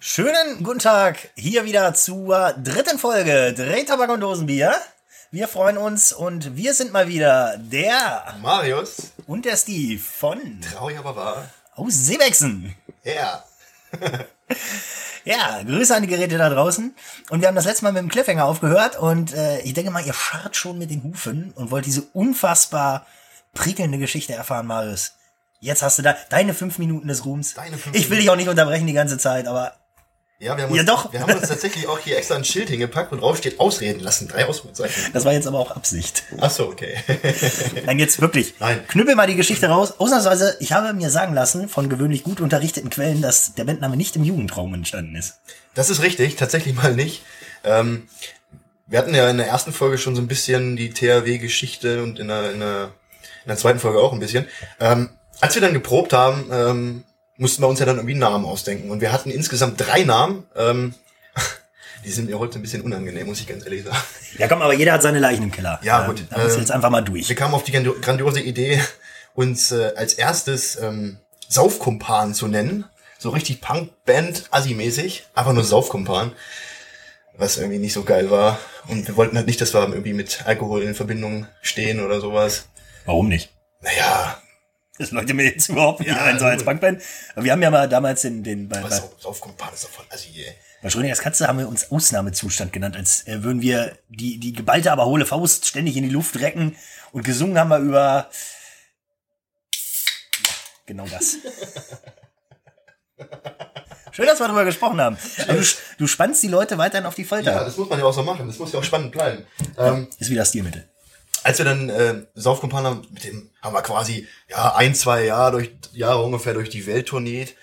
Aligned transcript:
Schönen 0.00 0.62
guten 0.62 0.78
Tag, 0.78 1.30
hier 1.34 1.64
wieder 1.64 1.92
zur 1.94 2.52
dritten 2.52 2.98
Folge 2.98 3.52
Drehtabak 3.52 4.10
und 4.10 4.20
Dosenbier. 4.20 4.74
Wir 5.30 5.48
freuen 5.48 5.76
uns 5.76 6.12
und 6.12 6.56
wir 6.56 6.72
sind 6.72 6.92
mal 6.92 7.08
wieder 7.08 7.56
der 7.58 8.34
Marius. 8.40 9.12
und 9.26 9.44
der 9.44 9.56
Steve 9.56 10.00
von 10.00 10.60
Traurig 10.60 10.98
aber 10.98 11.16
wahr. 11.16 11.50
aus 11.74 11.94
Seebexen. 11.94 12.74
Ja. 13.04 13.44
Ja, 15.24 15.62
Grüße 15.62 15.94
an 15.94 16.00
die 16.00 16.08
Geräte 16.08 16.38
da 16.38 16.48
draußen. 16.48 16.94
Und 17.28 17.40
wir 17.42 17.48
haben 17.48 17.54
das 17.54 17.66
letzte 17.66 17.84
Mal 17.84 17.92
mit 17.92 18.00
dem 18.00 18.08
Cliffhanger 18.08 18.46
aufgehört 18.46 18.96
und 18.96 19.34
äh, 19.34 19.60
ich 19.60 19.74
denke 19.74 19.90
mal, 19.90 20.06
ihr 20.06 20.14
scharrt 20.14 20.56
schon 20.56 20.78
mit 20.78 20.90
den 20.90 21.02
Hufen 21.02 21.52
und 21.54 21.70
wollt 21.70 21.84
diese 21.84 22.00
unfassbar 22.14 23.04
prickelnde 23.52 23.98
Geschichte 23.98 24.32
erfahren, 24.32 24.66
Marius. 24.66 25.12
Jetzt 25.60 25.82
hast 25.82 25.98
du 25.98 26.02
da 26.02 26.16
deine 26.30 26.54
fünf 26.54 26.78
Minuten 26.78 27.08
des 27.08 27.26
Ruhms. 27.26 27.52
Deine 27.52 27.76
fünf 27.76 27.94
ich 27.94 28.08
will 28.08 28.16
dich 28.20 28.30
auch 28.30 28.36
nicht 28.36 28.48
unterbrechen 28.48 28.86
die 28.86 28.94
ganze 28.94 29.18
Zeit, 29.18 29.46
aber 29.46 29.74
Ja, 30.40 30.56
wir 30.56 30.64
haben, 30.64 30.74
Ja, 30.74 30.82
uns, 30.82 30.88
doch. 30.90 31.12
wir 31.12 31.20
haben 31.20 31.32
uns 31.34 31.48
tatsächlich 31.48 31.88
auch 31.88 31.98
hier 31.98 32.16
extra 32.16 32.36
ein 32.36 32.44
Schild 32.44 32.68
hingepackt, 32.68 33.10
wo 33.10 33.16
drauf 33.16 33.38
steht 33.38 33.58
Ausreden 33.58 33.98
lassen. 33.98 34.28
Drei 34.28 34.46
Ausrufezeichen. 34.46 35.12
das 35.12 35.24
war 35.24 35.32
jetzt 35.32 35.48
aber 35.48 35.58
auch 35.58 35.72
Absicht. 35.72 36.22
Ach 36.40 36.50
so, 36.50 36.68
okay. 36.68 36.94
Nein, 37.86 37.98
jetzt 37.98 38.20
wirklich. 38.20 38.54
Nein. 38.60 38.86
Knüppel 38.86 39.16
mal 39.16 39.26
die 39.26 39.34
Geschichte 39.34 39.66
raus. 39.66 39.94
Ausnahmsweise, 39.98 40.56
ich 40.60 40.72
habe 40.72 40.92
mir 40.94 41.10
sagen 41.10 41.34
lassen 41.34 41.68
von 41.68 41.88
gewöhnlich 41.88 42.22
gut 42.22 42.40
unterrichteten 42.40 42.88
Quellen, 42.88 43.20
dass 43.20 43.54
der 43.54 43.64
Bandname 43.64 43.96
nicht 43.96 44.14
im 44.14 44.22
Jugendraum 44.22 44.72
entstanden 44.74 45.16
ist. 45.16 45.40
Das 45.74 45.90
ist 45.90 46.02
richtig, 46.02 46.36
tatsächlich 46.36 46.76
mal 46.76 46.94
nicht. 46.94 47.22
Ähm, 47.64 48.08
wir 48.86 49.00
hatten 49.00 49.16
ja 49.16 49.28
in 49.28 49.38
der 49.38 49.48
ersten 49.48 49.72
Folge 49.72 49.98
schon 49.98 50.14
so 50.14 50.22
ein 50.22 50.28
bisschen 50.28 50.76
die 50.76 50.90
THW-Geschichte 50.90 52.00
und 52.04 52.20
in 52.20 52.28
der, 52.28 52.52
in, 52.52 52.60
der, 52.60 52.84
in 53.44 53.48
der 53.48 53.56
zweiten 53.56 53.80
Folge 53.80 53.98
auch 53.98 54.12
ein 54.12 54.20
bisschen. 54.20 54.46
Ähm, 54.78 55.10
als 55.40 55.56
wir 55.56 55.62
dann 55.62 55.74
geprobt 55.74 56.12
haben, 56.12 56.48
ähm, 56.52 57.04
mussten 57.38 57.62
wir 57.62 57.68
uns 57.68 57.78
ja 57.80 57.86
dann 57.86 57.96
irgendwie 57.96 58.12
einen 58.12 58.20
Namen 58.20 58.44
ausdenken. 58.44 58.90
Und 58.90 59.00
wir 59.00 59.10
hatten 59.12 59.30
insgesamt 59.30 59.80
drei 59.80 60.02
Namen. 60.04 60.44
Ähm, 60.56 60.94
die 62.04 62.10
sind 62.10 62.28
mir 62.28 62.38
heute 62.38 62.58
ein 62.58 62.62
bisschen 62.62 62.82
unangenehm, 62.82 63.26
muss 63.26 63.40
ich 63.40 63.46
ganz 63.46 63.64
ehrlich 63.64 63.84
sagen. 63.84 63.96
Ja, 64.36 64.46
komm, 64.48 64.60
aber 64.60 64.74
jeder 64.74 64.92
hat 64.92 65.02
seine 65.02 65.18
Leichen 65.20 65.44
im 65.44 65.50
Keller. 65.52 65.80
Ja, 65.82 66.06
gut. 66.06 66.24
Da 66.30 66.36
musst 66.38 66.50
du 66.50 66.54
Ähm, 66.56 66.60
jetzt 66.60 66.70
einfach 66.72 66.90
mal 66.90 67.00
durch. 67.02 67.28
Wir 67.28 67.36
kamen 67.36 67.54
auf 67.54 67.64
die 67.64 67.72
grandio- 67.72 67.98
grandiose 68.00 68.40
Idee, 68.40 68.82
uns 69.34 69.72
äh, 69.72 69.92
als 69.96 70.12
erstes 70.14 70.76
ähm, 70.76 71.16
Saufkumpan 71.48 72.34
zu 72.34 72.46
nennen. 72.46 72.84
So 73.18 73.30
richtig 73.30 73.60
Punk-Band-Assi-mäßig. 73.60 75.24
Einfach 75.34 75.52
nur 75.52 75.64
Saufkumpan. 75.64 76.32
Was 77.36 77.56
irgendwie 77.56 77.78
nicht 77.78 77.92
so 77.92 78.02
geil 78.02 78.30
war. 78.30 78.58
Und 78.88 79.06
wir 79.06 79.16
wollten 79.16 79.36
halt 79.36 79.46
nicht, 79.46 79.60
dass 79.60 79.72
wir 79.74 79.80
irgendwie 79.80 80.12
mit 80.12 80.42
Alkohol 80.46 80.82
in 80.82 80.94
Verbindung 80.94 81.46
stehen 81.62 82.04
oder 82.04 82.20
sowas. 82.20 82.66
Warum 83.06 83.28
nicht? 83.28 83.50
Naja, 83.80 84.40
Das 84.98 85.10
leuchtet 85.12 85.36
mir 85.36 85.44
jetzt 85.44 85.68
überhaupt 85.68 86.00
nicht 86.00 86.08
Ja, 86.08 86.24
ein, 86.24 86.38
so 86.38 86.44
als 86.46 86.58
gut. 86.58 86.66
Punkband. 86.66 87.02
Aber 87.34 87.44
wir 87.44 87.52
haben 87.52 87.62
ja 87.62 87.70
mal 87.70 87.88
damals 87.88 88.22
den, 88.22 88.42
den 88.42 88.68
bei, 88.68 88.80
bei, 88.80 88.90
Sau- 88.90 89.12
Saufkumpan 89.18 89.72
ist 89.72 89.86
voll 89.86 90.04
Assi, 90.10 90.30
ey. 90.36 90.54
bei 90.82 90.90
Schrödingers 90.90 91.20
Katze 91.20 91.46
haben 91.46 91.58
wir 91.58 91.68
uns 91.68 91.90
Ausnahmezustand 91.92 92.72
genannt, 92.72 92.96
als 92.96 93.26
äh, 93.28 93.42
würden 93.44 93.62
wir 93.62 93.96
die, 94.08 94.38
die 94.38 94.52
geballte, 94.52 94.90
aber 94.90 95.06
hohle 95.06 95.24
Faust 95.26 95.66
ständig 95.66 95.96
in 95.96 96.02
die 96.04 96.10
Luft 96.10 96.38
recken 96.40 96.76
und 97.12 97.24
gesungen 97.24 97.58
haben 97.58 97.68
wir 97.68 97.78
über 97.78 98.28
genau 100.86 101.06
das. 101.06 101.36
Schön, 104.12 104.26
dass 104.26 104.40
wir 104.40 104.46
darüber 104.46 104.64
gesprochen 104.64 105.00
haben. 105.00 105.16
Du, 105.48 105.62
du 105.98 106.06
spannst 106.08 106.42
die 106.42 106.48
Leute 106.48 106.76
weiterhin 106.78 107.06
auf 107.06 107.14
die 107.14 107.24
Folter. 107.24 107.52
Ja, 107.52 107.64
das 107.64 107.76
muss 107.76 107.88
man 107.88 107.98
ja 108.00 108.04
auch 108.04 108.12
so 108.12 108.22
machen. 108.24 108.46
Das 108.48 108.58
muss 108.58 108.72
ja 108.72 108.78
auch 108.80 108.84
spannend 108.84 109.12
bleiben. 109.12 109.44
Ähm, 109.76 110.08
Ist 110.18 110.30
wieder 110.30 110.44
Stilmittel. 110.44 110.88
als 111.44 111.58
wir 111.58 111.64
dann 111.64 111.88
äh, 111.88 112.22
Saufkumpan 112.34 112.84
haben, 112.84 113.06
mit 113.10 113.22
dem 113.24 113.50
haben 113.60 113.74
wir 113.74 113.82
quasi 113.82 114.26
ja 114.48 114.74
ein, 114.74 114.94
zwei 114.94 115.24
Jahre 115.24 115.52
durch 115.52 115.70
Jahre 115.92 116.22
ungefähr 116.22 116.54
durch 116.54 116.70
die 116.70 116.86
Welt 116.86 117.08
tourniert. 117.08 117.54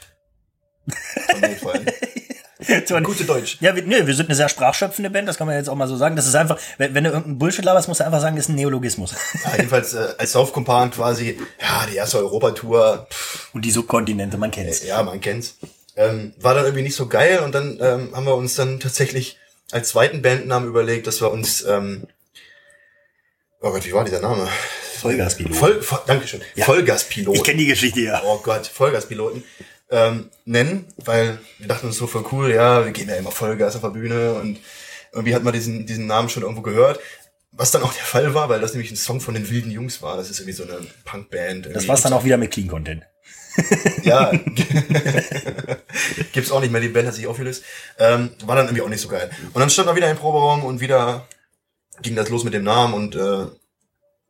Gute 3.04 3.26
Deutsch. 3.26 3.58
Ja, 3.60 3.76
wir, 3.76 3.84
nee, 3.84 4.06
wir 4.08 4.14
sind 4.14 4.28
eine 4.28 4.36
sehr 4.36 4.50
sprachschöpfende 4.50 5.10
Band, 5.10 5.28
das 5.28 5.38
kann 5.38 5.48
man 5.48 5.56
jetzt 5.56 5.70
auch 5.70 5.76
mal 5.76 5.88
so 5.88 5.98
sagen. 5.98 6.16
Das 6.16 6.26
ist 6.26 6.36
einfach, 6.36 6.60
wenn, 6.78 6.94
wenn 6.94 7.04
du 7.04 7.10
irgendeinen 7.12 7.38
Bullshit 7.38 7.64
laberst, 7.66 7.88
musst 7.88 8.00
du 8.00 8.06
einfach 8.06 8.22
sagen, 8.22 8.36
das 8.36 8.46
ist 8.46 8.50
ein 8.50 8.56
Neologismus. 8.56 9.14
Ja, 9.44 9.56
jedenfalls 9.58 9.94
äh, 9.94 10.14
als 10.18 10.32
Saufkumpan 10.32 10.92
quasi, 10.92 11.40
ja, 11.62 11.86
die 11.92 11.96
erste 11.96 12.18
Europatour, 12.18 13.08
pff, 13.12 13.54
Und 13.54 13.64
die 13.64 13.72
Subkontinente, 13.72 14.38
man 14.38 14.52
kennt's. 14.52 14.84
ja, 14.84 15.02
man 15.04 15.22
kennt's. 15.22 15.58
Ähm, 15.96 16.34
war 16.40 16.54
dann 16.54 16.66
irgendwie 16.66 16.84
nicht 16.84 16.96
so 16.96 17.08
geil 17.08 17.40
und 17.40 17.54
dann 17.54 17.78
ähm, 17.82 18.16
haben 18.16 18.26
wir 18.26 18.36
uns 18.36 18.56
dann 18.56 18.80
tatsächlich 18.80 19.38
als 19.72 19.90
zweiten 19.90 20.22
Bandnamen 20.22 20.68
überlegt, 20.68 21.08
dass 21.08 21.22
wir 21.22 21.32
uns, 21.32 21.64
ähm, 21.64 22.08
oh 23.62 23.72
Gott, 23.72 23.86
wie 23.86 23.94
war 23.94 24.04
dieser 24.04 24.22
Name? 24.22 24.48
Vollgaspilot. 25.06 25.56
Voll, 25.56 25.82
voll, 25.82 26.00
Dankeschön. 26.08 26.42
Ja. 26.56 26.66
Vollgaspilot. 26.66 27.36
Ich 27.36 27.44
kenne 27.44 27.60
die 27.60 27.68
Geschichte 27.68 28.02
ja. 28.02 28.22
oh 28.26 28.40
Gott, 28.44 28.68
Vollgaspiloten 28.68 29.44
ähm, 29.92 30.30
nennen, 30.46 30.86
weil 30.98 31.40
wir 31.60 31.68
dachten 31.68 31.88
uns 31.88 31.98
so 31.98 32.08
voll 32.08 32.26
cool, 32.32 32.52
ja, 32.52 32.86
wir 32.86 32.92
gehen 32.92 33.10
ja 33.10 33.16
immer 33.16 33.32
Vollgas 33.32 33.76
auf 33.76 33.82
der 33.82 33.90
Bühne 33.90 34.34
und 34.34 34.60
irgendwie 35.12 35.36
hat 35.36 35.44
man 35.44 35.54
diesen, 35.54 35.86
diesen 35.86 36.08
Namen 36.08 36.30
schon 36.30 36.44
irgendwo 36.44 36.62
gehört. 36.62 37.00
Was 37.52 37.72
dann 37.72 37.84
auch 37.84 37.94
der 37.94 38.04
Fall 38.04 38.34
war, 38.34 38.50
weil 38.50 38.60
das 38.60 38.74
nämlich 38.74 38.92
ein 38.92 38.98
Song 38.98 39.22
von 39.22 39.34
den 39.34 39.50
wilden 39.50 39.72
Jungs 39.72 40.02
war. 40.02 40.18
Das 40.18 40.30
ist 40.30 40.40
irgendwie 40.40 40.58
so 40.58 40.64
eine 40.64 40.86
Punkband. 41.06 41.70
Das 41.74 41.88
war's 41.88 42.02
dann 42.02 42.12
auch 42.12 42.26
wieder 42.26 42.38
mit 42.38 42.52
Clean 42.52 42.68
Content. 42.68 43.04
Ja. 44.04 44.34
Gibt's 46.34 46.52
auch 46.52 46.60
nicht 46.60 46.74
mehr, 46.74 46.82
die 46.82 46.90
Band 46.90 47.08
hat 47.08 47.14
sich 47.14 47.26
aufgelöst. 47.26 47.64
Ähm, 47.98 48.32
war 48.46 48.58
dann 48.58 48.66
irgendwie 48.66 48.82
auch 48.82 48.90
nicht 48.90 49.00
so 49.00 49.08
geil. 49.08 49.30
Und 49.54 49.62
dann 49.62 49.70
stand 49.70 49.88
wir 49.88 49.96
wieder 49.96 50.12
im 50.12 50.18
Proberaum 50.18 50.66
und 50.66 50.82
wieder 50.82 51.26
ging 52.02 52.16
das 52.16 52.30
los 52.30 52.44
mit 52.44 52.54
dem 52.54 52.66
Namen 52.66 52.94
und 52.94 53.16
äh, 53.16 53.46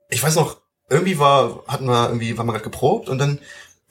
ich 0.09 0.21
weiß 0.21 0.35
noch, 0.35 0.61
irgendwie 0.89 1.19
war, 1.19 1.63
hatten 1.67 1.85
wir 1.85 2.07
irgendwie, 2.07 2.37
waren 2.37 2.47
wir 2.47 2.53
gerade 2.53 2.63
geprobt 2.63 3.09
und 3.09 3.17
dann 3.17 3.39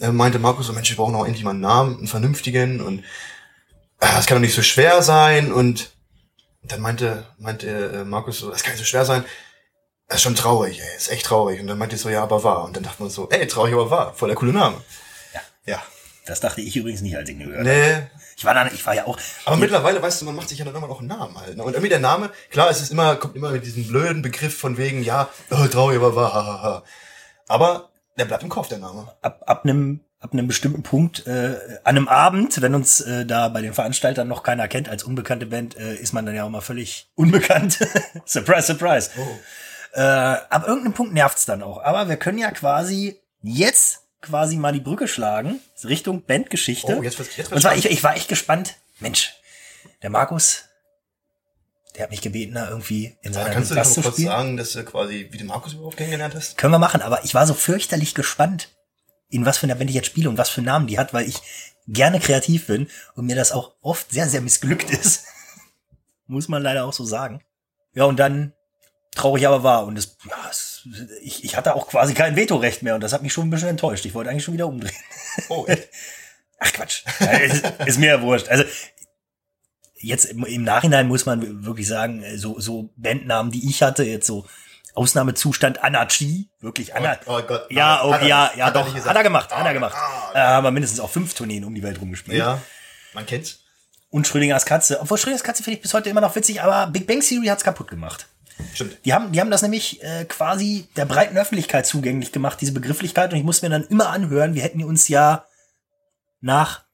äh, 0.00 0.10
meinte 0.10 0.38
Markus 0.38 0.66
so, 0.66 0.72
Mensch, 0.72 0.90
wir 0.90 0.96
brauchen 0.96 1.14
auch 1.14 1.26
endlich 1.26 1.44
mal 1.44 1.50
einen 1.50 1.60
Namen, 1.60 1.98
einen 1.98 2.06
vernünftigen 2.06 2.80
und 2.80 3.00
äh, 3.00 3.04
das 4.00 4.26
kann 4.26 4.36
doch 4.36 4.42
nicht 4.42 4.54
so 4.54 4.62
schwer 4.62 5.02
sein 5.02 5.52
und 5.52 5.92
dann 6.62 6.80
meinte, 6.80 7.26
meinte 7.38 7.68
äh, 7.68 8.04
Markus 8.04 8.38
so, 8.38 8.50
das 8.50 8.62
kann 8.62 8.72
nicht 8.72 8.80
so 8.80 8.86
schwer 8.86 9.04
sein. 9.04 9.24
Das 10.08 10.16
ist 10.16 10.22
schon 10.22 10.34
traurig, 10.34 10.80
ey, 10.80 10.96
ist 10.96 11.10
echt 11.10 11.26
traurig. 11.26 11.60
Und 11.60 11.66
dann 11.66 11.78
meinte 11.78 11.96
ich 11.96 12.02
so, 12.02 12.10
ja, 12.10 12.22
aber 12.22 12.44
wahr. 12.44 12.64
Und 12.64 12.76
dann 12.76 12.82
dachte 12.82 13.02
man 13.02 13.10
so, 13.10 13.28
ey, 13.30 13.46
traurig, 13.46 13.72
aber 13.72 13.90
wahr. 13.90 14.14
Voll 14.14 14.28
der 14.28 14.36
coole 14.36 14.52
Name. 14.52 14.76
Ja. 15.32 15.40
Ja. 15.64 15.82
Das 16.26 16.40
dachte 16.40 16.62
ich 16.62 16.74
übrigens 16.76 17.02
nicht, 17.02 17.16
als 17.16 17.28
ich 17.28 17.34
ihn 17.34 17.40
gehört 17.40 17.58
habe. 17.58 17.68
Nee. 17.68 18.06
Ich 18.36 18.44
war 18.44 18.54
dann, 18.54 18.70
ich 18.72 18.84
war 18.86 18.94
ja 18.94 19.06
auch. 19.06 19.18
Aber 19.44 19.56
mittlerweile, 19.56 20.00
weißt 20.00 20.22
du, 20.22 20.24
man 20.24 20.34
macht 20.34 20.48
sich 20.48 20.58
ja 20.58 20.64
dann 20.64 20.74
immer 20.74 20.88
noch 20.88 21.00
einen 21.00 21.08
Namen 21.08 21.38
halt. 21.38 21.56
Ne? 21.56 21.62
Und 21.62 21.74
irgendwie 21.74 21.90
der 21.90 22.00
Name, 22.00 22.30
klar, 22.50 22.70
es 22.70 22.80
ist 22.80 22.90
immer, 22.90 23.16
kommt 23.16 23.36
immer 23.36 23.50
mit 23.50 23.64
diesem 23.64 23.86
blöden 23.86 24.22
Begriff 24.22 24.56
von 24.56 24.78
wegen, 24.78 25.02
ja, 25.02 25.28
oh, 25.50 25.66
traurig, 25.66 26.00
aber 26.00 26.34
ha. 26.34 26.82
Aber 27.46 27.90
der 28.16 28.24
bleibt 28.24 28.42
im 28.42 28.48
Kopf, 28.48 28.68
der 28.68 28.78
Name. 28.78 29.12
ab, 29.22 29.42
ab 29.46 29.64
einem 29.64 30.00
ab 30.24 30.32
einem 30.32 30.46
bestimmten 30.46 30.82
Punkt 30.82 31.26
äh, 31.26 31.58
an 31.84 31.96
einem 31.96 32.08
Abend, 32.08 32.62
wenn 32.62 32.74
uns 32.74 33.00
äh, 33.00 33.26
da 33.26 33.48
bei 33.50 33.60
den 33.60 33.74
Veranstaltern 33.74 34.26
noch 34.26 34.42
keiner 34.42 34.68
kennt 34.68 34.88
als 34.88 35.04
unbekannte 35.04 35.44
Band, 35.44 35.76
äh, 35.76 35.96
ist 35.96 36.14
man 36.14 36.24
dann 36.24 36.34
ja 36.34 36.44
auch 36.44 36.48
mal 36.48 36.62
völlig 36.62 37.10
unbekannt. 37.14 37.78
surprise, 38.24 38.66
surprise. 38.68 39.10
Äh, 39.92 40.00
ab 40.00 40.66
irgendeinem 40.66 40.94
Punkt 40.94 41.12
nervt's 41.12 41.44
dann 41.44 41.62
auch. 41.62 41.82
Aber 41.84 42.08
wir 42.08 42.16
können 42.16 42.38
ja 42.38 42.50
quasi 42.52 43.20
jetzt 43.42 44.03
quasi 44.24 44.56
mal 44.56 44.72
die 44.72 44.80
Brücke 44.80 45.06
schlagen 45.08 45.60
Richtung 45.84 46.22
Bandgeschichte. 46.24 46.96
Oh, 46.98 47.02
jetzt 47.02 47.18
wird's- 47.18 47.36
jetzt 47.36 47.50
wird's 47.50 47.52
Und 47.52 47.60
zwar, 47.62 47.76
ich, 47.76 47.86
ich 47.86 48.02
war 48.02 48.16
echt 48.16 48.28
gespannt. 48.28 48.76
Mensch, 49.00 49.34
der 50.02 50.10
Markus, 50.10 50.64
der 51.94 52.04
hat 52.04 52.10
mich 52.10 52.20
gebeten, 52.22 52.54
da 52.54 52.68
irgendwie 52.68 53.16
in 53.22 53.32
seiner 53.32 53.50
Kannst 53.50 53.70
du 53.70 53.74
dich 53.74 53.80
Gast 53.82 53.90
noch 53.90 53.94
zu 53.96 54.02
kurz 54.02 54.14
spielen. 54.16 54.28
sagen, 54.28 54.56
dass 54.56 54.72
du 54.72 54.84
quasi, 54.84 55.28
wie 55.30 55.38
du 55.38 55.44
Markus 55.44 55.74
überhaupt 55.74 55.96
kennengelernt 55.96 56.34
hast? 56.34 56.56
Können 56.58 56.72
wir 56.72 56.78
machen, 56.78 57.02
aber 57.02 57.24
ich 57.24 57.34
war 57.34 57.46
so 57.46 57.54
fürchterlich 57.54 58.14
gespannt, 58.14 58.70
in 59.28 59.46
was 59.46 59.58
für 59.58 59.64
einer 59.66 59.74
Band 59.76 59.90
ich 59.90 59.96
jetzt 59.96 60.06
spiele 60.06 60.28
und 60.28 60.38
was 60.38 60.48
für 60.50 60.62
Namen 60.62 60.86
die 60.86 60.98
hat, 60.98 61.12
weil 61.14 61.28
ich 61.28 61.40
gerne 61.86 62.18
kreativ 62.20 62.66
bin 62.66 62.88
und 63.14 63.26
mir 63.26 63.36
das 63.36 63.52
auch 63.52 63.74
oft 63.80 64.10
sehr, 64.10 64.28
sehr 64.28 64.40
missglückt 64.40 64.90
ist. 64.90 65.24
Muss 66.26 66.48
man 66.48 66.62
leider 66.62 66.84
auch 66.84 66.92
so 66.92 67.04
sagen. 67.04 67.42
Ja, 67.94 68.04
und 68.04 68.18
dann 68.18 68.54
traurig 69.14 69.46
aber 69.46 69.62
war 69.62 69.84
und 69.84 69.96
es, 69.98 70.16
ja, 70.28 70.36
es, 70.50 70.73
ich, 71.22 71.44
ich 71.44 71.56
hatte 71.56 71.74
auch 71.74 71.88
quasi 71.88 72.14
kein 72.14 72.36
Vetorecht 72.36 72.82
mehr 72.82 72.94
und 72.94 73.00
das 73.02 73.12
hat 73.12 73.22
mich 73.22 73.32
schon 73.32 73.46
ein 73.46 73.50
bisschen 73.50 73.68
enttäuscht. 73.68 74.04
Ich 74.04 74.14
wollte 74.14 74.30
eigentlich 74.30 74.44
schon 74.44 74.54
wieder 74.54 74.66
umdrehen. 74.66 74.94
Oh, 75.48 75.64
echt? 75.68 75.88
Ach 76.58 76.72
Quatsch. 76.72 77.04
Ist, 77.42 77.64
ist 77.86 77.98
mir 77.98 78.06
ja 78.08 78.22
wurscht. 78.22 78.48
Also 78.48 78.64
jetzt 79.96 80.24
im, 80.26 80.44
im 80.44 80.62
Nachhinein 80.64 81.08
muss 81.08 81.26
man 81.26 81.64
wirklich 81.64 81.86
sagen, 81.88 82.24
so, 82.36 82.58
so 82.60 82.90
Bandnamen, 82.96 83.50
die 83.52 83.68
ich 83.68 83.82
hatte, 83.82 84.04
jetzt 84.04 84.26
so 84.26 84.46
Ausnahmezustand 84.94 85.82
Anarchie, 85.82 86.48
wirklich 86.60 86.94
Anna. 86.94 87.18
Oh 87.26 87.40
Gott. 87.42 87.66
Ja, 87.70 87.98
Hat 87.98 88.04
oh, 88.04 88.12
er- 88.12 88.22
ja, 88.26 88.52
ja, 88.56 88.66
hat 88.66 88.74
er 88.76 88.80
doch. 88.82 88.84
nicht 88.84 88.94
Hat 88.94 89.02
gesagt. 89.02 89.16
er 89.16 89.22
gemacht, 89.24 89.50
hat 89.50 89.64
Ah, 89.64 89.66
er 89.66 89.72
gemacht. 89.74 89.94
ah, 89.96 90.32
Äh, 90.34 90.38
haben 90.38 90.64
wir 90.64 90.70
mindestens 90.70 91.00
auch 91.00 91.10
fünf 91.10 91.34
Tourneen 91.34 91.64
um 91.64 91.74
die 91.74 91.82
Welt 91.82 92.00
rumgespielt. 92.00 92.38
Ja, 92.38 92.60
man 93.12 93.26
kennt's. 93.26 93.60
Und 94.10 94.28
Schrödingers 94.28 94.64
Katze. 94.64 95.00
Obwohl 95.00 95.18
Schrödingers 95.18 95.42
Katze 95.42 95.64
finde 95.64 95.78
ich 95.78 95.82
bis 95.82 95.92
heute 95.94 96.08
immer 96.10 96.20
noch 96.20 96.36
witzig, 96.36 96.62
aber 96.62 96.86
Big 96.92 97.06
Bang 97.08 97.20
Theory 97.20 97.46
hat's 97.46 97.64
kaputt 97.64 97.88
gemacht. 97.88 98.28
Stimmt. 98.72 98.98
Die 99.04 99.12
haben, 99.12 99.32
die 99.32 99.40
haben 99.40 99.50
das 99.50 99.62
nämlich 99.62 100.02
äh, 100.02 100.24
quasi 100.24 100.86
der 100.96 101.06
breiten 101.06 101.36
Öffentlichkeit 101.36 101.86
zugänglich 101.86 102.32
gemacht, 102.32 102.60
diese 102.60 102.72
Begrifflichkeit. 102.72 103.32
Und 103.32 103.38
ich 103.38 103.44
musste 103.44 103.66
mir 103.66 103.78
dann 103.78 103.88
immer 103.88 104.08
anhören, 104.10 104.54
wir 104.54 104.62
hätten 104.62 104.82
uns 104.84 105.08
ja 105.08 105.46
nach 106.40 106.84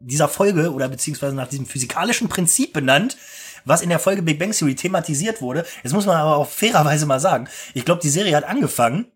dieser 0.00 0.28
Folge 0.28 0.72
oder 0.72 0.88
beziehungsweise 0.88 1.36
nach 1.36 1.48
diesem 1.48 1.66
physikalischen 1.66 2.28
Prinzip 2.28 2.72
benannt, 2.72 3.16
was 3.64 3.82
in 3.82 3.90
der 3.90 3.98
Folge 3.98 4.22
Big 4.22 4.38
Bang 4.38 4.52
Theory 4.52 4.74
thematisiert 4.74 5.42
wurde. 5.42 5.66
Jetzt 5.82 5.92
muss 5.92 6.06
man 6.06 6.16
aber 6.16 6.36
auch 6.36 6.48
fairerweise 6.48 7.06
mal 7.06 7.20
sagen, 7.20 7.48
ich 7.74 7.84
glaube, 7.84 8.00
die 8.00 8.08
Serie 8.08 8.34
hat 8.36 8.44
angefangen. 8.44 9.06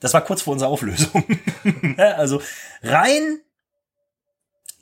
Das 0.00 0.14
war 0.14 0.22
kurz 0.22 0.42
vor 0.42 0.54
unserer 0.54 0.70
Auflösung. 0.70 1.24
also 1.96 2.42
rein 2.82 3.40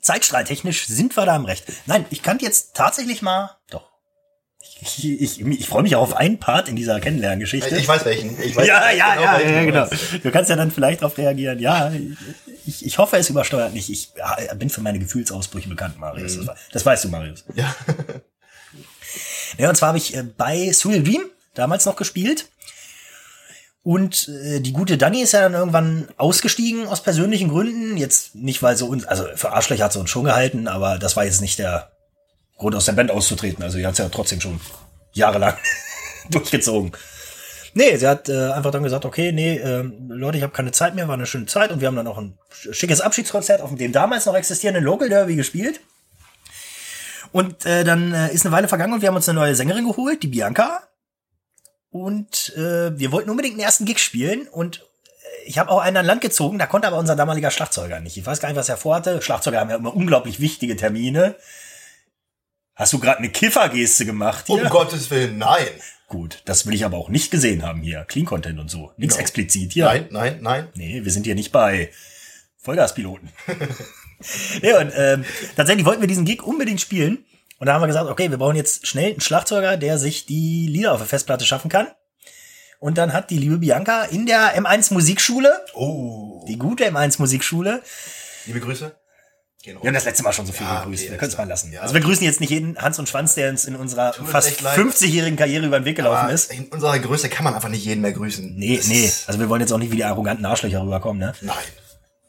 Zeitstrahlltechnisch 0.01 0.87
sind 0.87 1.15
wir 1.15 1.25
da 1.25 1.35
im 1.35 1.45
Recht. 1.45 1.65
Nein, 1.85 2.05
ich 2.09 2.23
kann 2.23 2.39
jetzt 2.39 2.75
tatsächlich 2.75 3.21
mal, 3.21 3.57
doch. 3.69 3.92
Ich, 4.81 5.21
ich, 5.21 5.41
ich, 5.41 5.67
freue 5.67 5.83
mich 5.83 5.95
auch 5.95 6.01
auf 6.01 6.17
einen 6.17 6.39
Part 6.39 6.67
in 6.67 6.75
dieser 6.75 6.99
Kennenlerngeschichte. 6.99 7.75
Ich 7.77 7.87
weiß 7.87 8.03
welchen. 8.05 8.41
Ich 8.41 8.55
weiß 8.55 8.67
ja, 8.67 8.91
ja, 8.91 9.15
ja, 9.15 9.37
welchen 9.37 9.53
ja, 9.53 9.59
du 9.59 9.65
genau. 9.65 10.21
Du 10.23 10.31
kannst 10.31 10.49
ja 10.49 10.55
dann 10.55 10.71
vielleicht 10.71 11.01
darauf 11.01 11.17
reagieren. 11.17 11.59
Ja, 11.59 11.91
ich, 12.65 12.85
ich 12.85 12.97
hoffe, 12.97 13.17
es 13.17 13.29
übersteuert 13.29 13.73
nicht. 13.73 13.89
Ich 13.89 14.11
ja, 14.17 14.53
bin 14.55 14.69
für 14.69 14.81
meine 14.81 14.99
Gefühlsausbrüche 14.99 15.69
bekannt, 15.69 15.99
Marius. 15.99 16.45
Das, 16.45 16.55
das 16.71 16.85
weißt 16.85 17.05
du, 17.05 17.09
Marius. 17.09 17.45
Ja. 17.55 17.73
Ja, 19.57 19.69
und 19.69 19.75
zwar 19.75 19.89
habe 19.89 19.97
ich 19.97 20.15
äh, 20.15 20.23
bei 20.23 20.71
Dream 20.83 21.25
damals 21.53 21.85
noch 21.85 21.95
gespielt. 21.95 22.49
Und 23.83 24.29
äh, 24.29 24.61
die 24.61 24.71
gute 24.71 24.97
Dani 24.97 25.21
ist 25.21 25.33
ja 25.33 25.41
dann 25.41 25.53
irgendwann 25.53 26.07
ausgestiegen 26.17 26.87
aus 26.87 27.03
persönlichen 27.03 27.49
Gründen. 27.49 27.97
Jetzt 27.97 28.33
nicht, 28.33 28.63
weil 28.63 28.77
sie 28.77 28.85
uns, 28.85 29.05
also 29.05 29.25
für 29.35 29.51
Arschlöcher 29.51 29.83
hat 29.83 29.93
sie 29.93 29.99
uns 29.99 30.09
schon 30.09 30.23
gehalten, 30.23 30.67
aber 30.67 30.97
das 30.97 31.17
war 31.17 31.25
jetzt 31.25 31.41
nicht 31.41 31.59
der 31.59 31.91
Grund, 32.63 32.75
aus 32.75 32.85
der 32.85 32.93
Band 32.93 33.11
auszutreten. 33.11 33.63
Also 33.63 33.77
sie 33.77 33.85
hat 33.85 33.93
es 33.93 33.99
ja 33.99 34.09
trotzdem 34.09 34.41
schon 34.41 34.59
jahrelang 35.13 35.55
durchgezogen. 36.29 36.91
Nee, 37.75 37.97
sie 37.97 38.07
hat 38.07 38.29
äh, 38.29 38.51
einfach 38.51 38.71
dann 38.71 38.83
gesagt, 38.83 39.05
okay, 39.05 39.31
nee, 39.31 39.57
ähm, 39.57 40.09
Leute, 40.09 40.37
ich 40.37 40.43
habe 40.43 40.53
keine 40.53 40.71
Zeit 40.71 40.93
mehr, 40.93 41.07
war 41.07 41.15
eine 41.15 41.25
schöne 41.25 41.47
Zeit 41.47 41.71
und 41.71 41.81
wir 41.81 41.87
haben 41.87 41.95
dann 41.95 42.07
auch 42.07 42.19
ein 42.19 42.37
schickes 42.71 43.01
Abschiedskonzert 43.01 43.61
auf 43.61 43.73
dem 43.73 43.91
damals 43.91 44.25
noch 44.25 44.35
existierenden 44.35 44.83
Local 44.83 45.09
Derby 45.09 45.35
gespielt. 45.35 45.81
Und 47.31 47.65
äh, 47.65 47.83
dann 47.83 48.13
äh, 48.13 48.31
ist 48.31 48.45
eine 48.45 48.55
Weile 48.55 48.67
vergangen 48.67 48.93
und 48.93 49.01
wir 49.01 49.09
haben 49.09 49.15
uns 49.15 49.27
eine 49.27 49.39
neue 49.39 49.55
Sängerin 49.55 49.85
geholt, 49.85 50.21
die 50.21 50.27
Bianca. 50.27 50.83
Und 51.89 52.53
äh, 52.55 52.97
wir 52.97 53.11
wollten 53.11 53.31
unbedingt 53.31 53.55
den 53.55 53.63
ersten 53.63 53.85
Gig 53.85 53.97
spielen 53.99 54.47
und 54.47 54.77
äh, 54.77 55.47
ich 55.47 55.57
habe 55.57 55.71
auch 55.71 55.79
einen 55.79 55.97
an 55.97 56.05
Land 56.05 56.21
gezogen, 56.21 56.59
da 56.59 56.67
konnte 56.67 56.87
aber 56.87 56.97
unser 56.97 57.15
damaliger 57.15 57.49
Schlagzeuger 57.49 57.99
nicht. 57.99 58.17
Ich 58.17 58.25
weiß 58.25 58.39
gar 58.39 58.49
nicht, 58.49 58.57
was 58.57 58.69
er 58.69 58.77
vorhatte. 58.77 59.21
Schlagzeuger 59.21 59.59
haben 59.59 59.71
ja 59.71 59.77
immer 59.77 59.95
unglaublich 59.95 60.39
wichtige 60.39 60.75
Termine. 60.75 61.35
Hast 62.75 62.93
du 62.93 62.99
gerade 62.99 63.19
eine 63.19 63.29
Kiffergeste 63.29 64.05
gemacht 64.05 64.45
hier? 64.47 64.63
Um 64.63 64.69
Gottes 64.69 65.09
Willen, 65.11 65.37
nein. 65.37 65.67
Gut, 66.07 66.41
das 66.45 66.65
will 66.65 66.73
ich 66.73 66.85
aber 66.85 66.97
auch 66.97 67.09
nicht 67.09 67.31
gesehen 67.31 67.63
haben 67.63 67.81
hier. 67.81 68.03
Clean 68.05 68.25
Content 68.25 68.59
und 68.59 68.69
so. 68.69 68.91
Nichts 68.97 69.15
Genau. 69.15 69.21
explizit 69.21 69.73
hier. 69.73 69.85
Nein, 69.85 70.07
nein, 70.11 70.37
nein. 70.41 70.67
Nee, 70.75 71.03
wir 71.03 71.11
sind 71.11 71.25
hier 71.25 71.35
nicht 71.35 71.51
bei 71.51 71.91
Vollgaspiloten. 72.57 73.29
ja, 74.61 74.79
und 74.79 74.91
ähm, 74.95 75.25
tatsächlich 75.55 75.85
wollten 75.85 76.01
wir 76.01 76.07
diesen 76.07 76.25
Gig 76.25 76.41
unbedingt 76.43 76.81
spielen. 76.81 77.25
Und 77.59 77.67
da 77.67 77.73
haben 77.73 77.81
wir 77.81 77.87
gesagt, 77.87 78.09
okay, 78.09 78.29
wir 78.29 78.37
brauchen 78.37 78.55
jetzt 78.55 78.87
schnell 78.87 79.11
einen 79.11 79.21
Schlagzeuger, 79.21 79.77
der 79.77 79.97
sich 79.97 80.25
die 80.25 80.67
Lieder 80.67 80.93
auf 80.93 80.99
der 80.99 81.07
Festplatte 81.07 81.45
schaffen 81.45 81.69
kann. 81.69 81.87
Und 82.79 82.97
dann 82.97 83.13
hat 83.13 83.29
die 83.29 83.37
liebe 83.37 83.59
Bianca 83.59 84.03
in 84.03 84.25
der 84.25 84.57
M1 84.61 84.93
Musikschule, 84.93 85.63
Oh. 85.73 86.43
die 86.47 86.57
gute 86.57 86.85
M1 86.89 87.15
Musikschule, 87.19 87.81
Liebe 88.45 88.59
Grüße. 88.59 88.93
Genau. 89.63 89.81
wir 89.81 89.87
haben 89.87 89.93
das 89.93 90.03
letzte 90.03 90.23
Mal 90.23 90.33
schon 90.33 90.45
so 90.45 90.51
viel 90.51 90.65
Ja, 90.65 90.81
gegrüßt, 90.81 91.03
okay, 91.03 91.11
wir 91.11 91.17
können 91.17 91.31
es 91.31 91.37
mal 91.37 91.47
lassen. 91.47 91.71
Ja. 91.71 91.81
Also 91.81 91.93
wir 91.93 92.01
grüßen 92.01 92.25
jetzt 92.25 92.41
nicht 92.41 92.49
jeden 92.49 92.77
Hans 92.77 92.99
und 92.99 93.07
Schwanz, 93.07 93.35
der 93.35 93.49
uns 93.49 93.63
in 93.63 93.77
unserer 93.77 94.13
uns 94.19 94.29
fast 94.29 94.49
echt 94.49 94.61
leid. 94.61 94.77
50-jährigen 94.77 95.37
Karriere 95.37 95.65
über 95.65 95.79
den 95.79 95.85
Weg 95.85 95.95
gelaufen 95.95 96.29
ist. 96.29 96.51
in 96.51 96.65
unserer 96.65 96.99
Größe 96.99 97.29
kann 97.29 97.45
man 97.45 97.55
einfach 97.55 97.69
nicht 97.69 97.85
jeden 97.85 98.01
mehr 98.01 98.11
grüßen. 98.11 98.55
Nee, 98.57 98.75
Das 98.75 98.87
nee, 98.87 99.09
also 99.25 99.39
wir 99.39 99.47
wollen 99.47 99.61
jetzt 99.61 99.71
auch 99.71 99.77
nicht 99.77 99.91
wie 99.91 99.95
die 99.95 100.03
arroganten 100.03 100.45
Arschlöcher 100.45 100.81
rüberkommen, 100.81 101.19
ne? 101.19 101.33
Nein, 101.41 101.55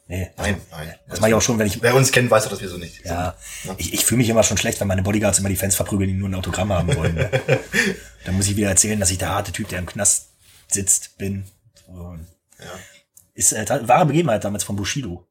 Nee, 0.07 0.29
nein, 0.37 0.61
nein. 0.69 0.95
Das 1.09 1.19
mache 1.19 1.31
ich 1.31 1.35
auch 1.35 1.41
schon, 1.41 1.57
wenn 1.57 1.65
ich 1.65 1.81
Wer 1.81 1.95
uns 1.95 2.11
kennt, 2.11 2.29
weiß 2.29 2.43
doch, 2.43 2.51
dass 2.51 2.61
wir 2.61 2.69
so 2.69 2.77
nicht 2.77 2.95
sind. 2.95 3.07
Ja, 3.07 3.35
ich, 3.77 3.91
ich 3.91 4.05
fühle 4.05 4.19
mich 4.19 4.29
immer 4.29 4.43
schon 4.43 4.57
schlecht, 4.57 4.79
wenn 4.79 4.87
meine 4.87 5.01
Bodyguards 5.01 5.39
immer 5.39 5.49
die 5.49 5.55
Fans 5.55 5.75
verprügeln, 5.75 6.09
die 6.09 6.15
nur 6.15 6.29
ein 6.29 6.35
Autogramm 6.35 6.71
haben 6.71 6.95
wollen. 6.95 7.15
Ne? 7.15 7.29
Dann 8.25 8.35
muss 8.35 8.47
ich 8.47 8.55
wieder 8.55 8.69
erzählen, 8.69 8.99
dass 8.99 9.09
ich 9.09 9.17
der 9.17 9.29
harte 9.29 9.51
Typ, 9.51 9.67
der 9.69 9.79
im 9.79 9.87
Knast 9.87 10.27
sitzt, 10.67 11.17
bin. 11.17 11.45
Ja. 11.87 12.65
Ist 13.33 13.53
äh, 13.53 13.65
wahre 13.87 14.05
Begebenheit 14.05 14.43
damals 14.43 14.63
von 14.63 14.75
Bushido. 14.75 15.25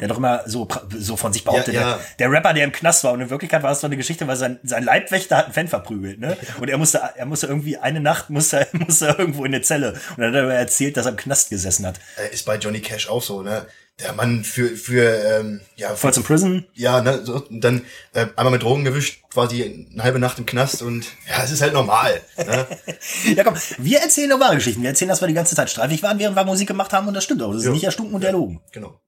Der 0.00 0.06
doch 0.08 0.18
immer 0.18 0.42
so, 0.46 0.68
so 0.96 1.16
von 1.16 1.32
sich 1.32 1.42
behauptet, 1.44 1.74
Ja, 1.74 1.80
ja. 1.80 1.90
Der, 2.18 2.28
der 2.28 2.30
Rapper, 2.30 2.54
der 2.54 2.64
im 2.64 2.72
Knast 2.72 3.02
war. 3.04 3.12
Und 3.12 3.20
in 3.20 3.30
Wirklichkeit 3.30 3.62
war 3.64 3.72
es 3.72 3.80
doch 3.80 3.88
eine 3.88 3.96
Geschichte, 3.96 4.26
weil 4.28 4.36
sein, 4.36 4.60
sein 4.62 4.84
Leibwächter 4.84 5.36
hat 5.38 5.44
einen 5.46 5.54
Fan 5.54 5.68
verprügelt, 5.68 6.20
ne? 6.20 6.36
Und 6.60 6.68
er 6.70 6.78
musste, 6.78 7.00
er 7.16 7.26
musste 7.26 7.46
irgendwie 7.48 7.78
eine 7.78 8.00
Nacht 8.00 8.30
musste, 8.30 8.60
er- 8.60 8.68
musste 8.78 9.08
er 9.08 9.18
irgendwo 9.18 9.44
in 9.44 9.52
eine 9.54 9.62
Zelle. 9.62 9.94
Und 10.16 10.18
dann 10.22 10.28
hat 10.28 10.34
er 10.36 10.50
erzählt, 10.54 10.96
dass 10.96 11.06
er 11.06 11.10
im 11.12 11.16
Knast 11.16 11.50
gesessen 11.50 11.84
hat. 11.86 11.98
Äh, 12.16 12.32
Ist 12.32 12.46
bei 12.46 12.56
Johnny 12.56 12.80
Cash 12.80 13.08
auch 13.08 13.22
so, 13.22 13.42
ne? 13.42 13.66
Der 14.00 14.12
Mann 14.12 14.44
für, 14.44 14.68
für, 14.76 15.02
ähm, 15.24 15.60
ja, 15.74 15.88
für, 15.88 15.96
Voll 15.96 16.12
zum 16.14 16.22
Prison. 16.22 16.64
ja, 16.74 17.00
ne, 17.00 17.20
so, 17.24 17.44
und 17.50 17.60
dann 17.64 17.82
äh, 18.14 18.26
einmal 18.36 18.52
mit 18.52 18.62
Drogen 18.62 18.84
gewischt, 18.84 19.24
quasi 19.28 19.88
eine 19.92 20.04
halbe 20.04 20.20
Nacht 20.20 20.38
im 20.38 20.46
Knast 20.46 20.82
und 20.82 21.04
ja, 21.28 21.42
es 21.42 21.50
ist 21.50 21.62
halt 21.62 21.72
normal. 21.72 22.20
Ne? 22.36 22.66
Ja, 23.34 23.42
komm, 23.42 23.54
wir 23.78 23.98
erzählen 23.98 24.28
nur 24.28 24.38
wahre 24.38 24.54
Geschichten. 24.54 24.82
Wir 24.82 24.90
erzählen, 24.90 25.08
dass 25.08 25.20
wir 25.20 25.26
die 25.26 25.34
ganze 25.34 25.56
Zeit 25.56 25.68
streifig 25.68 26.00
waren, 26.04 26.20
während 26.20 26.36
wir 26.36 26.44
Musik 26.44 26.68
gemacht 26.68 26.92
haben 26.92 27.08
und 27.08 27.14
das 27.14 27.24
stimmt 27.24 27.42
auch. 27.42 27.48
Das 27.50 27.62
ist 27.62 27.64
Ja. 27.66 27.72
nicht 27.72 27.82
erstunken 27.82 28.14
und 28.14 28.22
erlogen. 28.22 28.60
genau. 28.70 29.00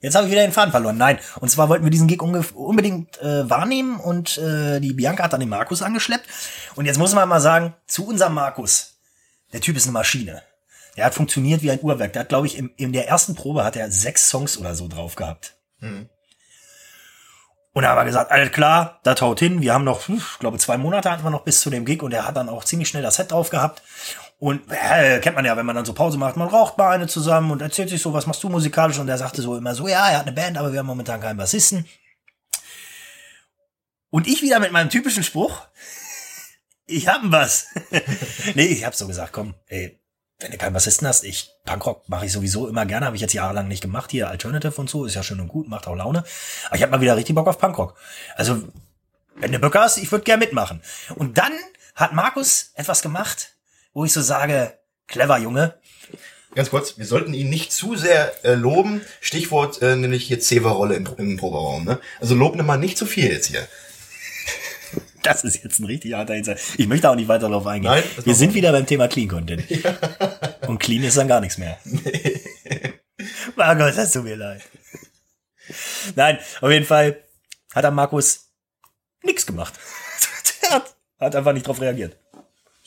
Jetzt 0.00 0.14
habe 0.14 0.26
ich 0.26 0.32
wieder 0.32 0.42
den 0.42 0.52
Faden 0.52 0.70
verloren. 0.70 0.96
Nein. 0.96 1.18
Und 1.40 1.50
zwar 1.50 1.68
wollten 1.68 1.84
wir 1.84 1.90
diesen 1.90 2.08
Gig 2.08 2.22
unbedingt 2.22 3.20
äh, 3.20 3.48
wahrnehmen 3.48 4.00
und 4.00 4.38
äh, 4.38 4.80
die 4.80 4.94
Bianca 4.94 5.24
hat 5.24 5.32
dann 5.34 5.40
den 5.40 5.48
Markus 5.48 5.82
angeschleppt. 5.82 6.26
Und 6.74 6.86
jetzt 6.86 6.98
muss 6.98 7.14
man 7.14 7.28
mal 7.28 7.40
sagen, 7.40 7.74
zu 7.86 8.06
unserem 8.06 8.34
Markus, 8.34 8.94
der 9.52 9.60
Typ 9.60 9.76
ist 9.76 9.84
eine 9.84 9.92
Maschine. 9.92 10.42
Der 10.96 11.04
hat 11.04 11.14
funktioniert 11.14 11.62
wie 11.62 11.70
ein 11.70 11.80
Uhrwerk. 11.82 12.14
Der 12.14 12.20
hat, 12.20 12.28
glaube 12.30 12.46
ich, 12.46 12.56
im, 12.56 12.72
in 12.76 12.92
der 12.92 13.08
ersten 13.08 13.34
Probe 13.34 13.64
hat 13.64 13.76
er 13.76 13.90
sechs 13.90 14.28
Songs 14.28 14.56
oder 14.58 14.74
so 14.74 14.88
drauf 14.88 15.16
gehabt. 15.16 15.56
Und 17.72 17.82
da 17.84 17.90
haben 17.90 17.98
wir 17.98 18.04
gesagt, 18.04 18.32
alles 18.32 18.50
klar, 18.50 19.00
das 19.04 19.20
haut 19.20 19.38
hin. 19.38 19.60
Wir 19.60 19.74
haben 19.74 19.84
noch, 19.84 20.08
ich 20.08 20.38
glaube, 20.40 20.58
zwei 20.58 20.76
Monate 20.76 21.10
hatten 21.10 21.22
wir 21.22 21.30
noch 21.30 21.44
bis 21.44 21.60
zu 21.60 21.70
dem 21.70 21.84
Gig 21.84 22.02
und 22.02 22.12
er 22.12 22.26
hat 22.26 22.36
dann 22.36 22.48
auch 22.48 22.64
ziemlich 22.64 22.88
schnell 22.88 23.02
das 23.02 23.14
Set 23.14 23.30
drauf 23.30 23.50
gehabt. 23.50 23.82
Und 24.40 24.62
äh, 24.70 25.20
kennt 25.20 25.36
man 25.36 25.44
ja, 25.44 25.54
wenn 25.58 25.66
man 25.66 25.76
dann 25.76 25.84
so 25.84 25.92
Pause 25.92 26.16
macht, 26.16 26.38
man 26.38 26.48
raucht 26.48 26.78
mal 26.78 26.92
eine 26.92 27.06
zusammen 27.06 27.50
und 27.50 27.60
erzählt 27.60 27.90
sich 27.90 28.00
so, 28.00 28.14
was 28.14 28.26
machst 28.26 28.42
du 28.42 28.48
musikalisch? 28.48 28.98
Und 28.98 29.06
er 29.06 29.18
sagte 29.18 29.42
so 29.42 29.54
immer 29.54 29.74
so, 29.74 29.86
ja, 29.86 30.08
er 30.08 30.18
hat 30.18 30.26
eine 30.26 30.32
Band, 30.34 30.56
aber 30.56 30.72
wir 30.72 30.78
haben 30.78 30.86
momentan 30.86 31.20
keinen 31.20 31.36
Bassisten. 31.36 31.86
Und 34.08 34.26
ich 34.26 34.40
wieder 34.40 34.58
mit 34.58 34.72
meinem 34.72 34.88
typischen 34.88 35.24
Spruch, 35.24 35.60
ich 36.86 37.06
hab 37.06 37.20
einen 37.20 37.30
Bass. 37.30 37.66
nee, 38.54 38.64
ich 38.64 38.86
hab 38.86 38.94
so 38.94 39.06
gesagt, 39.06 39.32
komm, 39.34 39.54
ey, 39.66 40.00
wenn 40.38 40.52
du 40.52 40.56
keinen 40.56 40.72
Bassisten 40.72 41.06
hast, 41.06 41.22
ich, 41.22 41.50
Punkrock 41.66 42.08
mache 42.08 42.24
ich 42.24 42.32
sowieso 42.32 42.66
immer 42.66 42.86
gerne, 42.86 43.04
habe 43.04 43.16
ich 43.16 43.22
jetzt 43.22 43.34
jahrelang 43.34 43.68
nicht 43.68 43.82
gemacht, 43.82 44.10
hier 44.10 44.30
Alternative 44.30 44.80
und 44.80 44.88
so, 44.88 45.04
ist 45.04 45.16
ja 45.16 45.22
schön 45.22 45.40
und 45.40 45.48
gut, 45.48 45.68
macht 45.68 45.86
auch 45.86 45.94
Laune. 45.94 46.24
Aber 46.68 46.76
ich 46.76 46.82
hab 46.82 46.90
mal 46.90 47.02
wieder 47.02 47.14
richtig 47.14 47.34
Bock 47.34 47.46
auf 47.46 47.58
Punkrock. 47.58 47.94
Also, 48.36 48.62
wenn 49.36 49.52
du 49.52 49.58
Bock 49.58 49.74
hast, 49.74 49.98
ich 49.98 50.10
würde 50.10 50.24
gerne 50.24 50.40
mitmachen. 50.40 50.80
Und 51.14 51.36
dann 51.36 51.52
hat 51.94 52.14
Markus 52.14 52.70
etwas 52.74 53.02
gemacht, 53.02 53.52
wo 53.92 54.04
ich 54.04 54.12
so 54.12 54.20
sage, 54.20 54.78
clever 55.06 55.38
Junge. 55.38 55.74
Ganz 56.54 56.70
kurz, 56.70 56.98
wir 56.98 57.06
sollten 57.06 57.32
ihn 57.32 57.48
nicht 57.48 57.72
zu 57.72 57.94
sehr 57.96 58.32
äh, 58.44 58.54
loben. 58.54 59.02
Stichwort 59.20 59.82
äh, 59.82 59.94
nämlich 59.94 60.26
hier 60.26 60.40
Zewa-Rolle 60.40 60.96
im, 60.96 61.08
im 61.16 61.36
Proberaum. 61.36 61.84
Ne? 61.84 62.00
Also 62.20 62.34
lob 62.34 62.60
mal 62.60 62.76
nicht 62.76 62.98
zu 62.98 63.06
viel 63.06 63.30
jetzt 63.30 63.46
hier. 63.46 63.66
Das 65.22 65.44
ist 65.44 65.62
jetzt 65.62 65.78
ein 65.78 65.84
richtig 65.84 66.14
harter 66.14 66.34
Insight. 66.34 66.58
Ich 66.78 66.88
möchte 66.88 67.10
auch 67.10 67.14
nicht 67.14 67.28
weiter 67.28 67.50
darauf 67.50 67.66
eingehen. 67.66 67.90
Nein, 67.90 68.02
Wir 68.24 68.34
sind 68.34 68.54
wieder 68.54 68.72
beim 68.72 68.86
Thema 68.86 69.06
Clean 69.06 69.28
Content. 69.28 69.64
Und 70.66 70.78
clean 70.78 71.02
ist 71.04 71.18
dann 71.18 71.28
gar 71.28 71.42
nichts 71.42 71.58
mehr. 71.58 71.78
Markus, 73.54 73.96
das 73.96 74.12
tut 74.12 74.24
mir 74.24 74.36
leid. 74.36 74.62
Nein, 76.16 76.38
auf 76.62 76.70
jeden 76.70 76.86
Fall 76.86 77.22
hat 77.74 77.84
der 77.84 77.90
Markus 77.90 78.50
nichts 79.22 79.44
gemacht. 79.44 79.74
Der 80.62 80.70
hat, 80.70 80.96
hat 81.18 81.36
einfach 81.36 81.52
nicht 81.52 81.66
drauf 81.66 81.82
reagiert. 81.82 82.16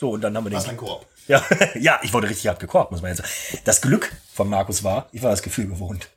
So, 0.04 0.10
und 0.10 0.20
dann 0.20 0.36
haben 0.36 0.44
wir 0.44 0.50
den. 0.50 0.58
Was 0.58 0.68
ein 0.68 0.76
Koop. 0.76 1.06
Ja, 1.30 1.42
ja, 1.80 1.98
ich 2.04 2.12
wurde 2.12 2.28
richtig 2.28 2.48
hart 2.50 2.60
gekorbt, 2.60 2.92
muss 2.92 3.02
man 3.02 3.12
jetzt 3.12 3.20
sagen. 3.20 3.62
Das 3.64 3.80
Glück 3.80 4.12
von 4.34 4.50
Markus 4.50 4.84
war, 4.84 5.08
ich 5.14 5.24
war 5.24 5.32
das 5.32 5.42
Gefühl 5.42 5.68
gewohnt. 5.68 6.10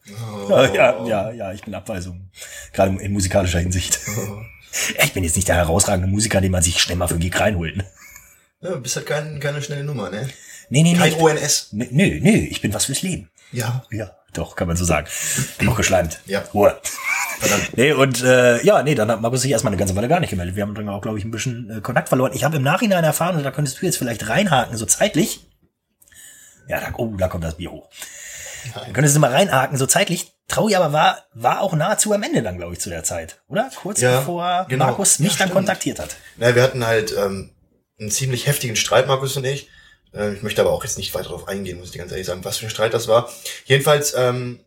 Ja, 0.48 0.64
ja, 0.74 1.06
ja, 1.06 1.30
ja, 1.30 1.52
ich 1.52 1.62
bin 1.62 1.72
Abweisung. 1.72 2.28
Gerade 2.72 3.00
in 3.00 3.12
musikalischer 3.12 3.60
Hinsicht. 3.60 4.00
Ich 5.02 5.14
bin 5.14 5.24
jetzt 5.24 5.36
nicht 5.36 5.48
der 5.48 5.54
herausragende 5.54 6.06
Musiker, 6.06 6.42
den 6.42 6.52
man 6.52 6.62
sich 6.62 6.82
schnell 6.82 6.98
mal 6.98 7.08
für 7.08 7.16
Gig 7.16 7.40
reinholt. 7.40 7.78
Ne? 7.78 7.86
Ja, 8.60 8.72
du 8.72 8.80
bist 8.80 8.94
halt 8.96 9.06
kein, 9.06 9.40
keine 9.40 9.62
schnelle 9.62 9.84
Nummer, 9.84 10.10
ne? 10.10 10.28
Nee, 10.68 10.82
nee, 10.82 10.92
nee. 10.92 10.98
Kein 10.98 11.12
ich- 11.12 11.18
ONS. 11.18 11.68
Nee, 11.72 11.88
nee, 11.92 12.18
nee, 12.20 12.48
ich 12.50 12.60
bin 12.60 12.74
was 12.74 12.84
fürs 12.84 13.00
Leben. 13.00 13.30
Ja. 13.52 13.84
Ja, 13.90 14.10
doch, 14.34 14.54
kann 14.54 14.68
man 14.68 14.76
so 14.76 14.84
sagen. 14.84 15.06
Genug 15.56 15.78
geschleimt. 15.78 16.20
Ja. 16.26 16.40
Ruhe. 16.52 16.78
Nee, 17.74 17.92
und 17.92 18.22
äh, 18.22 18.62
ja, 18.64 18.82
nee, 18.82 18.94
dann 18.94 19.10
hat 19.10 19.20
Markus 19.20 19.42
sich 19.42 19.50
erstmal 19.50 19.72
eine 19.72 19.78
ganze 19.78 19.94
Weile 19.96 20.08
gar 20.08 20.20
nicht 20.20 20.30
gemeldet. 20.30 20.56
Wir 20.56 20.62
haben 20.62 20.74
dann 20.74 20.88
auch, 20.88 21.02
glaube 21.02 21.18
ich, 21.18 21.24
ein 21.24 21.30
bisschen 21.30 21.70
äh, 21.70 21.80
Kontakt 21.80 22.08
verloren. 22.08 22.32
Ich 22.34 22.44
habe 22.44 22.56
im 22.56 22.62
Nachhinein 22.62 23.04
erfahren, 23.04 23.36
und 23.36 23.42
da 23.42 23.50
könntest 23.50 23.80
du 23.80 23.86
jetzt 23.86 23.98
vielleicht 23.98 24.28
reinhaken, 24.28 24.76
so 24.76 24.86
zeitlich. 24.86 25.46
Ja, 26.68 26.80
da, 26.80 26.88
oh, 26.96 27.14
da 27.16 27.28
kommt 27.28 27.44
das 27.44 27.56
Bier 27.56 27.70
hoch. 27.70 27.88
Dann 28.74 28.92
könntest 28.92 29.14
du 29.14 29.20
mal 29.20 29.30
reinhaken, 29.30 29.78
so 29.78 29.86
zeitlich. 29.86 30.32
Traui 30.48 30.74
aber 30.74 30.92
war, 30.92 31.24
war 31.34 31.60
auch 31.60 31.74
nahezu 31.74 32.12
am 32.12 32.22
Ende 32.22 32.42
dann, 32.42 32.56
glaube 32.56 32.72
ich, 32.72 32.80
zu 32.80 32.90
der 32.90 33.04
Zeit. 33.04 33.40
Oder? 33.48 33.70
Kurz 33.74 34.00
Ja, 34.00 34.20
bevor 34.20 34.66
genau. 34.68 34.86
Markus 34.86 35.18
mich 35.18 35.32
Ja, 35.32 35.38
dann 35.46 35.50
kontaktiert 35.50 35.98
hat. 35.98 36.16
Na, 36.36 36.54
wir 36.54 36.62
hatten 36.62 36.86
halt 36.86 37.14
ähm, 37.16 37.50
einen 37.98 38.10
ziemlich 38.10 38.46
heftigen 38.46 38.76
Streit, 38.76 39.06
Markus 39.06 39.36
und 39.36 39.44
ich. 39.44 39.68
Äh, 40.12 40.34
ich 40.34 40.42
möchte 40.42 40.60
aber 40.60 40.70
auch 40.70 40.84
jetzt 40.84 40.98
nicht 40.98 41.14
weiter 41.14 41.28
darauf 41.28 41.48
eingehen, 41.48 41.78
muss 41.78 41.90
ich 41.90 41.98
ganz 41.98 42.12
ehrlich 42.12 42.26
sagen, 42.26 42.44
was 42.44 42.58
für 42.58 42.66
ein 42.66 42.70
Streit 42.70 42.94
das 42.94 43.08
war. 43.08 43.28
Jedenfalls, 43.64 44.14
ähm, 44.16 44.60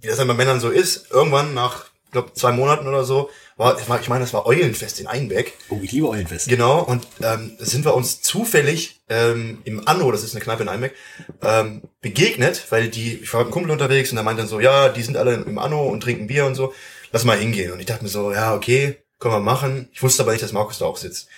wie 0.00 0.08
das 0.08 0.18
dann 0.18 0.28
bei 0.28 0.34
Männern 0.34 0.60
so 0.60 0.70
ist, 0.70 1.10
irgendwann 1.10 1.54
nach, 1.54 1.86
ich 2.06 2.12
glaube, 2.12 2.32
zwei 2.34 2.52
Monaten 2.52 2.86
oder 2.86 3.04
so, 3.04 3.30
war, 3.56 3.78
ich 3.78 4.08
meine, 4.08 4.24
das 4.24 4.32
war 4.32 4.46
Eulenfest 4.46 5.00
in 5.00 5.06
Einbeck. 5.06 5.52
Oh, 5.68 5.78
ich 5.82 5.92
liebe 5.92 6.08
Eulenfest. 6.08 6.48
Genau, 6.48 6.80
und 6.82 7.06
ähm, 7.22 7.56
sind 7.58 7.84
wir 7.84 7.94
uns 7.94 8.22
zufällig 8.22 9.00
ähm, 9.08 9.58
im 9.64 9.86
Anno, 9.86 10.10
das 10.10 10.24
ist 10.24 10.34
eine 10.34 10.42
Kneipe 10.42 10.62
in 10.62 10.68
Einbeck, 10.68 10.94
ähm, 11.42 11.82
begegnet, 12.00 12.66
weil 12.70 12.88
die, 12.88 13.18
ich 13.18 13.32
war 13.32 13.40
mit 13.40 13.46
einem 13.46 13.52
Kumpel 13.52 13.70
unterwegs 13.70 14.10
und 14.10 14.16
der 14.16 14.24
meinte 14.24 14.42
dann 14.42 14.48
so, 14.48 14.60
ja, 14.60 14.88
die 14.88 15.02
sind 15.02 15.16
alle 15.16 15.34
im 15.34 15.58
Anno 15.58 15.86
und 15.88 16.02
trinken 16.02 16.26
Bier 16.26 16.46
und 16.46 16.54
so. 16.54 16.72
lass 17.12 17.24
mal 17.24 17.36
hingehen. 17.36 17.72
Und 17.72 17.80
ich 17.80 17.86
dachte 17.86 18.02
mir 18.02 18.10
so, 18.10 18.32
ja, 18.32 18.54
okay, 18.54 18.96
können 19.18 19.34
wir 19.34 19.40
machen. 19.40 19.88
Ich 19.92 20.02
wusste 20.02 20.22
aber 20.22 20.32
nicht, 20.32 20.42
dass 20.42 20.52
Markus 20.52 20.78
da 20.78 20.86
auch 20.86 20.96
sitzt. 20.96 21.28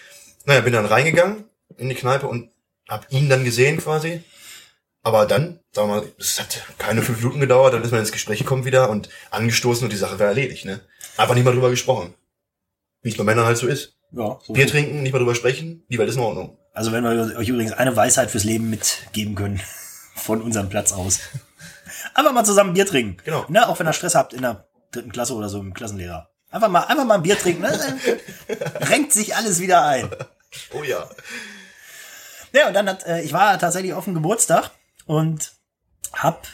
Naja, 0.44 0.60
bin 0.60 0.72
dann 0.72 0.86
reingegangen 0.86 1.44
in 1.76 1.88
die 1.88 1.94
Kneipe 1.94 2.26
und 2.26 2.50
hab 2.88 3.10
ihn 3.10 3.28
dann 3.28 3.44
gesehen 3.44 3.78
quasi. 3.78 4.22
Aber 5.02 5.26
dann, 5.26 5.58
sagen 5.72 5.88
wir 5.88 5.96
mal, 5.96 6.12
es 6.18 6.40
hat 6.40 6.62
keine 6.78 7.02
fünf 7.02 7.18
Minuten 7.18 7.40
gedauert, 7.40 7.74
dann 7.74 7.82
ist 7.82 7.90
man 7.90 8.00
ins 8.00 8.12
Gespräch 8.12 8.38
gekommen 8.38 8.64
wieder 8.64 8.88
und 8.88 9.08
angestoßen 9.30 9.84
und 9.84 9.92
die 9.92 9.96
Sache 9.96 10.18
war 10.18 10.26
erledigt, 10.26 10.64
ne? 10.64 10.80
Einfach 11.16 11.34
nicht 11.34 11.44
mal 11.44 11.52
drüber 11.52 11.70
gesprochen. 11.70 12.14
Wie 13.02 13.10
es 13.10 13.16
bei 13.16 13.24
Männern 13.24 13.46
halt 13.46 13.58
so 13.58 13.66
ist. 13.66 13.96
Ja, 14.12 14.38
so 14.42 14.52
Bier 14.52 14.66
trinken, 14.68 15.02
nicht 15.02 15.12
mal 15.12 15.18
drüber 15.18 15.34
sprechen, 15.34 15.84
die 15.88 15.98
Welt 15.98 16.08
ist 16.08 16.16
in 16.16 16.22
Ordnung. 16.22 16.56
Also 16.72 16.92
wenn 16.92 17.02
wir 17.02 17.36
euch 17.36 17.48
übrigens 17.48 17.72
eine 17.72 17.96
Weisheit 17.96 18.30
fürs 18.30 18.44
Leben 18.44 18.70
mitgeben 18.70 19.34
können, 19.34 19.60
von 20.14 20.40
unserem 20.40 20.68
Platz 20.68 20.92
aus. 20.92 21.18
Einfach 22.14 22.32
mal 22.32 22.44
zusammen 22.44 22.74
Bier 22.74 22.86
trinken. 22.86 23.16
Genau. 23.24 23.44
Ne, 23.48 23.68
auch 23.68 23.78
wenn 23.78 23.88
ihr 23.88 23.92
Stress 23.92 24.14
habt 24.14 24.32
in 24.34 24.42
der 24.42 24.68
dritten 24.92 25.10
Klasse 25.10 25.34
oder 25.34 25.48
so 25.48 25.58
im 25.58 25.74
Klassenlehrer. 25.74 26.28
Einfach 26.50 26.68
mal, 26.68 26.82
einfach 26.84 27.04
mal 27.04 27.14
ein 27.14 27.22
Bier 27.22 27.38
trinken. 27.38 27.62
Ne? 27.62 27.72
Renkt 28.80 29.12
sich 29.12 29.34
alles 29.34 29.58
wieder 29.58 29.84
ein. 29.84 30.10
Oh 30.74 30.82
ja. 30.82 31.08
Ja, 32.52 32.68
und 32.68 32.74
dann 32.74 32.88
hat, 32.88 33.06
äh, 33.06 33.22
ich 33.22 33.32
war 33.32 33.58
tatsächlich 33.58 33.94
auf 33.94 34.04
dem 34.04 34.14
Geburtstag 34.14 34.70
und 35.12 35.52
hab, 36.14 36.46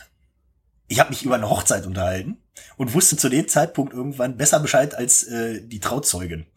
ich 0.88 0.98
habe 0.98 1.10
mich 1.10 1.22
über 1.22 1.36
eine 1.36 1.48
Hochzeit 1.48 1.86
unterhalten 1.86 2.38
und 2.76 2.92
wusste 2.92 3.16
zu 3.16 3.28
dem 3.28 3.46
Zeitpunkt 3.46 3.92
irgendwann 3.92 4.36
besser 4.36 4.58
Bescheid 4.58 4.96
als 4.96 5.22
äh, 5.24 5.60
die 5.62 5.80
Trauzeugin. 5.80 6.46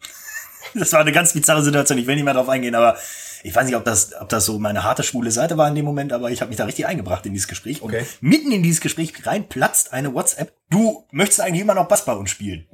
Das 0.74 0.92
war 0.92 1.00
eine 1.00 1.12
ganz 1.12 1.34
bizarre 1.34 1.62
Situation. 1.62 1.98
Ich 1.98 2.06
will 2.06 2.14
nicht 2.14 2.24
mehr 2.24 2.32
drauf 2.32 2.48
eingehen, 2.48 2.74
aber 2.74 2.96
ich 3.42 3.54
weiß 3.54 3.66
nicht, 3.66 3.76
ob 3.76 3.84
das, 3.84 4.14
ob 4.18 4.30
das 4.30 4.46
so 4.46 4.58
meine 4.58 4.84
harte 4.84 5.02
schwule 5.02 5.30
Seite 5.30 5.58
war 5.58 5.68
in 5.68 5.74
dem 5.74 5.84
Moment, 5.84 6.14
aber 6.14 6.30
ich 6.30 6.40
habe 6.40 6.48
mich 6.48 6.56
da 6.56 6.64
richtig 6.64 6.86
eingebracht 6.86 7.26
in 7.26 7.34
dieses 7.34 7.48
Gespräch. 7.48 7.82
Okay. 7.82 7.98
Und 7.98 8.22
mitten 8.22 8.52
in 8.52 8.62
dieses 8.62 8.80
Gespräch 8.80 9.12
rein 9.26 9.48
platzt 9.48 9.92
eine 9.92 10.14
WhatsApp. 10.14 10.54
Du 10.70 11.06
möchtest 11.10 11.40
eigentlich 11.40 11.60
immer 11.60 11.74
noch 11.74 11.88
Bass 11.88 12.06
bei 12.06 12.14
uns 12.14 12.30
spielen. 12.30 12.66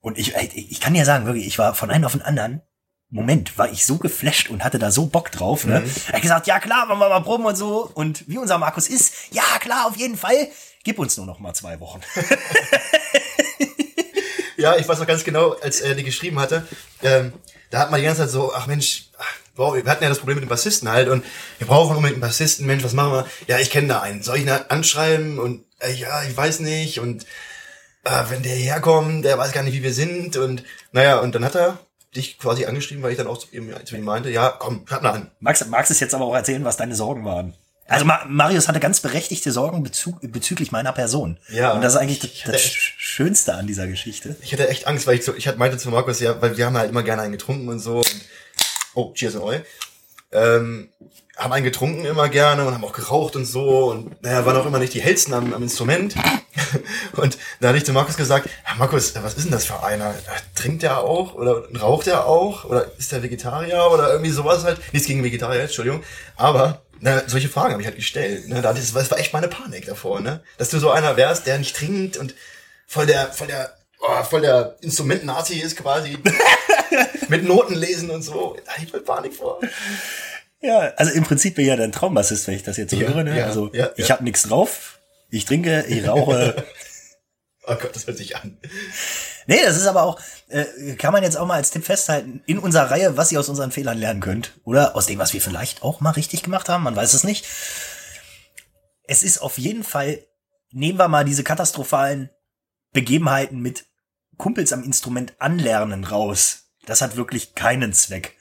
Und 0.00 0.18
ich, 0.18 0.34
ich 0.34 0.80
kann 0.80 0.94
dir 0.94 1.04
sagen, 1.04 1.26
wirklich, 1.26 1.46
ich 1.46 1.58
war 1.58 1.74
von 1.74 1.90
einem 1.90 2.06
auf 2.06 2.12
den 2.12 2.22
anderen 2.22 2.62
Moment 3.12 3.58
war 3.58 3.70
ich 3.70 3.86
so 3.86 3.98
geflasht 3.98 4.50
und 4.50 4.64
hatte 4.64 4.78
da 4.78 4.90
so 4.90 5.06
Bock 5.06 5.30
drauf. 5.30 5.64
Ne? 5.64 5.84
Er 6.08 6.14
hat 6.14 6.22
gesagt, 6.22 6.46
ja 6.46 6.58
klar, 6.58 6.86
machen 6.86 6.98
wir 6.98 7.08
mal 7.08 7.20
Proben 7.20 7.44
und 7.44 7.56
so. 7.56 7.90
Und 7.94 8.28
wie 8.28 8.38
unser 8.38 8.58
Markus 8.58 8.88
ist, 8.88 9.14
ja 9.30 9.42
klar, 9.60 9.86
auf 9.86 9.96
jeden 9.96 10.16
Fall. 10.16 10.48
Gib 10.82 10.98
uns 10.98 11.16
nur 11.16 11.26
noch 11.26 11.38
mal 11.38 11.54
zwei 11.54 11.78
Wochen. 11.78 12.00
Ja, 14.62 14.76
ich 14.76 14.86
weiß 14.86 15.00
noch 15.00 15.08
ganz 15.08 15.24
genau, 15.24 15.56
als 15.60 15.80
er 15.80 15.96
die 15.96 16.04
geschrieben 16.04 16.38
hatte, 16.38 16.64
ähm, 17.02 17.32
da 17.70 17.80
hat 17.80 17.90
man 17.90 17.98
die 17.98 18.06
ganze 18.06 18.22
Zeit 18.22 18.30
so, 18.30 18.52
ach 18.54 18.68
Mensch, 18.68 19.08
wow, 19.56 19.74
wir 19.74 19.84
hatten 19.90 20.04
ja 20.04 20.08
das 20.08 20.18
Problem 20.18 20.36
mit 20.36 20.44
dem 20.44 20.48
Bassisten 20.48 20.88
halt 20.88 21.08
und 21.08 21.24
wir 21.58 21.66
brauchen 21.66 21.96
unbedingt 21.96 22.22
einen 22.22 22.30
Bassisten, 22.30 22.66
Mensch, 22.66 22.84
was 22.84 22.92
machen 22.92 23.12
wir? 23.12 23.26
Ja, 23.48 23.58
ich 23.58 23.70
kenne 23.70 23.88
da 23.88 24.02
einen. 24.02 24.22
Soll 24.22 24.36
ich 24.36 24.42
ihn 24.42 24.50
anschreiben? 24.50 25.40
Und 25.40 25.64
äh, 25.80 25.92
ja, 25.92 26.22
ich 26.22 26.36
weiß 26.36 26.60
nicht. 26.60 27.00
Und 27.00 27.26
äh, 28.04 28.22
wenn 28.28 28.44
der 28.44 28.54
herkommt, 28.54 29.24
der 29.24 29.36
weiß 29.36 29.50
gar 29.50 29.64
nicht, 29.64 29.74
wie 29.74 29.82
wir 29.82 29.92
sind. 29.92 30.36
Und 30.36 30.62
naja, 30.92 31.18
und 31.18 31.34
dann 31.34 31.44
hat 31.44 31.56
er 31.56 31.78
dich 32.14 32.38
quasi 32.38 32.66
angeschrieben, 32.66 33.02
weil 33.02 33.12
ich 33.12 33.18
dann 33.18 33.26
auch 33.26 33.38
zu 33.38 33.48
ihm, 33.52 33.72
zu 33.84 33.96
ihm 33.96 34.04
meinte, 34.04 34.30
ja, 34.30 34.50
komm, 34.50 34.84
schreib 34.86 35.02
mal 35.02 35.10
an. 35.10 35.30
Magst, 35.40 35.66
magst 35.68 35.90
es 35.90 36.00
jetzt 36.00 36.14
aber 36.14 36.24
auch 36.26 36.34
erzählen, 36.34 36.64
was 36.64 36.76
deine 36.76 36.94
Sorgen 36.94 37.24
waren? 37.24 37.54
Also 37.88 38.04
Ma 38.04 38.24
Marius 38.26 38.68
hatte 38.68 38.80
ganz 38.80 39.00
berechtigte 39.00 39.50
Sorgen 39.52 39.82
bezü 39.82 40.12
bezüglich 40.22 40.72
meiner 40.72 40.92
Person. 40.92 41.38
Ja, 41.48 41.72
Und 41.72 41.82
das 41.82 41.94
ist 41.94 42.00
eigentlich 42.00 42.24
ich 42.24 42.42
das, 42.44 42.52
das 42.52 42.62
Schönste 42.62 43.54
an 43.54 43.66
dieser 43.66 43.86
Geschichte. 43.86 44.36
Ich 44.40 44.52
hatte 44.52 44.68
echt 44.68 44.86
Angst, 44.86 45.06
weil 45.06 45.16
ich 45.16 45.24
so, 45.24 45.34
ich 45.34 45.48
hatte, 45.48 45.58
meinte 45.58 45.78
zu 45.78 45.90
Markus, 45.90 46.20
ja, 46.20 46.40
weil 46.40 46.56
wir 46.56 46.66
haben 46.66 46.76
halt 46.76 46.90
immer 46.90 47.02
gerne 47.02 47.22
einen 47.22 47.32
getrunken 47.32 47.68
und 47.68 47.80
so. 47.80 47.96
Und, 47.98 48.20
oh, 48.94 49.12
cheers 49.14 49.34
and 49.36 49.44
all. 49.44 49.64
Ähm, 50.32 50.88
haben 51.36 51.52
einen 51.52 51.64
getrunken 51.64 52.04
immer 52.04 52.28
gerne 52.28 52.64
und 52.64 52.72
haben 52.72 52.84
auch 52.84 52.92
geraucht 52.92 53.36
und 53.36 53.44
so 53.44 53.90
und 53.90 54.22
naja, 54.22 54.46
waren 54.46 54.56
auch 54.56 54.66
immer 54.66 54.78
nicht 54.78 54.94
die 54.94 55.02
hellsten 55.02 55.34
am, 55.34 55.52
am 55.52 55.62
Instrument. 55.62 56.14
und 57.16 57.38
da 57.60 57.68
hatte 57.68 57.78
ich 57.78 57.84
zu 57.84 57.92
Markus 57.92 58.16
gesagt, 58.16 58.48
ja, 58.66 58.74
Markus, 58.76 59.14
was 59.22 59.34
ist 59.34 59.44
denn 59.44 59.52
das 59.52 59.64
für 59.64 59.82
einer? 59.82 60.14
Trinkt 60.54 60.82
der 60.82 61.00
auch? 61.00 61.34
Oder 61.34 61.64
raucht 61.80 62.06
er 62.06 62.26
auch? 62.26 62.64
Oder 62.64 62.90
ist 62.98 63.12
der 63.12 63.22
Vegetarier? 63.22 63.90
Oder 63.92 64.10
irgendwie 64.12 64.30
sowas 64.30 64.64
halt? 64.64 64.80
Nichts 64.92 65.08
gegen 65.08 65.24
Vegetarier, 65.24 65.62
Entschuldigung. 65.62 66.02
Aber 66.36 66.82
na, 67.00 67.22
solche 67.26 67.48
Fragen 67.48 67.72
habe 67.72 67.82
ich 67.82 67.86
halt 67.86 67.96
gestellt. 67.96 68.48
Ne? 68.48 68.62
Das 68.62 68.94
war 68.94 69.18
echt 69.18 69.32
meine 69.32 69.48
Panik 69.48 69.86
davor, 69.86 70.20
ne? 70.20 70.40
Dass 70.58 70.70
du 70.70 70.78
so 70.78 70.90
einer 70.90 71.16
wärst, 71.16 71.46
der 71.46 71.58
nicht 71.58 71.76
trinkt 71.76 72.16
und 72.16 72.34
voll 72.86 73.06
der, 73.06 73.32
voll 73.32 73.48
der, 73.48 73.76
oh, 74.00 74.22
voll 74.22 74.42
der 74.42 74.76
Instrument-Nazi 74.82 75.58
ist 75.58 75.76
quasi. 75.76 76.18
mit 77.28 77.44
Noten 77.44 77.74
lesen 77.74 78.10
und 78.10 78.22
so. 78.22 78.56
Da 78.64 78.72
hatte 78.72 78.84
ich 78.84 78.90
voll 78.90 79.00
Panik 79.00 79.34
vor. 79.34 79.60
Ja, 80.60 80.92
also 80.96 81.12
im 81.12 81.24
Prinzip 81.24 81.56
bin 81.56 81.64
ich 81.64 81.70
ja 81.70 81.76
dein 81.76 81.90
Traumbassist, 81.92 82.46
wenn 82.46 82.54
ich 82.54 82.62
das 82.62 82.76
jetzt 82.76 82.92
so 82.92 82.96
Ja, 82.96 83.08
höre. 83.08 83.24
Ne? 83.24 83.36
ja, 83.36 83.46
also 83.46 83.70
ja, 83.72 83.90
ich 83.96 84.10
habe 84.10 84.22
nichts 84.22 84.44
drauf, 84.44 85.00
ich 85.32 85.44
trinke, 85.44 85.84
ich 85.88 86.06
rauche. 86.06 86.64
Oh 87.64 87.76
Gott, 87.76 87.94
das 87.94 88.08
hört 88.08 88.18
sich 88.18 88.34
an. 88.34 88.58
nee, 89.46 89.60
das 89.62 89.76
ist 89.76 89.86
aber 89.86 90.02
auch, 90.02 90.20
äh, 90.48 90.96
kann 90.96 91.12
man 91.12 91.22
jetzt 91.22 91.36
auch 91.36 91.46
mal 91.46 91.54
als 91.54 91.70
Tipp 91.70 91.84
festhalten, 91.84 92.42
in 92.44 92.58
unserer 92.58 92.90
Reihe, 92.90 93.16
was 93.16 93.30
ihr 93.30 93.38
aus 93.38 93.48
unseren 93.48 93.70
Fehlern 93.70 93.98
lernen 93.98 94.20
könnt. 94.20 94.54
Oder 94.64 94.96
aus 94.96 95.06
dem, 95.06 95.20
was 95.20 95.32
wir 95.32 95.40
vielleicht 95.40 95.84
auch 95.84 96.00
mal 96.00 96.10
richtig 96.10 96.42
gemacht 96.42 96.68
haben, 96.68 96.82
man 96.82 96.96
weiß 96.96 97.14
es 97.14 97.22
nicht. 97.22 97.46
Es 99.04 99.22
ist 99.22 99.38
auf 99.38 99.58
jeden 99.58 99.84
Fall, 99.84 100.26
nehmen 100.72 100.98
wir 100.98 101.06
mal 101.06 101.24
diese 101.24 101.44
katastrophalen 101.44 102.30
Begebenheiten 102.92 103.60
mit 103.60 103.84
Kumpels 104.38 104.72
am 104.72 104.82
Instrument 104.82 105.34
anlernen 105.38 106.02
raus. 106.02 106.64
Das 106.84 107.00
hat 107.00 107.14
wirklich 107.14 107.54
keinen 107.54 107.92
Zweck. 107.92 108.36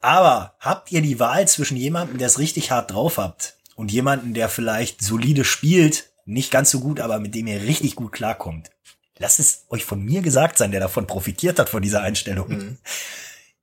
Aber 0.00 0.56
habt 0.60 0.90
ihr 0.90 1.02
die 1.02 1.20
Wahl 1.20 1.46
zwischen 1.48 1.76
jemandem, 1.76 2.16
der 2.16 2.28
es 2.28 2.38
richtig 2.38 2.70
hart 2.70 2.92
drauf 2.92 3.18
habt 3.18 3.58
und 3.74 3.92
jemanden, 3.92 4.32
der 4.32 4.48
vielleicht 4.48 5.02
solide 5.02 5.44
spielt, 5.44 6.07
nicht 6.28 6.50
ganz 6.50 6.70
so 6.70 6.80
gut, 6.80 7.00
aber 7.00 7.18
mit 7.18 7.34
dem 7.34 7.46
ihr 7.46 7.62
richtig 7.62 7.96
gut 7.96 8.12
klarkommt? 8.12 8.70
Lasst 9.18 9.40
es 9.40 9.64
euch 9.68 9.84
von 9.84 10.04
mir 10.04 10.22
gesagt 10.22 10.58
sein, 10.58 10.70
der 10.70 10.80
davon 10.80 11.06
profitiert 11.06 11.58
hat, 11.58 11.68
von 11.68 11.82
dieser 11.82 12.02
Einstellung. 12.02 12.78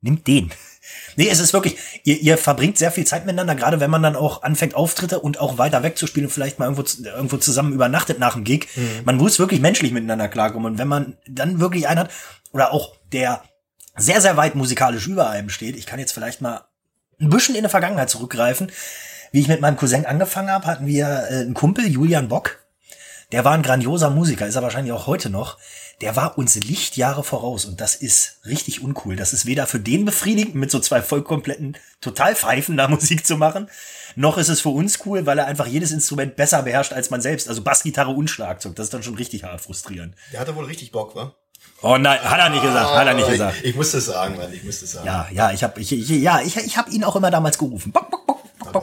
Nimmt 0.01 0.27
den. 0.27 0.51
Nee, 1.15 1.29
es 1.29 1.39
ist 1.39 1.53
wirklich, 1.53 1.77
ihr, 2.03 2.19
ihr 2.19 2.37
verbringt 2.37 2.77
sehr 2.77 2.91
viel 2.91 3.05
Zeit 3.05 3.25
miteinander, 3.25 3.55
gerade 3.55 3.79
wenn 3.79 3.89
man 3.89 4.03
dann 4.03 4.15
auch 4.15 4.43
anfängt, 4.43 4.75
Auftritte 4.75 5.19
und 5.19 5.39
auch 5.39 5.57
weiter 5.57 5.81
wegzuspielen 5.81 6.27
und 6.27 6.33
vielleicht 6.33 6.59
mal 6.59 6.65
irgendwo, 6.65 6.83
irgendwo 7.05 7.37
zusammen 7.37 7.73
übernachtet 7.73 8.19
nach 8.19 8.33
dem 8.33 8.43
Gig. 8.43 8.67
Man 9.05 9.15
muss 9.15 9.39
wirklich 9.39 9.61
menschlich 9.61 9.91
miteinander 9.91 10.27
klarkommen. 10.27 10.73
Und 10.73 10.77
wenn 10.77 10.87
man 10.87 11.17
dann 11.27 11.59
wirklich 11.59 11.87
einen 11.87 12.01
hat, 12.01 12.11
oder 12.51 12.73
auch 12.73 12.95
der 13.11 13.43
sehr, 13.95 14.21
sehr 14.21 14.37
weit 14.37 14.55
musikalisch 14.55 15.07
über 15.07 15.29
einem 15.29 15.49
steht, 15.49 15.75
ich 15.75 15.85
kann 15.85 15.99
jetzt 15.99 16.11
vielleicht 16.11 16.41
mal 16.41 16.65
ein 17.19 17.29
bisschen 17.29 17.55
in 17.55 17.61
der 17.61 17.69
Vergangenheit 17.69 18.09
zurückgreifen. 18.09 18.71
Wie 19.35 19.41
ich 19.41 19.49
mit 19.49 19.59
meinem 19.59 19.75
Cousin 19.75 20.05
angefangen 20.05 20.49
habe, 20.49 20.65
hatten 20.65 20.87
wir 20.87 21.07
äh, 21.29 21.41
einen 21.41 21.53
Kumpel, 21.53 21.85
Julian 21.85 22.29
Bock. 22.29 22.59
Der 23.33 23.43
war 23.43 23.51
ein 23.51 23.63
grandioser 23.63 24.09
Musiker, 24.09 24.47
ist 24.47 24.55
er 24.55 24.61
wahrscheinlich 24.61 24.93
auch 24.93 25.07
heute 25.07 25.29
noch. 25.29 25.57
Der 25.99 26.15
war 26.15 26.37
uns 26.37 26.55
Lichtjahre 26.55 27.21
voraus 27.21 27.65
und 27.65 27.81
das 27.81 27.95
ist 27.95 28.37
richtig 28.45 28.81
uncool. 28.81 29.17
Das 29.17 29.33
ist 29.33 29.45
weder 29.45 29.67
für 29.67 29.81
den 29.81 30.05
befriedigend, 30.05 30.55
mit 30.55 30.71
so 30.71 30.79
zwei 30.79 31.01
vollkompletten 31.01 31.75
Totalpfeifen 31.99 32.77
da 32.77 32.87
Musik 32.87 33.27
zu 33.27 33.35
machen, 33.35 33.69
noch 34.15 34.37
ist 34.37 34.47
es 34.47 34.61
für 34.61 34.69
uns 34.69 34.99
cool, 35.05 35.25
weil 35.25 35.37
er 35.37 35.47
einfach 35.47 35.67
jedes 35.67 35.91
Instrument 35.91 36.37
besser 36.37 36.63
beherrscht 36.63 36.93
als 36.93 37.09
man 37.09 37.19
selbst. 37.19 37.49
Also 37.49 37.61
Bassgitarre 37.61 38.11
und 38.11 38.29
Schlagzeug, 38.29 38.77
das 38.77 38.85
ist 38.85 38.93
dann 38.93 39.03
schon 39.03 39.15
richtig 39.15 39.43
hart 39.43 39.59
frustrierend. 39.59 40.15
Der 40.31 40.39
hatte 40.39 40.55
wohl 40.55 40.63
richtig 40.63 40.93
Bock, 40.93 41.13
wa? 41.13 41.35
Oh 41.81 41.97
nein, 41.97 42.21
hat 42.21 42.39
er 42.39 42.49
nicht 42.51 42.63
gesagt, 42.63 42.89
hat 42.89 43.05
er 43.05 43.13
nicht 43.15 43.27
Ah, 43.27 43.31
gesagt. 43.31 43.57
Ich, 43.57 43.65
ich 43.71 43.75
musste 43.75 43.97
es 43.97 44.05
sagen, 44.05 44.37
Mann, 44.37 44.53
ich 44.53 44.63
musste 44.63 44.85
es 44.85 44.93
sagen. 44.93 45.05
Ja, 45.05 45.27
ja, 45.33 45.51
ich 45.51 45.61
habe 45.61 45.81
ich, 45.81 45.91
ich, 45.91 46.07
ja, 46.07 46.39
ich, 46.39 46.55
ich 46.55 46.77
hab 46.77 46.89
ihn 46.89 47.03
auch 47.03 47.17
immer 47.17 47.31
damals 47.31 47.57
gerufen. 47.57 47.91
Bock, 47.91 48.09
bock, 48.09 48.24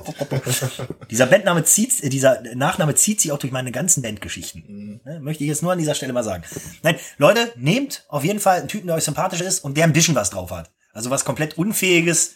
dieser 1.10 1.26
Bandname 1.26 1.64
zieht, 1.64 2.02
äh, 2.02 2.08
dieser 2.08 2.42
Nachname 2.54 2.94
zieht 2.94 3.20
sich 3.20 3.32
auch 3.32 3.38
durch 3.38 3.52
meine 3.52 3.72
ganzen 3.72 4.02
Bandgeschichten. 4.02 5.00
Ne, 5.04 5.20
möchte 5.20 5.44
ich 5.44 5.48
jetzt 5.48 5.62
nur 5.62 5.72
an 5.72 5.78
dieser 5.78 5.94
Stelle 5.94 6.12
mal 6.12 6.24
sagen. 6.24 6.44
Nein, 6.82 6.96
Leute, 7.18 7.52
nehmt 7.56 8.04
auf 8.08 8.24
jeden 8.24 8.40
Fall 8.40 8.60
einen 8.60 8.68
Typen, 8.68 8.86
der 8.86 8.96
euch 8.96 9.04
sympathisch 9.04 9.40
ist 9.40 9.60
und 9.60 9.76
der 9.76 9.84
ein 9.84 9.92
bisschen 9.92 10.14
was 10.14 10.30
drauf 10.30 10.50
hat. 10.50 10.70
Also 10.92 11.10
was 11.10 11.24
komplett 11.24 11.56
Unfähiges, 11.58 12.34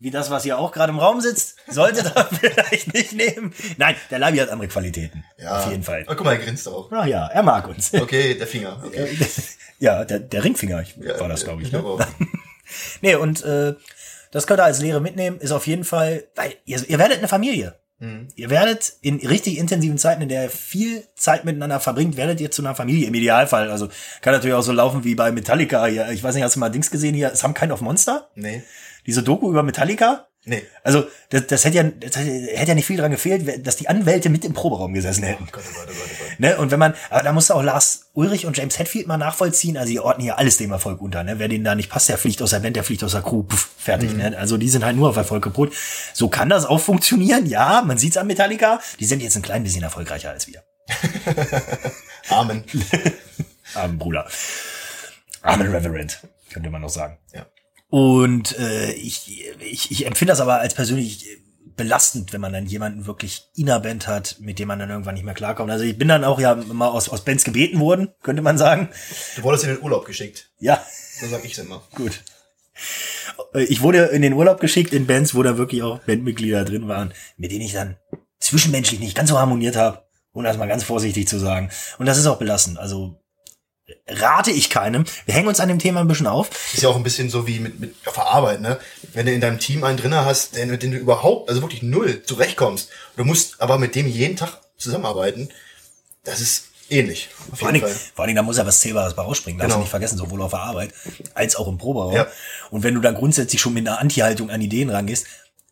wie 0.00 0.10
das, 0.12 0.30
was 0.30 0.44
hier 0.44 0.58
auch 0.58 0.70
gerade 0.70 0.92
im 0.92 0.98
Raum 1.00 1.20
sitzt, 1.20 1.56
solltet 1.68 2.12
ihr 2.14 2.24
vielleicht 2.40 2.94
nicht 2.94 3.12
nehmen. 3.14 3.52
Nein, 3.78 3.96
der 4.10 4.20
Labi 4.20 4.38
hat 4.38 4.48
andere 4.48 4.68
Qualitäten. 4.68 5.24
Ja. 5.38 5.58
Auf 5.58 5.70
jeden 5.70 5.82
Fall. 5.82 6.04
Oh, 6.08 6.14
guck 6.14 6.24
mal, 6.24 6.32
er 6.34 6.38
grinst 6.44 6.68
auch. 6.68 6.88
Ach 6.92 7.04
ja, 7.06 7.26
er 7.26 7.42
mag 7.42 7.66
uns. 7.66 7.92
Okay, 7.92 8.34
der 8.34 8.46
Finger. 8.46 8.82
Okay. 8.84 9.16
Ja, 9.80 10.04
der, 10.04 10.18
der 10.18 10.42
Ringfinger 10.42 10.82
ich, 10.82 10.96
Ja, 10.96 11.20
war 11.20 11.28
das, 11.28 11.44
glaube 11.44 11.62
ich. 11.62 11.68
Ich 11.68 11.72
Ne? 11.72 11.80
glaube 11.80 12.02
auch. 12.02 12.08
Nee, 13.00 13.14
und 13.14 13.44
äh, 13.44 13.74
das 14.30 14.46
könnt 14.46 14.60
ihr 14.60 14.64
als 14.64 14.80
Lehre 14.80 15.00
mitnehmen, 15.00 15.38
ist 15.38 15.52
auf 15.52 15.66
jeden 15.66 15.84
Fall, 15.84 16.24
weil 16.36 16.54
ihr, 16.64 16.88
ihr 16.88 16.98
werdet 16.98 17.18
eine 17.18 17.28
Familie. 17.28 17.74
Ihr 18.36 18.48
werdet 18.48 18.92
in 19.00 19.16
richtig 19.16 19.58
intensiven 19.58 19.98
Zeiten, 19.98 20.22
in 20.22 20.28
der 20.28 20.44
ihr 20.44 20.50
viel 20.50 21.02
Zeit 21.16 21.44
miteinander 21.44 21.80
verbringt, 21.80 22.16
werdet 22.16 22.40
ihr 22.40 22.50
zu 22.50 22.62
einer 22.62 22.76
Familie 22.76 23.08
im 23.08 23.14
Idealfall. 23.14 23.70
Also 23.70 23.88
kann 24.20 24.32
natürlich 24.32 24.54
auch 24.54 24.62
so 24.62 24.70
laufen 24.70 25.02
wie 25.02 25.16
bei 25.16 25.32
Metallica 25.32 25.84
hier. 25.86 26.08
Ich 26.10 26.22
weiß 26.22 26.36
nicht, 26.36 26.44
hast 26.44 26.54
du 26.54 26.60
mal 26.60 26.68
Dings 26.68 26.92
gesehen 26.92 27.14
hier? 27.14 27.34
Some 27.34 27.54
Kind 27.54 27.72
of 27.72 27.80
Monster? 27.80 28.28
Nee. 28.36 28.62
Diese 29.06 29.24
Doku 29.24 29.50
über 29.50 29.64
Metallica? 29.64 30.27
Nee. 30.44 30.62
Also, 30.82 31.06
das, 31.30 31.46
das 31.46 31.64
hätte 31.64 31.76
ja, 31.76 31.82
das 31.82 32.16
hätte 32.16 32.68
ja 32.68 32.74
nicht 32.74 32.86
viel 32.86 32.96
dran 32.96 33.10
gefehlt, 33.10 33.66
dass 33.66 33.76
die 33.76 33.88
Anwälte 33.88 34.30
mit 34.30 34.44
im 34.44 34.54
Proberaum 34.54 34.94
gesessen 34.94 35.24
hätten. 35.24 35.44
Oh 35.46 35.50
Gott, 35.52 35.64
oh 35.68 35.74
Gott, 35.74 35.88
oh 35.90 35.94
Gott, 35.94 36.08
oh 36.10 36.24
Gott. 36.24 36.40
Ne? 36.40 36.56
Und 36.56 36.70
wenn 36.70 36.78
man, 36.78 36.94
aber 37.10 37.22
da 37.22 37.32
musste 37.32 37.54
auch 37.54 37.62
Lars 37.62 38.06
Ulrich 38.14 38.46
und 38.46 38.56
James 38.56 38.78
Hetfield 38.78 39.06
mal 39.06 39.18
nachvollziehen. 39.18 39.76
Also 39.76 39.90
die 39.90 40.00
ordnen 40.00 40.22
hier 40.22 40.38
alles 40.38 40.56
dem 40.56 40.72
Erfolg 40.72 41.02
unter. 41.02 41.22
Ne? 41.22 41.38
Wer 41.38 41.48
denen 41.48 41.64
da 41.64 41.74
nicht 41.74 41.90
passt, 41.90 42.08
der 42.08 42.16
fliegt 42.16 42.40
aus 42.40 42.50
der 42.50 42.60
Band, 42.60 42.76
der 42.76 42.84
fliegt 42.84 43.04
aus 43.04 43.12
der 43.12 43.22
Crew. 43.22 43.42
Puff, 43.42 43.68
fertig. 43.76 44.14
Ne? 44.14 44.36
Also 44.38 44.56
die 44.56 44.68
sind 44.68 44.84
halt 44.84 44.96
nur 44.96 45.10
auf 45.10 45.16
Erfolg 45.16 45.42
gepolt. 45.42 45.72
So 46.14 46.28
kann 46.28 46.48
das 46.48 46.64
auch 46.64 46.80
funktionieren. 46.80 47.46
Ja, 47.46 47.82
man 47.84 47.98
sieht's 47.98 48.16
an 48.16 48.26
Metallica. 48.26 48.80
Die 49.00 49.04
sind 49.04 49.22
jetzt 49.22 49.36
ein 49.36 49.42
klein 49.42 49.64
bisschen 49.64 49.82
erfolgreicher 49.82 50.30
als 50.30 50.46
wir. 50.46 50.62
Amen. 52.30 52.64
armen 53.74 53.98
Bruder. 53.98 54.26
Armen 55.42 55.70
Reverend, 55.70 56.20
könnte 56.50 56.70
man 56.70 56.80
noch 56.80 56.88
sagen. 56.88 57.18
Ja. 57.34 57.46
Und 57.90 58.58
äh, 58.58 58.92
ich, 58.92 59.42
ich, 59.60 59.90
ich 59.90 60.06
empfinde 60.06 60.32
das 60.32 60.40
aber 60.40 60.60
als 60.60 60.74
persönlich 60.74 61.26
belastend, 61.76 62.32
wenn 62.32 62.40
man 62.40 62.52
dann 62.52 62.66
jemanden 62.66 63.06
wirklich 63.06 63.44
in 63.54 63.66
der 63.66 63.78
Band 63.80 64.06
hat, 64.08 64.36
mit 64.40 64.58
dem 64.58 64.68
man 64.68 64.78
dann 64.80 64.90
irgendwann 64.90 65.14
nicht 65.14 65.24
mehr 65.24 65.34
klarkommt. 65.34 65.70
Also 65.70 65.84
ich 65.84 65.96
bin 65.96 66.08
dann 66.08 66.24
auch 66.24 66.40
ja 66.40 66.54
mal 66.56 66.88
aus, 66.88 67.08
aus 67.08 67.24
Bands 67.24 67.44
gebeten 67.44 67.78
worden, 67.80 68.08
könnte 68.22 68.42
man 68.42 68.58
sagen. 68.58 68.88
Du 69.36 69.42
wurdest 69.44 69.64
in 69.64 69.70
den 69.70 69.82
Urlaub 69.82 70.04
geschickt. 70.04 70.50
Ja, 70.58 70.84
So 71.20 71.26
sag 71.28 71.44
ich's 71.44 71.58
immer. 71.58 71.82
gut. 71.94 72.20
Äh, 73.54 73.62
Ich 73.64 73.80
wurde 73.80 74.06
in 74.06 74.22
den 74.22 74.32
Urlaub 74.34 74.60
geschickt 74.60 74.92
in 74.92 75.06
Bands, 75.06 75.34
wo 75.34 75.42
da 75.42 75.56
wirklich 75.56 75.82
auch 75.82 76.00
Bandmitglieder 76.00 76.64
drin 76.64 76.88
waren, 76.88 77.14
mit 77.36 77.52
denen 77.52 77.62
ich 77.62 77.72
dann 77.72 77.96
zwischenmenschlich 78.40 79.00
nicht 79.00 79.16
ganz 79.16 79.30
so 79.30 79.38
harmoniert 79.38 79.76
habe, 79.76 80.02
um 80.32 80.42
das 80.44 80.56
mal 80.58 80.66
ganz 80.68 80.82
vorsichtig 80.84 81.28
zu 81.28 81.38
sagen. 81.38 81.70
Und 81.98 82.06
das 82.06 82.18
ist 82.18 82.26
auch 82.26 82.38
belastend. 82.38 82.78
Also 82.78 83.20
rate 84.06 84.50
ich 84.50 84.70
keinem. 84.70 85.04
Wir 85.26 85.34
hängen 85.34 85.48
uns 85.48 85.60
an 85.60 85.68
dem 85.68 85.78
Thema 85.78 86.00
ein 86.00 86.08
bisschen 86.08 86.26
auf. 86.26 86.50
Ist 86.74 86.82
ja 86.82 86.88
auch 86.88 86.96
ein 86.96 87.02
bisschen 87.02 87.30
so 87.30 87.46
wie 87.46 87.58
mit, 87.60 87.80
mit 87.80 87.94
auf 88.06 88.14
der 88.14 88.26
Arbeit, 88.26 88.60
ne? 88.60 88.78
Wenn 89.14 89.26
du 89.26 89.32
in 89.32 89.40
deinem 89.40 89.58
Team 89.58 89.84
einen 89.84 89.98
drinne 89.98 90.24
hast, 90.24 90.56
der, 90.56 90.66
mit 90.66 90.82
dem 90.82 90.92
du 90.92 90.98
überhaupt, 90.98 91.48
also 91.48 91.62
wirklich 91.62 91.82
null 91.82 92.22
zurechtkommst, 92.22 92.90
du 93.16 93.24
musst 93.24 93.60
aber 93.60 93.78
mit 93.78 93.94
dem 93.94 94.06
jeden 94.06 94.36
Tag 94.36 94.60
zusammenarbeiten, 94.76 95.48
das 96.24 96.40
ist 96.40 96.64
ähnlich. 96.90 97.28
Vor 97.54 97.68
allen, 97.68 97.74
Dingen, 97.80 97.86
vor 97.86 98.22
allen 98.22 98.28
Dingen, 98.28 98.36
da 98.36 98.42
muss 98.42 98.56
ja 98.58 98.66
was 98.66 98.80
Zählbares 98.80 99.14
bei 99.14 99.22
rausspringen. 99.22 99.58
Darfst 99.58 99.68
Genau. 99.70 99.76
du 99.78 99.82
nicht 99.82 99.90
vergessen, 99.90 100.18
sowohl 100.18 100.42
auf 100.42 100.50
der 100.50 100.60
Arbeit 100.60 100.92
als 101.34 101.56
auch 101.56 101.68
im 101.68 101.78
Proberaum. 101.78 102.14
Ja. 102.14 102.26
Und 102.70 102.82
wenn 102.82 102.94
du 102.94 103.00
dann 103.00 103.14
grundsätzlich 103.14 103.60
schon 103.60 103.74
mit 103.74 103.86
einer 103.86 103.98
Anti-Haltung 103.98 104.50
an 104.50 104.60
Ideen 104.60 104.90
rangehst, 104.90 105.26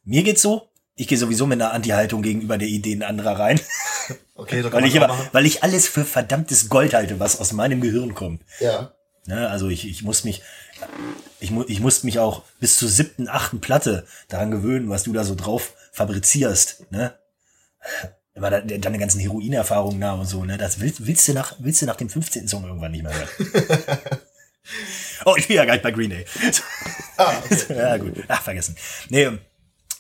mir 0.05 0.23
geht's 0.23 0.43
so, 0.43 0.69
ich 0.95 1.09
gehe 1.09 1.19
sowieso 1.19 1.47
mit 1.47 1.61
einer 1.61 1.73
Anti-Haltung 1.73 2.23
gegenüber 2.23 2.57
der 2.59 2.69
Ideen 2.69 3.03
anderer 3.03 3.39
rein, 3.39 3.61
Okay, 4.35 4.63
so 4.63 4.69
kann 4.69 4.83
weil 4.83 4.89
ich, 4.89 4.95
immer, 4.95 5.09
machen. 5.09 5.29
weil 5.33 5.47
ich 5.47 5.63
alles 5.63 5.89
für 5.89 6.05
verdammtes 6.05 6.69
Gold 6.69 6.93
halte, 6.93 7.19
was 7.19 7.41
aus 7.41 7.53
meinem 7.53 7.81
Gehirn 7.81 8.15
kommt. 8.15 8.43
Ja. 8.61 8.93
Ne, 9.27 9.49
also 9.49 9.69
ich, 9.69 9.89
ich 9.89 10.03
muss 10.03 10.25
mich, 10.25 10.43
ich, 11.41 11.51
mu 11.51 11.65
ich 11.67 11.81
muss 11.81 12.05
mich 12.05 12.19
auch 12.19 12.43
bis 12.61 12.79
zur 12.79 12.89
siebten, 12.89 13.29
achten 13.29 13.61
Platte 13.61 14.07
daran 14.29 14.51
gewöhnen, 14.51 14.89
was 14.89 15.05
du 15.05 15.13
da 15.13 15.25
so 15.25 15.35
drauf 15.35 15.73
fabrizierst. 15.93 16.93
Ne? 16.93 17.15
Immer 18.35 18.51
da, 18.51 18.61
deine 18.61 18.99
ganzen 18.99 19.21
Heroinerfahrungen 19.21 20.01
da 20.01 20.13
und 20.13 20.27
so. 20.27 20.45
Ne? 20.45 20.59
Das 20.59 20.79
willst, 20.79 21.07
willst, 21.07 21.27
du 21.27 21.33
nach, 21.33 21.57
willst 21.59 21.81
du 21.81 21.87
nach 21.87 21.97
dem 21.97 22.11
15. 22.11 22.47
Song 22.47 22.65
irgendwann 22.65 22.93
nicht 22.93 23.03
mehr 23.03 23.15
hören. 23.15 23.29
oh, 25.25 25.35
ich 25.37 25.49
bin 25.49 25.57
ja 25.57 25.65
gar 25.65 25.73
nicht 25.73 25.83
bei 25.83 25.91
Green 25.91 26.11
Day. 26.11 26.27
Ah, 27.17 27.33
okay. 27.43 27.75
ja, 27.75 27.97
gut. 27.97 28.23
Ach, 28.29 28.43
vergessen. 28.43 28.77
Nee, 29.09 29.39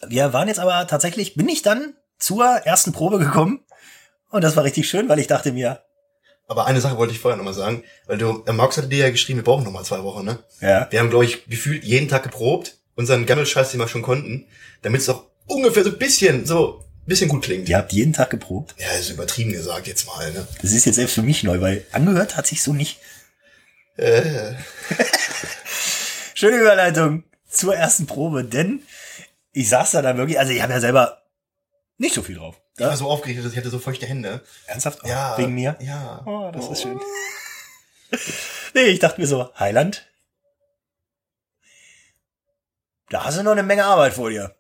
wir 0.06 0.32
waren 0.32 0.48
jetzt 0.48 0.60
aber 0.60 0.86
tatsächlich, 0.86 1.34
bin 1.34 1.48
ich 1.48 1.62
dann 1.62 1.94
zur 2.18 2.44
ersten 2.44 2.92
Probe 2.92 3.18
gekommen. 3.18 3.60
Und 4.30 4.42
das 4.42 4.56
war 4.56 4.64
richtig 4.64 4.88
schön, 4.88 5.08
weil 5.08 5.18
ich 5.18 5.26
dachte 5.26 5.52
mir, 5.52 5.82
Aber 6.48 6.66
eine 6.66 6.80
Sache 6.80 6.96
wollte 6.96 7.12
ich 7.12 7.18
vorher 7.18 7.36
nochmal 7.36 7.54
sagen, 7.54 7.82
weil 8.06 8.18
du, 8.18 8.42
äh, 8.46 8.52
Marx 8.52 8.76
hatte 8.76 8.88
dir 8.88 8.98
ja 9.06 9.10
geschrieben, 9.10 9.38
wir 9.38 9.44
brauchen 9.44 9.64
nochmal 9.64 9.84
zwei 9.84 10.02
Wochen, 10.02 10.24
ne? 10.24 10.38
ja, 10.60 10.86
Wir 10.90 11.00
haben, 11.00 11.10
glaube 11.10 11.24
ich, 11.24 11.46
gefühlt 11.46 11.84
jeden 11.84 12.08
Tag 12.08 12.22
geprobt, 12.22 12.76
unseren 12.94 13.26
Gammelscheiß, 13.26 13.70
den 13.70 13.80
wir 13.80 13.88
schon 13.88 14.02
konnten, 14.02 14.46
damit 14.82 15.00
es 15.00 15.08
auch 15.08 15.24
ungefähr 15.46 15.84
so 15.84 15.90
ein 15.90 15.98
bisschen, 15.98 16.46
so 16.46 16.84
ein 17.02 17.06
bisschen 17.06 17.28
gut 17.28 17.42
klingt. 17.44 17.68
ihr 17.68 17.76
habt 17.76 17.92
jeden 17.92 18.12
Tag 18.12 18.30
geprobt. 18.30 18.74
Ja, 18.78 18.90
ist 18.98 19.10
übertrieben 19.10 19.52
gesagt 19.52 19.86
jetzt 19.86 20.06
mal, 20.06 20.32
ne? 20.32 20.46
Das 20.62 20.72
ist 20.72 20.84
jetzt 20.86 20.96
selbst 20.96 21.14
für 21.14 21.22
mich 21.22 21.42
neu, 21.42 21.60
weil 21.60 21.84
angehört 21.92 22.36
hat 22.36 22.46
sich 22.46 22.62
so 22.62 22.72
nicht. 22.72 22.98
Äh, 23.96 24.54
Schöne 26.34 26.58
Überleitung 26.58 27.24
zur 27.48 27.74
ersten 27.74 28.06
Probe, 28.06 28.44
denn 28.44 28.82
ich 29.52 29.68
saß 29.68 29.92
da 29.92 30.02
dann 30.02 30.18
wirklich, 30.18 30.38
also 30.38 30.52
ich 30.52 30.60
habe 30.60 30.72
ja 30.72 30.80
selber 30.80 31.22
nicht 31.96 32.14
so 32.14 32.22
viel 32.22 32.36
drauf. 32.36 32.60
Ich 32.78 32.84
war 32.84 32.96
so 32.96 33.08
aufgeregt, 33.10 33.44
dass 33.44 33.52
ich 33.52 33.58
hatte 33.58 33.70
so 33.70 33.78
feuchte 33.78 34.06
Hände. 34.06 34.44
Ernsthaft? 34.66 35.00
Oh, 35.04 35.08
Ja. 35.08 35.36
Wegen 35.38 35.54
mir? 35.54 35.76
Ja. 35.80 36.22
Oh, 36.26 36.50
das 36.52 36.68
ist 36.68 36.82
schön. 36.82 37.00
nee, 38.74 38.82
ich 38.84 38.98
dachte 38.98 39.20
mir 39.20 39.26
so, 39.26 39.50
Heiland, 39.58 40.06
da 43.10 43.24
hast 43.24 43.38
du 43.38 43.42
noch 43.42 43.52
eine 43.52 43.62
Menge 43.62 43.84
Arbeit 43.84 44.14
vor 44.14 44.30
dir. 44.30 44.54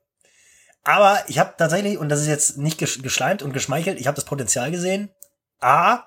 Aber 0.84 1.24
ich 1.28 1.38
habe 1.38 1.54
tatsächlich, 1.58 1.98
und 1.98 2.08
das 2.08 2.20
ist 2.20 2.28
jetzt 2.28 2.58
nicht 2.58 2.80
gesch- 2.80 3.02
geschleimt 3.02 3.42
und 3.42 3.52
geschmeichelt, 3.52 3.98
ich 4.00 4.06
habe 4.06 4.14
das 4.14 4.24
Potenzial 4.24 4.70
gesehen. 4.70 5.10
A, 5.60 6.04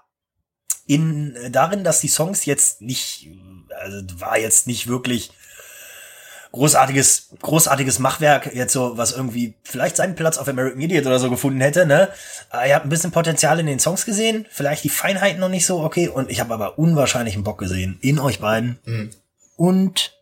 in 0.87 1.37
darin, 1.51 1.83
dass 1.83 1.99
die 1.99 2.07
Songs 2.07 2.45
jetzt 2.45 2.81
nicht, 2.81 3.27
also 3.77 4.01
war 4.21 4.37
jetzt 4.39 4.67
nicht 4.67 4.87
wirklich 4.87 5.31
großartiges, 6.51 7.29
großartiges 7.41 7.99
Machwerk, 7.99 8.53
jetzt 8.53 8.73
so, 8.73 8.97
was 8.97 9.11
irgendwie 9.11 9.55
vielleicht 9.63 9.95
seinen 9.95 10.15
Platz 10.15 10.37
auf 10.37 10.47
American 10.47 10.81
Idiot 10.81 11.05
oder 11.05 11.19
so 11.19 11.29
gefunden 11.29 11.61
hätte, 11.61 11.85
ne? 11.85 12.09
Aber 12.49 12.65
ihr 12.65 12.75
habt 12.75 12.85
ein 12.85 12.89
bisschen 12.89 13.11
Potenzial 13.11 13.59
in 13.59 13.67
den 13.67 13.79
Songs 13.79 14.05
gesehen, 14.05 14.45
vielleicht 14.49 14.83
die 14.83 14.89
Feinheiten 14.89 15.39
noch 15.39 15.49
nicht 15.49 15.65
so, 15.65 15.81
okay, 15.81 16.07
und 16.07 16.29
ich 16.31 16.39
habe 16.39 16.53
aber 16.53 16.79
unwahrscheinlichen 16.79 17.43
Bock 17.43 17.59
gesehen 17.59 17.99
in 18.01 18.19
euch 18.19 18.39
beiden. 18.39 18.79
Mhm. 18.85 19.11
Und 19.57 20.13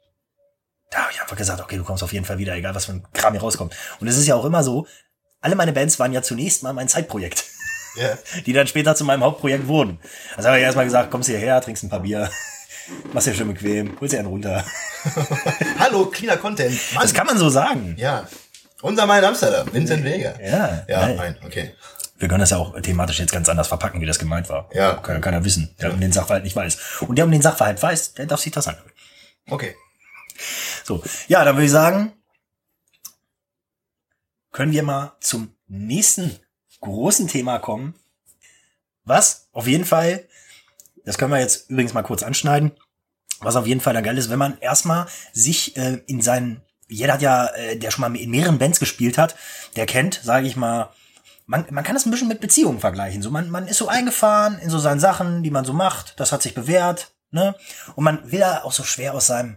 da 0.90 1.00
habe 1.00 1.12
ich 1.13 1.22
einfach 1.22 1.38
gesagt, 1.38 1.62
okay, 1.62 1.78
du 1.78 1.84
kommst 1.84 2.04
auf 2.04 2.13
jeden 2.13 2.26
Fall 2.26 2.38
wieder, 2.38 2.56
egal 2.56 2.76
was 2.76 2.86
für 2.86 2.94
ein 2.94 3.06
Kram 3.13 3.34
hier 3.34 3.42
rauskommt. 3.42 3.76
Und 4.00 4.08
es 4.08 4.18
ist 4.18 4.28
ja 4.28 4.36
auch 4.36 4.46
immer 4.46 4.63
so, 4.63 4.88
alle 5.42 5.56
meine 5.56 5.74
Bands 5.74 6.00
waren 6.00 6.13
ja 6.13 6.22
zunächst 6.22 6.63
mal 6.63 6.74
mein 6.74 6.88
Zeitprojekt, 6.88 7.46
Ja. 7.96 8.18
die 8.46 8.54
dann 8.54 8.68
später 8.68 8.96
zu 8.96 9.06
meinem 9.06 9.24
Hauptprojekt 9.24 9.68
wurden. 9.68 10.00
Also 10.36 10.50
habe 10.50 10.58
ich 10.58 10.63
erstmal 10.63 10.86
gesagt, 10.86 11.12
kommst 11.12 11.30
hierher, 11.30 11.62
trinkst 11.62 11.84
ein 11.84 11.90
paar 11.90 12.02
Bier, 12.02 12.30
machst 13.13 13.28
dir 13.28 13.34
schön 13.34 13.47
bequem, 13.47 13.97
holst 14.00 14.13
dir 14.13 14.19
einen 14.19 14.28
runter. 14.28 14.63
Hallo, 15.80 16.06
cleaner 16.08 16.38
Content. 16.38 16.80
Mann. 16.93 17.02
Das 17.04 17.13
kann 17.13 17.28
man 17.28 17.38
so 17.38 17.50
sagen. 17.50 17.95
Ja. 17.97 18.28
Unser 18.82 19.06
Mein 19.06 19.23
Amsterdam, 19.26 19.67
Vincent 19.73 20.04
Weger. 20.04 20.39
Ja, 20.43 20.86
Ja, 20.88 21.08
nein. 21.15 21.38
okay. 21.43 21.73
Wir 22.19 22.28
können 22.28 22.39
das 22.39 22.50
ja 22.50 22.58
auch 22.58 22.80
thematisch 22.82 23.19
jetzt 23.19 23.32
ganz 23.32 23.47
anders 23.50 23.67
verpacken, 23.67 24.02
wie 24.02 24.06
das 24.08 24.17
gemeint 24.19 24.50
war. 24.50 24.69
Ja. 24.73 24.93
Kann 24.95 25.15
ja 25.15 25.21
keiner 25.21 25.43
wissen, 25.45 25.76
der 25.80 25.93
um 25.93 26.00
den 26.00 26.12
Sachverhalt 26.12 26.43
nicht 26.43 26.56
weiß. 26.56 27.02
Und 27.02 27.15
der 27.15 27.26
um 27.26 27.32
den 27.32 27.41
Sachverhalt 27.41 27.82
weiß, 27.82 28.13
der 28.15 28.26
darf 28.26 28.39
sich 28.39 28.52
das 28.52 28.67
anhören. 28.67 28.91
Okay. 29.50 29.76
So, 30.84 31.04
ja, 31.28 31.43
dann 31.43 31.56
würde 31.56 31.65
ich 31.65 31.71
sagen, 31.71 32.13
können 34.52 34.71
wir 34.71 34.84
mal 34.84 35.15
zum 35.19 35.54
nächsten 35.67 36.39
großen 36.82 37.28
Thema 37.28 37.60
kommen. 37.60 37.93
Was 39.04 39.47
auf 39.52 39.67
jeden 39.67 39.86
Fall, 39.86 40.28
das 41.08 41.17
können 41.17 41.32
wir 41.32 41.39
jetzt 41.39 41.70
übrigens 41.70 41.93
mal 41.93 42.04
kurz 42.04 42.22
anschneiden, 42.22 42.74
was 43.39 43.56
auf 43.56 43.65
jeden 43.65 43.80
Fall 43.80 43.93
dann 43.93 44.04
geil 44.04 44.17
ist, 44.17 44.30
wenn 44.30 44.38
man 44.38 44.60
erstmal 44.60 45.08
sich 45.32 45.78
äh, 45.78 46.02
in 46.06 46.22
seinen, 46.22 46.62
jeder 46.89 47.13
hat 47.13 47.22
ja, 47.22 47.48
äh, 47.48 47.78
der 47.78 47.91
schon 47.91 48.02
mal 48.02 48.13
in 48.13 48.30
mehreren 48.30 48.58
Bands 48.58 48.80
gespielt 48.80 49.17
hat, 49.17 49.36
der 49.78 49.86
kennt, 49.86 50.20
sage 50.22 50.48
ich 50.48 50.58
mal, 50.58 50.89
man, 51.46 51.65
man 51.70 51.86
kann 51.86 51.96
das 51.96 52.06
ein 52.06 52.12
bisschen 52.12 52.28
mit 52.28 52.41
Beziehungen 52.41 52.82
vergleichen. 52.82 53.22
So, 53.22 53.32
man, 53.32 53.50
man 53.50 53.70
ist 53.70 53.78
so 53.78 53.88
eingefahren 53.88 54.60
in 54.60 54.70
so 54.70 54.80
seinen 54.80 55.00
Sachen, 55.00 55.43
die 55.43 55.50
man 55.50 55.63
so 55.63 55.72
macht, 55.72 56.20
das 56.20 56.34
hat 56.34 56.41
sich 56.41 56.54
bewährt, 56.54 57.13
ne? 57.32 57.56
Und 57.96 58.04
man 58.04 58.30
will 58.30 58.41
da 58.41 58.63
auch 58.63 58.74
so 58.74 58.84
schwer 58.84 59.13
aus 59.13 59.28
seinem, 59.28 59.56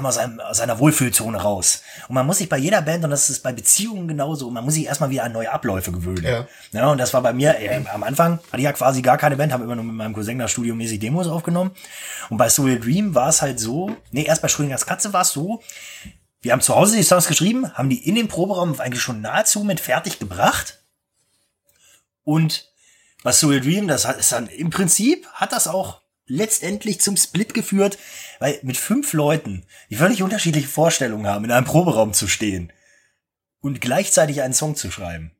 mal, 0.00 0.08
aus, 0.08 0.14
seinem, 0.16 0.40
aus 0.40 0.56
seiner 0.56 0.78
Wohlfühlzone 0.78 1.38
raus. 1.38 1.82
Und 2.08 2.14
man 2.14 2.26
muss 2.26 2.38
sich 2.38 2.48
bei 2.48 2.56
jeder 2.56 2.82
Band, 2.82 3.04
und 3.04 3.10
das 3.10 3.28
ist 3.30 3.42
bei 3.42 3.52
Beziehungen 3.52 4.08
genauso, 4.08 4.50
man 4.50 4.64
muss 4.64 4.74
sich 4.74 4.86
erstmal 4.86 5.10
wieder 5.10 5.24
an 5.24 5.32
neue 5.32 5.52
Abläufe 5.52 5.92
gewöhnen. 5.92 6.24
Ja. 6.24 6.46
Ja, 6.72 6.90
und 6.90 6.98
das 6.98 7.12
war 7.12 7.22
bei 7.22 7.32
mir, 7.32 7.58
äh, 7.58 7.82
am 7.92 8.02
Anfang 8.02 8.38
hatte 8.46 8.58
ich 8.58 8.64
ja 8.64 8.72
quasi 8.72 9.02
gar 9.02 9.18
keine 9.18 9.36
Band, 9.36 9.52
habe 9.52 9.64
immer 9.64 9.76
nur 9.76 9.84
mit 9.84 9.94
meinem 9.94 10.14
Cousin 10.14 10.38
da 10.38 10.48
studiomäßig 10.48 11.00
Demos 11.00 11.26
aufgenommen. 11.26 11.72
Und 12.30 12.38
bei 12.38 12.48
Soul 12.48 12.80
Dream 12.80 13.14
war 13.14 13.28
es 13.28 13.42
halt 13.42 13.60
so, 13.60 13.94
nee, 14.10 14.24
erst 14.24 14.42
bei 14.42 14.48
Schrödingers 14.48 14.86
Katze 14.86 15.12
war 15.12 15.22
es 15.22 15.30
so, 15.30 15.62
wir 16.40 16.52
haben 16.52 16.60
zu 16.60 16.74
Hause 16.74 16.96
die 16.96 17.04
Songs 17.04 17.28
geschrieben, 17.28 17.72
haben 17.74 17.88
die 17.88 18.06
in 18.06 18.16
den 18.16 18.28
Proberaum 18.28 18.78
eigentlich 18.80 19.02
schon 19.02 19.20
nahezu 19.20 19.62
mit 19.62 19.78
fertig 19.80 20.18
gebracht. 20.18 20.82
Und 22.24 22.72
bei 23.22 23.32
Soul 23.32 23.60
Dream, 23.60 23.86
das 23.88 24.06
hat, 24.06 24.18
ist 24.18 24.32
dann 24.32 24.48
im 24.48 24.70
Prinzip, 24.70 25.26
hat 25.28 25.52
das 25.52 25.68
auch 25.68 26.01
letztendlich 26.32 27.00
zum 27.00 27.16
Split 27.16 27.54
geführt, 27.54 27.98
weil 28.40 28.58
mit 28.62 28.76
fünf 28.76 29.12
Leuten, 29.12 29.64
die 29.90 29.96
völlig 29.96 30.22
unterschiedliche 30.22 30.68
Vorstellungen 30.68 31.26
haben, 31.26 31.44
in 31.44 31.52
einem 31.52 31.66
Proberaum 31.66 32.12
zu 32.14 32.26
stehen 32.26 32.72
und 33.60 33.80
gleichzeitig 33.80 34.42
einen 34.42 34.54
Song 34.54 34.74
zu 34.74 34.90
schreiben. 34.90 35.32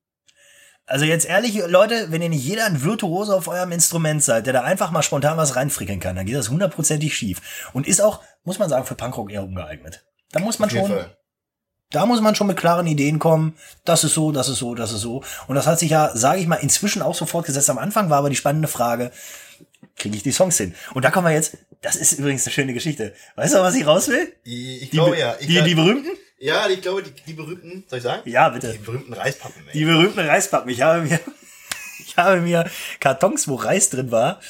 Also 0.84 1.04
jetzt 1.04 1.24
ehrlich, 1.24 1.62
Leute, 1.66 2.10
wenn 2.10 2.22
ihr 2.22 2.28
nicht 2.28 2.44
jeder 2.44 2.66
ein 2.66 2.82
Virtuose 2.82 3.34
auf 3.34 3.48
eurem 3.48 3.72
Instrument 3.72 4.22
seid, 4.22 4.46
der 4.46 4.52
da 4.52 4.62
einfach 4.62 4.90
mal 4.90 5.02
spontan 5.02 5.38
was 5.38 5.56
reinfrickeln 5.56 6.00
kann, 6.00 6.16
dann 6.16 6.26
geht 6.26 6.36
das 6.36 6.50
hundertprozentig 6.50 7.16
schief. 7.16 7.70
Und 7.72 7.86
ist 7.86 8.02
auch, 8.02 8.20
muss 8.44 8.58
man 8.58 8.68
sagen, 8.68 8.84
für 8.84 8.94
Punkrock 8.94 9.30
eher 9.32 9.44
ungeeignet. 9.44 10.04
Da 10.32 10.40
muss 10.40 10.58
man 10.58 10.68
schon, 10.68 10.88
Fall. 10.88 11.16
da 11.90 12.04
muss 12.04 12.20
man 12.20 12.34
schon 12.34 12.48
mit 12.48 12.58
klaren 12.58 12.86
Ideen 12.86 13.18
kommen. 13.18 13.56
Das 13.84 14.04
ist 14.04 14.14
so, 14.14 14.32
das 14.32 14.48
ist 14.48 14.58
so, 14.58 14.74
das 14.74 14.92
ist 14.92 15.00
so. 15.00 15.22
Und 15.46 15.54
das 15.54 15.66
hat 15.66 15.78
sich 15.78 15.90
ja, 15.90 16.10
sage 16.14 16.40
ich 16.40 16.46
mal, 16.46 16.56
inzwischen 16.56 17.00
auch 17.00 17.14
so 17.14 17.24
fortgesetzt. 17.24 17.70
Am 17.70 17.78
Anfang 17.78 18.10
war 18.10 18.18
aber 18.18 18.30
die 18.30 18.36
spannende 18.36 18.68
Frage, 18.68 19.12
kriege 19.96 20.16
ich 20.16 20.22
die 20.22 20.32
Songs 20.32 20.56
hin? 20.58 20.74
Und 20.94 21.04
da 21.04 21.10
kommen 21.10 21.26
wir 21.26 21.32
jetzt, 21.34 21.56
das 21.80 21.96
ist 21.96 22.12
übrigens 22.18 22.44
eine 22.46 22.52
schöne 22.52 22.74
Geschichte. 22.74 23.14
Weißt 23.36 23.54
du, 23.54 23.58
was 23.58 23.74
ich 23.74 23.86
raus 23.86 24.08
will? 24.08 24.32
Ich, 24.44 24.82
ich 24.84 24.90
Die, 24.90 24.96
glaube 24.96 25.12
be- 25.12 25.18
ja. 25.18 25.36
Ich, 25.40 25.46
die, 25.46 25.62
die 25.62 25.74
berühmten? 25.74 26.10
ja, 26.38 26.68
ich 26.68 26.80
glaube, 26.82 27.02
die, 27.02 27.10
die 27.26 27.32
berühmten, 27.34 27.84
soll 27.88 27.98
ich 27.98 28.02
sagen? 28.04 28.28
Ja, 28.28 28.48
bitte. 28.48 28.72
Die 28.72 28.78
berühmten 28.78 29.12
Reispappen, 29.12 29.62
ey. 29.66 29.72
Die 29.72 29.84
berühmten 29.84 30.20
Reispappen. 30.20 30.70
Ich 30.70 30.82
habe 30.82 31.02
mir, 31.02 31.20
ich 32.06 32.16
habe 32.16 32.40
mir 32.40 32.68
Kartons, 33.00 33.48
wo 33.48 33.54
Reis 33.56 33.90
drin 33.90 34.10
war, 34.10 34.40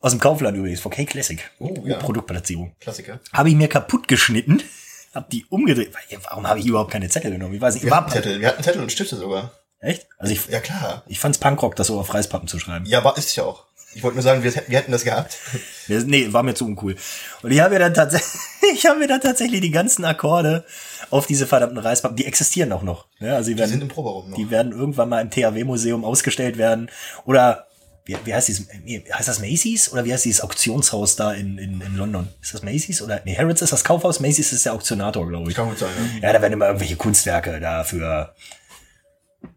aus 0.00 0.12
dem 0.12 0.20
Kaufland 0.20 0.56
übrigens, 0.56 0.80
von 0.80 0.92
K-Classic. 0.92 1.40
Oh, 1.58 1.74
ja. 1.84 1.98
Produktplatzierung. 1.98 2.74
Klassiker. 2.80 3.18
Habe 3.32 3.48
ich 3.50 3.56
mir 3.56 3.68
kaputt 3.68 4.06
geschnitten, 4.08 4.62
habe 5.14 5.26
die 5.32 5.44
umgedreht. 5.50 5.92
Warum 6.24 6.46
habe 6.46 6.60
ich 6.60 6.66
überhaupt 6.66 6.92
keine 6.92 7.08
Zettel 7.08 7.32
genommen? 7.32 7.54
Ich 7.54 7.60
weiß 7.60 7.74
nicht. 7.74 7.84
Wir 7.84 7.90
War 7.90 8.02
hatten 8.02 8.12
Zettel, 8.12 8.40
wir 8.40 8.48
hatten 8.48 8.62
Zettel 8.62 8.82
und 8.82 8.92
Stifte 8.92 9.16
sogar. 9.16 9.52
Echt? 9.80 10.06
Also 10.18 10.32
ich, 10.32 10.46
Ja, 10.48 10.58
klar. 10.60 11.04
ich 11.06 11.20
fand's 11.20 11.38
Punkrock, 11.38 11.76
das 11.76 11.86
so 11.86 11.98
auf 12.00 12.12
Reispappen 12.12 12.48
zu 12.48 12.58
schreiben. 12.58 12.84
Ja, 12.86 12.98
aber 12.98 13.16
ist 13.16 13.34
ja 13.36 13.44
auch. 13.44 13.67
Ich 13.94 14.02
wollte 14.02 14.16
nur 14.16 14.22
sagen, 14.22 14.42
wir, 14.44 14.52
wir 14.54 14.78
hätten 14.78 14.92
das 14.92 15.04
gehabt. 15.04 15.38
Wir- 15.86 16.04
Nee, 16.04 16.32
war 16.32 16.42
mir 16.42 16.54
zu 16.54 16.66
uncool. 16.66 16.96
Und 17.42 17.50
ich 17.50 17.60
habe 17.60 17.74
mir 17.74 17.80
dann 17.80 17.94
tatsächlich, 17.94 18.30
ich 18.74 18.86
habe 18.86 18.98
mir 18.98 19.08
dann 19.08 19.20
tatsächlich 19.20 19.60
die 19.62 19.70
ganzen 19.70 20.04
Akkorde 20.04 20.64
auf 21.10 21.26
diese 21.26 21.46
verdammten 21.46 21.78
Reispappen, 21.78 22.16
die 22.16 22.26
existieren 22.26 22.70
auch 22.72 22.82
noch. 22.82 23.06
Ja, 23.18 23.36
also 23.36 23.48
die, 23.48 23.54
Die 23.54 23.60
werden, 23.60 23.70
sind 23.70 23.82
im 23.82 23.88
Proberaum 23.88 24.28
noch. 24.30 24.36
die 24.36 24.50
werden 24.50 24.72
irgendwann 24.72 25.08
mal 25.08 25.20
im 25.22 25.30
THW-Museum 25.30 26.04
ausgestellt 26.04 26.58
werden. 26.58 26.90
Oder 27.24 27.66
wie, 28.04 28.16
wie 28.24 28.34
heißt 28.34 28.48
dieses, 28.48 28.66
heißt 29.12 29.28
das 29.28 29.38
Macy's? 29.40 29.90
Oder 29.92 30.04
wie 30.04 30.12
heißt 30.12 30.24
dieses 30.26 30.42
Auktionshaus 30.42 31.16
da 31.16 31.32
in, 31.32 31.56
in, 31.58 31.80
in 31.80 31.96
London? 31.96 32.28
Ist 32.42 32.52
das 32.54 32.62
Macy's? 32.62 33.00
Oder 33.02 33.22
nee, 33.24 33.36
Harrods 33.36 33.62
ist 33.62 33.72
das 33.72 33.84
Kaufhaus, 33.84 34.20
Macy's 34.20 34.52
ist 34.52 34.66
der 34.66 34.74
Auktionator, 34.74 35.26
glaube 35.28 35.50
ich. 35.50 35.56
Kann 35.56 35.68
gut 35.68 35.78
sein, 35.78 35.88
ja. 36.20 36.28
Ja, 36.28 36.32
da 36.34 36.42
werden 36.42 36.52
immer 36.52 36.66
irgendwelche 36.66 36.96
Kunstwerke 36.96 37.58
da 37.60 37.84
für 37.84 38.34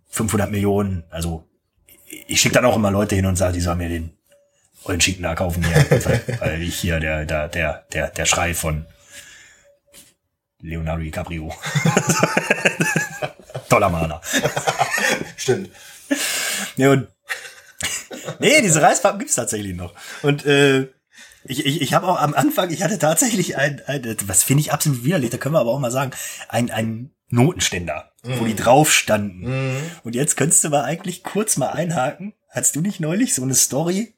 500 0.09 0.49
Millionen. 0.51 1.03
Also 1.09 1.47
ich 2.27 2.39
schicke 2.41 2.55
dann 2.55 2.65
auch 2.65 2.75
immer 2.77 2.91
Leute 2.91 3.15
hin 3.15 3.25
und 3.25 3.35
sage, 3.37 3.53
die 3.53 3.61
sollen 3.61 3.77
mir 3.77 3.89
den 3.89 4.11
ollen 4.83 5.01
Schinken 5.01 5.23
da 5.23 5.35
kaufen 5.35 5.63
hier, 5.63 6.01
weil, 6.39 6.61
ich 6.61 6.75
hier 6.75 6.99
der 6.99 7.25
der 7.25 7.47
der 7.47 7.85
der 7.93 8.09
der 8.09 8.25
Schrei 8.25 8.53
von 8.53 8.85
Leonardo 10.61 11.01
DiCaprio. 11.01 11.53
Toller 13.69 13.89
Maler. 13.89 14.21
Stimmt. 15.37 15.69
Nee, 16.77 16.87
und 16.87 17.07
nee, 18.39 18.61
diese 18.61 18.81
Reispappen 18.81 19.19
gibt's 19.19 19.35
tatsächlich 19.35 19.75
noch. 19.75 19.93
Und 20.21 20.45
äh, 20.45 20.89
ich, 21.45 21.65
ich, 21.65 21.81
ich 21.81 21.93
habe 21.93 22.07
auch 22.07 22.19
am 22.19 22.33
Anfang, 22.35 22.69
ich 22.69 22.83
hatte 22.83 22.99
tatsächlich 22.99 23.57
ein, 23.57 23.81
ein 23.87 24.17
was 24.25 24.43
finde 24.43 24.61
ich 24.61 24.71
absolut 24.71 25.03
widerlich, 25.03 25.31
da 25.31 25.37
können 25.37 25.55
wir 25.55 25.59
aber 25.59 25.71
auch 25.71 25.79
mal 25.79 25.91
sagen, 25.91 26.11
ein, 26.49 26.69
ein 26.69 27.11
Notenständer, 27.29 28.11
wo 28.23 28.45
die 28.45 28.55
drauf 28.55 28.91
standen. 28.91 29.81
Und 30.03 30.15
jetzt 30.15 30.35
könntest 30.35 30.63
du 30.63 30.69
mal 30.69 30.83
eigentlich 30.83 31.23
kurz 31.23 31.57
mal 31.57 31.69
einhaken. 31.69 32.33
Hast 32.49 32.75
du 32.75 32.81
nicht 32.81 32.99
neulich 32.99 33.33
so 33.33 33.41
eine 33.41 33.55
Story 33.55 34.13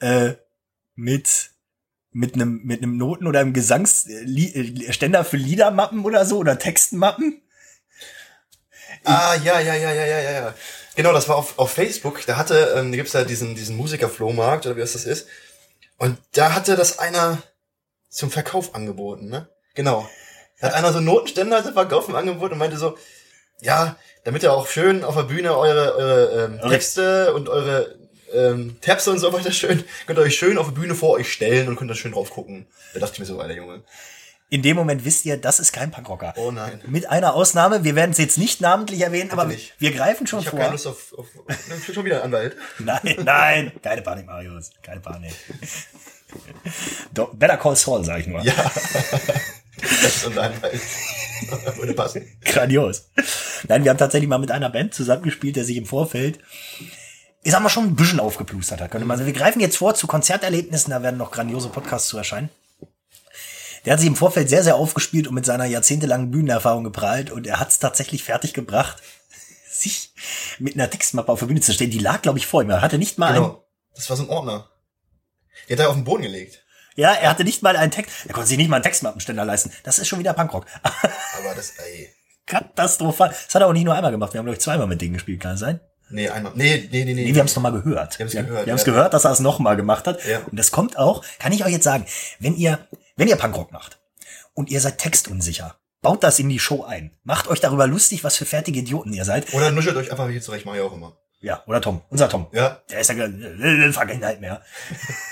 äh, 0.00 0.34
mit 0.94 1.50
mit 2.10 2.34
einem 2.34 2.60
mit 2.62 2.82
einem 2.82 2.96
Noten 2.96 3.26
oder 3.26 3.40
einem 3.40 3.52
Gesangsständer 3.52 5.24
für 5.24 5.36
Liedermappen 5.36 6.04
oder 6.04 6.24
so 6.24 6.38
oder 6.38 6.58
Textmappen? 6.58 7.42
Ah, 9.04 9.34
ja, 9.42 9.60
ja, 9.60 9.74
ja, 9.74 9.92
ja, 9.92 10.04
ja, 10.06 10.18
ja, 10.20 10.30
ja. 10.30 10.54
Genau, 10.96 11.12
das 11.12 11.28
war 11.28 11.36
auf, 11.36 11.58
auf 11.58 11.72
Facebook. 11.72 12.24
Da 12.26 12.36
hatte, 12.36 12.74
ähm, 12.76 12.90
da 12.92 12.96
gibt's 12.96 13.12
ja 13.12 13.24
diesen, 13.24 13.54
diesen 13.54 13.76
Musikerflohmarkt 13.76 14.64
oder 14.66 14.76
wie 14.76 14.80
das 14.80 14.92
das 14.92 15.04
ist. 15.04 15.26
Und 15.98 16.18
da 16.32 16.54
hatte 16.54 16.76
das 16.76 16.98
einer 16.98 17.42
zum 18.08 18.30
Verkauf 18.30 18.74
angeboten, 18.74 19.28
ne? 19.28 19.48
Genau. 19.74 20.08
Da 20.60 20.68
hat 20.68 20.74
einer 20.74 20.92
so 20.92 20.98
einen 20.98 21.06
Notenständer 21.06 21.62
zum 21.64 21.74
Verkaufen 21.74 22.14
angeboten 22.14 22.52
und 22.54 22.58
meinte 22.58 22.78
so, 22.78 22.96
ja, 23.60 23.96
damit 24.24 24.42
ihr 24.42 24.52
auch 24.52 24.68
schön 24.68 25.04
auf 25.04 25.16
der 25.16 25.24
Bühne 25.24 25.56
eure, 25.56 25.96
eure 25.96 26.44
ähm, 26.44 26.58
Eure- 26.60 26.70
Texte 26.70 27.34
und 27.34 27.48
eure 27.48 27.98
ähm, 28.34 28.76
Tabs 28.80 29.08
und 29.08 29.18
so 29.18 29.32
weiter 29.32 29.52
schön, 29.52 29.84
könnt 30.06 30.18
ihr 30.18 30.22
euch 30.22 30.36
schön 30.36 30.58
auf 30.58 30.66
der 30.66 30.72
Bühne 30.74 30.94
vor 30.94 31.10
euch 31.10 31.32
stellen 31.32 31.68
und 31.68 31.76
könnt 31.76 31.90
da 31.90 31.94
schön 31.94 32.12
drauf 32.12 32.30
gucken. 32.30 32.66
Da 32.92 33.00
dachte 33.00 33.14
ich 33.14 33.18
mir 33.20 33.26
so, 33.26 33.38
alter 33.40 33.54
Junge. 33.54 33.82
In 34.50 34.62
dem 34.62 34.76
Moment 34.76 35.04
wisst 35.04 35.24
ihr, 35.24 35.36
das 35.36 35.58
ist 35.58 35.72
kein 35.72 35.90
Punkrocker. 35.90 36.34
Oh 36.36 36.50
nein. 36.50 36.80
Mit 36.86 37.08
einer 37.08 37.34
Ausnahme, 37.34 37.82
wir 37.82 37.96
werden 37.96 38.10
es 38.12 38.18
jetzt 38.18 38.38
nicht 38.38 38.60
namentlich 38.60 39.00
erwähnen, 39.00 39.30
aber 39.30 39.46
nicht. 39.46 39.74
wir 39.78 39.90
greifen 39.92 40.26
schon 40.26 40.40
Ich 40.40 40.46
habe 40.46 40.56
vor. 40.56 40.60
keine 40.60 40.72
Lust 40.72 40.86
auf, 40.86 41.12
auf, 41.16 41.26
auf 41.48 41.84
schon 41.92 42.04
wieder 42.04 42.18
ein 42.18 42.24
Anwalt. 42.26 42.56
Nein, 42.78 43.16
nein, 43.24 43.72
keine 43.82 44.02
Panik, 44.02 44.26
Marius, 44.26 44.70
keine 44.82 45.00
Panik. 45.00 45.32
Better 47.32 47.56
Call 47.56 47.76
Saul, 47.76 48.04
sag 48.04 48.20
ich 48.20 48.26
nur. 48.26 48.42
Ja. 48.42 48.52
das 48.52 50.16
ist 50.16 50.26
unser 50.26 50.42
Anwalt. 50.44 50.80
Würde 51.76 51.94
passen. 51.94 52.26
Grandios. 52.44 53.08
Nein, 53.68 53.84
wir 53.84 53.90
haben 53.90 53.98
tatsächlich 53.98 54.28
mal 54.28 54.38
mit 54.38 54.50
einer 54.50 54.70
Band 54.70 54.94
zusammengespielt, 54.94 55.56
der 55.56 55.64
sich 55.64 55.76
im 55.76 55.86
Vorfeld, 55.86 56.38
ich 57.44 57.52
sag 57.52 57.62
mal, 57.62 57.68
schon 57.68 57.84
ein 57.84 57.94
bisschen 57.94 58.20
aufgeplustert 58.20 58.80
hat. 58.80 58.90
Könnte 58.90 59.06
man 59.06 59.18
sagen. 59.18 59.26
Wir 59.26 59.34
greifen 59.38 59.60
jetzt 59.60 59.76
vor 59.76 59.94
zu 59.94 60.06
Konzerterlebnissen, 60.06 60.90
da 60.90 61.02
werden 61.02 61.18
noch 61.18 61.30
grandiose 61.30 61.68
Podcasts 61.68 62.08
zu 62.08 62.16
erscheinen. 62.16 62.48
Der 63.84 63.92
hat 63.92 64.00
sich 64.00 64.08
im 64.08 64.16
Vorfeld 64.16 64.48
sehr, 64.48 64.64
sehr 64.64 64.76
aufgespielt 64.76 65.28
und 65.28 65.34
mit 65.34 65.44
seiner 65.44 65.66
jahrzehntelangen 65.66 66.30
Bühnenerfahrung 66.30 66.84
geprahlt 66.84 67.30
und 67.30 67.46
er 67.46 67.60
hat 67.60 67.68
es 67.68 67.78
tatsächlich 67.78 68.24
fertig 68.24 68.54
gebracht, 68.54 69.02
sich 69.70 70.14
mit 70.58 70.74
einer 70.74 70.88
Textmappe 70.88 71.30
auf 71.30 71.40
der 71.40 71.46
Bühne 71.46 71.60
zu 71.60 71.74
stellen. 71.74 71.90
Die 71.90 71.98
lag, 71.98 72.22
glaube 72.22 72.38
ich, 72.38 72.46
vor 72.46 72.62
ihm. 72.62 72.70
Er 72.70 72.80
hatte 72.80 72.98
nicht 72.98 73.18
mal 73.18 73.34
Genau. 73.34 73.64
Das 73.94 74.08
war 74.08 74.16
so 74.16 74.22
ein 74.24 74.30
Ordner. 74.30 74.70
Die 75.68 75.74
hat 75.74 75.80
er 75.80 75.90
auf 75.90 75.94
den 75.94 76.04
Boden 76.04 76.22
gelegt. 76.22 76.64
ja, 76.96 77.12
er 77.12 77.28
hatte 77.28 77.44
nicht 77.44 77.62
mal 77.62 77.76
einen 77.76 77.92
Text, 77.92 78.26
er 78.26 78.32
konnte 78.32 78.48
sich 78.48 78.56
nicht 78.56 78.70
mal 78.70 78.76
einen 78.76 78.84
Textmappenständer 78.84 79.44
leisten. 79.44 79.70
Das 79.82 79.98
ist 79.98 80.08
schon 80.08 80.18
wieder 80.18 80.32
Punkrock. 80.32 80.64
Aber 80.82 81.54
das, 81.54 81.74
ey. 81.78 82.08
Katastrophal. 82.46 83.28
Das 83.28 83.54
hat 83.54 83.62
er 83.62 83.68
auch 83.68 83.72
nicht 83.74 83.84
nur 83.84 83.94
einmal 83.94 84.10
gemacht. 84.12 84.32
Wir 84.32 84.38
haben, 84.38 84.46
glaube 84.46 84.56
ich, 84.56 84.62
zweimal 84.62 84.86
mit 84.86 85.00
denen 85.02 85.12
gespielt, 85.14 85.40
kann 85.40 85.52
das 85.52 85.60
sein? 85.60 85.80
Nee, 86.14 86.28
einmal. 86.28 86.52
Nee, 86.54 86.88
nee, 86.92 87.04
nee, 87.04 87.12
nee. 87.12 87.24
Nee, 87.24 87.34
wir 87.34 87.40
haben 87.40 87.48
es 87.48 87.56
nochmal 87.56 87.72
gehört. 87.72 88.16
Wir 88.18 88.24
haben's 88.24 88.34
wir 88.34 88.44
gehört, 88.44 88.66
wir 88.66 88.72
haben's 88.72 88.86
ja. 88.86 88.92
gehört, 88.92 89.14
dass 89.14 89.24
er 89.24 89.32
es 89.32 89.40
nochmal 89.40 89.74
gemacht 89.74 90.06
hat. 90.06 90.24
Ja. 90.24 90.38
Und 90.48 90.56
das 90.56 90.70
kommt 90.70 90.96
auch, 90.96 91.24
kann 91.40 91.50
ich 91.50 91.64
euch 91.64 91.72
jetzt 91.72 91.82
sagen, 91.82 92.06
wenn 92.38 92.54
ihr, 92.54 92.86
wenn 93.16 93.26
ihr 93.26 93.34
Punkrock 93.34 93.72
macht 93.72 93.98
und 94.54 94.70
ihr 94.70 94.80
seid 94.80 94.98
textunsicher, 94.98 95.76
baut 96.02 96.22
das 96.22 96.38
in 96.38 96.48
die 96.48 96.60
Show 96.60 96.84
ein. 96.84 97.16
Macht 97.24 97.48
euch 97.48 97.58
darüber 97.58 97.88
lustig, 97.88 98.22
was 98.22 98.36
für 98.36 98.44
fertige 98.44 98.78
Idioten 98.78 99.12
ihr 99.12 99.24
seid. 99.24 99.52
Oder 99.54 99.72
nuschelt 99.72 99.96
euch 99.96 100.12
einfach 100.12 100.28
hier 100.28 100.40
zurecht, 100.40 100.64
mach 100.66 100.76
ich 100.76 100.82
auch 100.82 100.94
immer. 100.94 101.16
Ja, 101.40 101.64
oder 101.66 101.80
Tom, 101.80 102.00
unser 102.10 102.28
Tom. 102.28 102.46
Ja. 102.52 102.80
Der 102.90 103.00
ist 103.00 103.10
ja 103.10 103.28
Vergangenheit 103.92 104.40
mehr. 104.40 104.62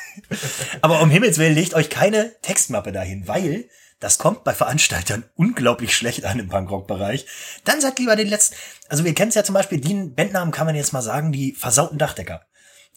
Aber 0.80 1.00
um 1.00 1.10
Himmels 1.10 1.38
Willen 1.38 1.54
legt 1.54 1.74
euch 1.74 1.90
keine 1.90 2.34
Textmappe 2.42 2.90
dahin, 2.90 3.28
weil 3.28 3.66
das 4.02 4.18
kommt 4.18 4.42
bei 4.42 4.52
Veranstaltern 4.52 5.24
unglaublich 5.36 5.96
schlecht 5.96 6.24
an 6.24 6.40
im 6.40 6.48
Punkrock-Bereich. 6.48 7.24
Dann 7.64 7.80
sagt 7.80 8.00
lieber 8.00 8.16
den 8.16 8.28
letzten, 8.28 8.56
also 8.88 9.04
wir 9.04 9.14
kennen 9.14 9.28
es 9.28 9.36
ja 9.36 9.44
zum 9.44 9.54
Beispiel, 9.54 9.80
die 9.80 9.94
Bandnamen 9.94 10.52
kann 10.52 10.66
man 10.66 10.74
jetzt 10.74 10.92
mal 10.92 11.02
sagen, 11.02 11.30
die 11.30 11.52
versauten 11.52 11.98
Dachdecker. 11.98 12.44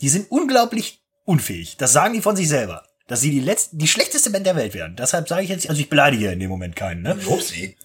Die 0.01 0.09
sind 0.09 0.31
unglaublich 0.31 1.03
unfähig. 1.23 1.77
Das 1.77 1.93
sagen 1.93 2.15
die 2.15 2.21
von 2.21 2.35
sich 2.35 2.49
selber. 2.49 2.87
Dass 3.07 3.21
sie 3.21 3.29
die 3.29 3.39
letzte, 3.39 3.77
die 3.77 3.87
schlechteste 3.87 4.31
Band 4.31 4.47
der 4.47 4.55
Welt 4.55 4.73
werden. 4.73 4.95
Deshalb 4.95 5.29
sage 5.29 5.43
ich 5.43 5.49
jetzt, 5.49 5.69
also 5.69 5.79
ich 5.79 5.89
beleidige 5.89 6.31
in 6.31 6.39
dem 6.39 6.49
Moment 6.49 6.75
keinen, 6.75 7.03
ne? 7.03 7.15
Upsi. 7.27 7.77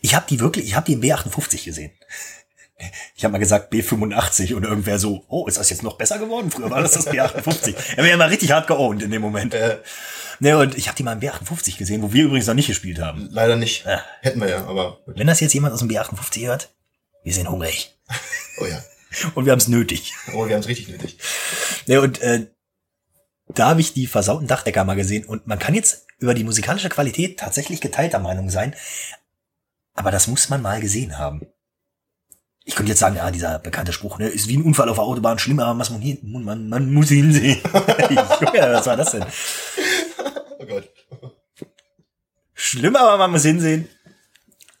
Ich 0.00 0.14
habe 0.14 0.24
die 0.30 0.40
wirklich, 0.40 0.64
ich 0.64 0.74
habe 0.74 0.86
die 0.86 0.94
im 0.94 1.02
B58 1.02 1.62
gesehen. 1.62 1.92
Ich 3.16 3.24
habe 3.24 3.32
mal 3.32 3.38
gesagt 3.38 3.72
B85 3.72 4.54
und 4.54 4.64
irgendwer 4.64 4.98
so, 4.98 5.24
oh, 5.28 5.46
ist 5.46 5.58
das 5.58 5.70
jetzt 5.70 5.82
noch 5.82 5.96
besser 5.98 6.18
geworden? 6.18 6.50
Früher 6.50 6.70
war 6.70 6.80
das 6.80 6.92
das 6.92 7.08
B58. 7.08 7.74
Er 7.92 7.96
wäre 7.98 8.10
ja 8.10 8.16
mal 8.16 8.28
richtig 8.28 8.52
hart 8.52 8.68
geowned 8.68 9.02
in 9.02 9.10
dem 9.10 9.22
Moment. 9.22 9.54
Äh, 9.54 9.78
Ne, 10.40 10.56
und 10.56 10.76
ich 10.78 10.86
habe 10.86 10.96
die 10.96 11.02
mal 11.02 11.14
im 11.14 11.20
B58 11.20 11.78
gesehen, 11.78 12.02
wo 12.02 12.12
wir 12.12 12.24
übrigens 12.24 12.46
noch 12.46 12.54
nicht 12.54 12.68
gespielt 12.68 13.00
haben. 13.00 13.28
leider 13.32 13.56
nicht. 13.56 13.84
Ja. 13.84 14.04
Hätten 14.20 14.40
wir 14.40 14.48
ja, 14.48 14.64
aber. 14.66 15.00
Wenn 15.06 15.26
das 15.26 15.40
jetzt 15.40 15.52
jemand 15.52 15.74
aus 15.74 15.80
dem 15.80 15.88
B58 15.88 16.46
hört, 16.46 16.72
wir 17.24 17.32
sind 17.34 17.48
hungrig. 17.48 17.96
Oh 18.60 18.66
ja. 18.66 18.82
Und 19.36 19.44
wir 19.44 19.52
haben 19.52 19.60
es 19.60 19.68
nötig. 19.68 20.14
Oh, 20.34 20.48
wir 20.48 20.54
haben 20.54 20.62
es 20.62 20.66
richtig 20.66 20.88
nötig. 20.88 21.16
Ne, 21.86 22.00
und 22.00 22.20
äh, 22.20 22.48
da 23.46 23.68
habe 23.68 23.80
ich 23.80 23.92
die 23.92 24.08
versauten 24.08 24.48
Dachdecker 24.48 24.82
mal 24.84 24.96
gesehen. 24.96 25.24
Und 25.24 25.46
man 25.46 25.60
kann 25.60 25.76
jetzt 25.76 26.06
über 26.18 26.34
die 26.34 26.42
musikalische 26.42 26.88
Qualität 26.88 27.38
tatsächlich 27.38 27.80
geteilter 27.80 28.18
Meinung 28.18 28.50
sein. 28.50 28.74
Aber 29.94 30.10
das 30.10 30.26
muss 30.26 30.48
man 30.48 30.60
mal 30.60 30.80
gesehen 30.80 31.18
haben. 31.18 31.46
Ich 32.68 32.74
könnte 32.74 32.90
jetzt 32.90 32.98
sagen, 32.98 33.16
ja, 33.16 33.30
dieser 33.30 33.58
bekannte 33.58 33.94
Spruch, 33.94 34.18
ne, 34.18 34.28
ist 34.28 34.46
wie 34.46 34.58
ein 34.58 34.62
Unfall 34.62 34.90
auf 34.90 34.96
der 34.96 35.04
Autobahn, 35.04 35.38
schlimmer, 35.38 35.64
aber 35.64 35.88
man, 35.88 36.02
hin, 36.02 36.18
man, 36.22 36.68
man 36.68 36.92
muss 36.92 37.08
hinsehen. 37.08 37.58
Junge, 37.72 38.72
was 38.74 38.86
war 38.86 38.96
das 38.98 39.12
denn? 39.12 39.24
Oh 40.58 40.66
Gott. 40.66 40.86
Schlimmer, 42.52 43.00
aber 43.00 43.16
man 43.16 43.30
muss 43.30 43.44
hinsehen. 43.44 43.88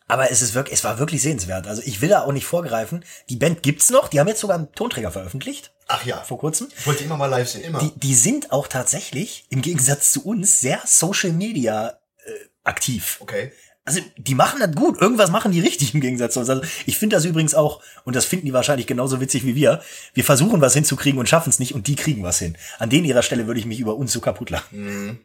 Aber 0.06 0.30
es 0.30 0.42
ist 0.42 0.52
wirklich, 0.52 0.74
es 0.74 0.84
war 0.84 0.98
wirklich 0.98 1.22
sehenswert. 1.22 1.66
Also 1.66 1.80
ich 1.82 2.02
will 2.02 2.10
da 2.10 2.24
auch 2.24 2.32
nicht 2.32 2.44
vorgreifen. 2.44 3.06
Die 3.30 3.36
Band 3.36 3.62
gibt's 3.62 3.88
noch. 3.88 4.08
Die 4.08 4.20
haben 4.20 4.28
jetzt 4.28 4.40
sogar 4.40 4.58
einen 4.58 4.70
Tonträger 4.72 5.10
veröffentlicht 5.10 5.72
Ach 5.86 6.04
ja. 6.04 6.22
vor 6.22 6.38
kurzem. 6.38 6.68
Ich 6.76 6.86
wollte 6.86 7.04
immer 7.04 7.16
mal 7.16 7.26
live 7.26 7.48
sehen, 7.48 7.62
immer. 7.62 7.78
Die, 7.78 7.98
die 7.98 8.14
sind 8.14 8.52
auch 8.52 8.68
tatsächlich 8.68 9.46
im 9.48 9.62
Gegensatz 9.62 10.12
zu 10.12 10.26
uns 10.26 10.60
sehr 10.60 10.82
Social 10.84 11.32
Media 11.32 11.98
äh, 12.24 12.32
aktiv. 12.64 13.16
Okay. 13.20 13.52
Also 13.88 14.02
die 14.18 14.34
machen 14.34 14.60
das 14.60 14.72
gut. 14.74 15.00
Irgendwas 15.00 15.30
machen 15.30 15.50
die 15.50 15.60
richtig 15.60 15.94
im 15.94 16.02
Gegensatz 16.02 16.34
zu 16.34 16.40
uns. 16.40 16.50
Also 16.50 16.62
ich 16.84 16.98
finde 16.98 17.16
das 17.16 17.24
übrigens 17.24 17.54
auch, 17.54 17.80
und 18.04 18.14
das 18.14 18.26
finden 18.26 18.44
die 18.44 18.52
wahrscheinlich 18.52 18.86
genauso 18.86 19.18
witzig 19.18 19.46
wie 19.46 19.54
wir, 19.54 19.80
wir 20.12 20.24
versuchen 20.24 20.60
was 20.60 20.74
hinzukriegen 20.74 21.18
und 21.18 21.26
schaffen 21.26 21.48
es 21.48 21.58
nicht 21.58 21.74
und 21.74 21.86
die 21.86 21.96
kriegen 21.96 22.22
was 22.22 22.38
hin. 22.38 22.58
An 22.78 22.90
denen 22.90 23.06
ihrer 23.06 23.22
Stelle 23.22 23.46
würde 23.46 23.58
ich 23.58 23.64
mich 23.64 23.80
über 23.80 23.96
uns 23.96 24.12
so 24.12 24.20
kaputt 24.20 24.50
lachen. 24.50 24.78
Mhm. 24.78 25.18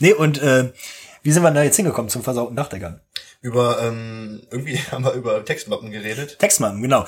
Nee, 0.00 0.12
und 0.12 0.42
äh, 0.42 0.72
wie 1.22 1.30
sind 1.30 1.44
wir 1.44 1.52
da 1.52 1.62
jetzt 1.62 1.76
hingekommen 1.76 2.08
zum 2.08 2.24
versauten 2.24 2.56
Dachdeckern? 2.56 3.00
Über, 3.40 3.80
ähm, 3.80 4.42
irgendwie 4.50 4.76
haben 4.90 5.04
wir 5.04 5.12
über 5.12 5.44
Textmappen 5.44 5.92
geredet. 5.92 6.40
Textmann, 6.40 6.82
genau. 6.82 7.06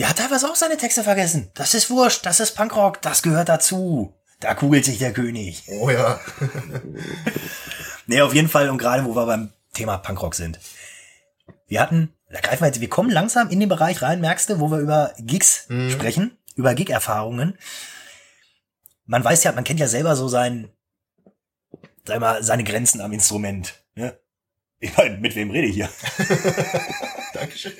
Der 0.00 0.08
hat 0.08 0.18
teilweise 0.18 0.50
auch 0.50 0.56
seine 0.56 0.76
Texte 0.76 1.04
vergessen. 1.04 1.52
Das 1.54 1.74
ist 1.74 1.88
wurscht, 1.88 2.26
das 2.26 2.40
ist 2.40 2.56
Punkrock, 2.56 3.00
das 3.00 3.22
gehört 3.22 3.48
dazu. 3.48 4.12
Da 4.40 4.54
kugelt 4.54 4.84
sich 4.84 4.98
der 4.98 5.12
König. 5.12 5.62
Oh 5.68 5.88
ja. 5.88 6.18
Nee, 8.06 8.20
auf 8.20 8.34
jeden 8.34 8.48
Fall, 8.48 8.68
und 8.70 8.78
gerade 8.78 9.04
wo 9.04 9.14
wir 9.14 9.26
beim 9.26 9.52
Thema 9.72 9.98
Punkrock 9.98 10.34
sind. 10.34 10.58
Wir 11.66 11.80
hatten, 11.80 12.12
da 12.30 12.40
greifen 12.40 12.62
wir 12.62 12.66
jetzt, 12.66 12.80
wir 12.80 12.88
kommen 12.88 13.10
langsam 13.10 13.48
in 13.48 13.60
den 13.60 13.68
Bereich 13.68 14.02
rein, 14.02 14.20
merkst 14.20 14.50
du, 14.50 14.60
wo 14.60 14.70
wir 14.70 14.78
über 14.78 15.12
Gigs 15.18 15.68
sprechen, 15.88 16.36
über 16.54 16.74
Gig-Erfahrungen. 16.74 17.56
Man 19.06 19.24
weiß 19.24 19.44
ja, 19.44 19.52
man 19.52 19.64
kennt 19.64 19.80
ja 19.80 19.88
selber 19.88 20.16
so 20.16 20.28
sein, 20.28 20.68
sag 22.04 22.20
mal, 22.20 22.42
seine 22.42 22.64
Grenzen 22.64 23.00
am 23.00 23.12
Instrument. 23.12 23.82
Ne? 23.94 24.18
Ich 24.78 24.96
meine, 24.96 25.18
mit 25.18 25.34
wem 25.34 25.50
rede 25.50 25.68
ich 25.68 25.74
hier? 25.74 25.88
Dankeschön. 27.34 27.72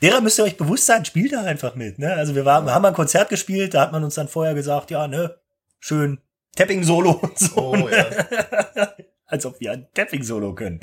derer 0.00 0.20
müsst 0.20 0.38
ihr 0.38 0.44
euch 0.44 0.56
bewusst 0.56 0.86
sein, 0.86 1.04
spielt 1.04 1.32
da 1.32 1.42
einfach 1.42 1.74
mit. 1.74 1.98
Ne? 1.98 2.14
Also 2.14 2.34
wir, 2.34 2.44
waren, 2.44 2.66
wir 2.66 2.74
haben 2.74 2.84
ein 2.84 2.94
Konzert 2.94 3.28
gespielt, 3.28 3.74
da 3.74 3.82
hat 3.82 3.92
man 3.92 4.04
uns 4.04 4.14
dann 4.14 4.28
vorher 4.28 4.54
gesagt, 4.54 4.90
ja, 4.90 5.08
ne, 5.08 5.38
schön 5.80 6.20
Tapping-Solo 6.56 7.10
und 7.10 7.38
so. 7.38 7.56
Oh, 7.56 7.88
ja. 7.88 8.06
Als 9.26 9.46
ob 9.46 9.60
wir 9.60 9.72
ein 9.72 9.86
Tapping-Solo 9.94 10.54
können. 10.54 10.80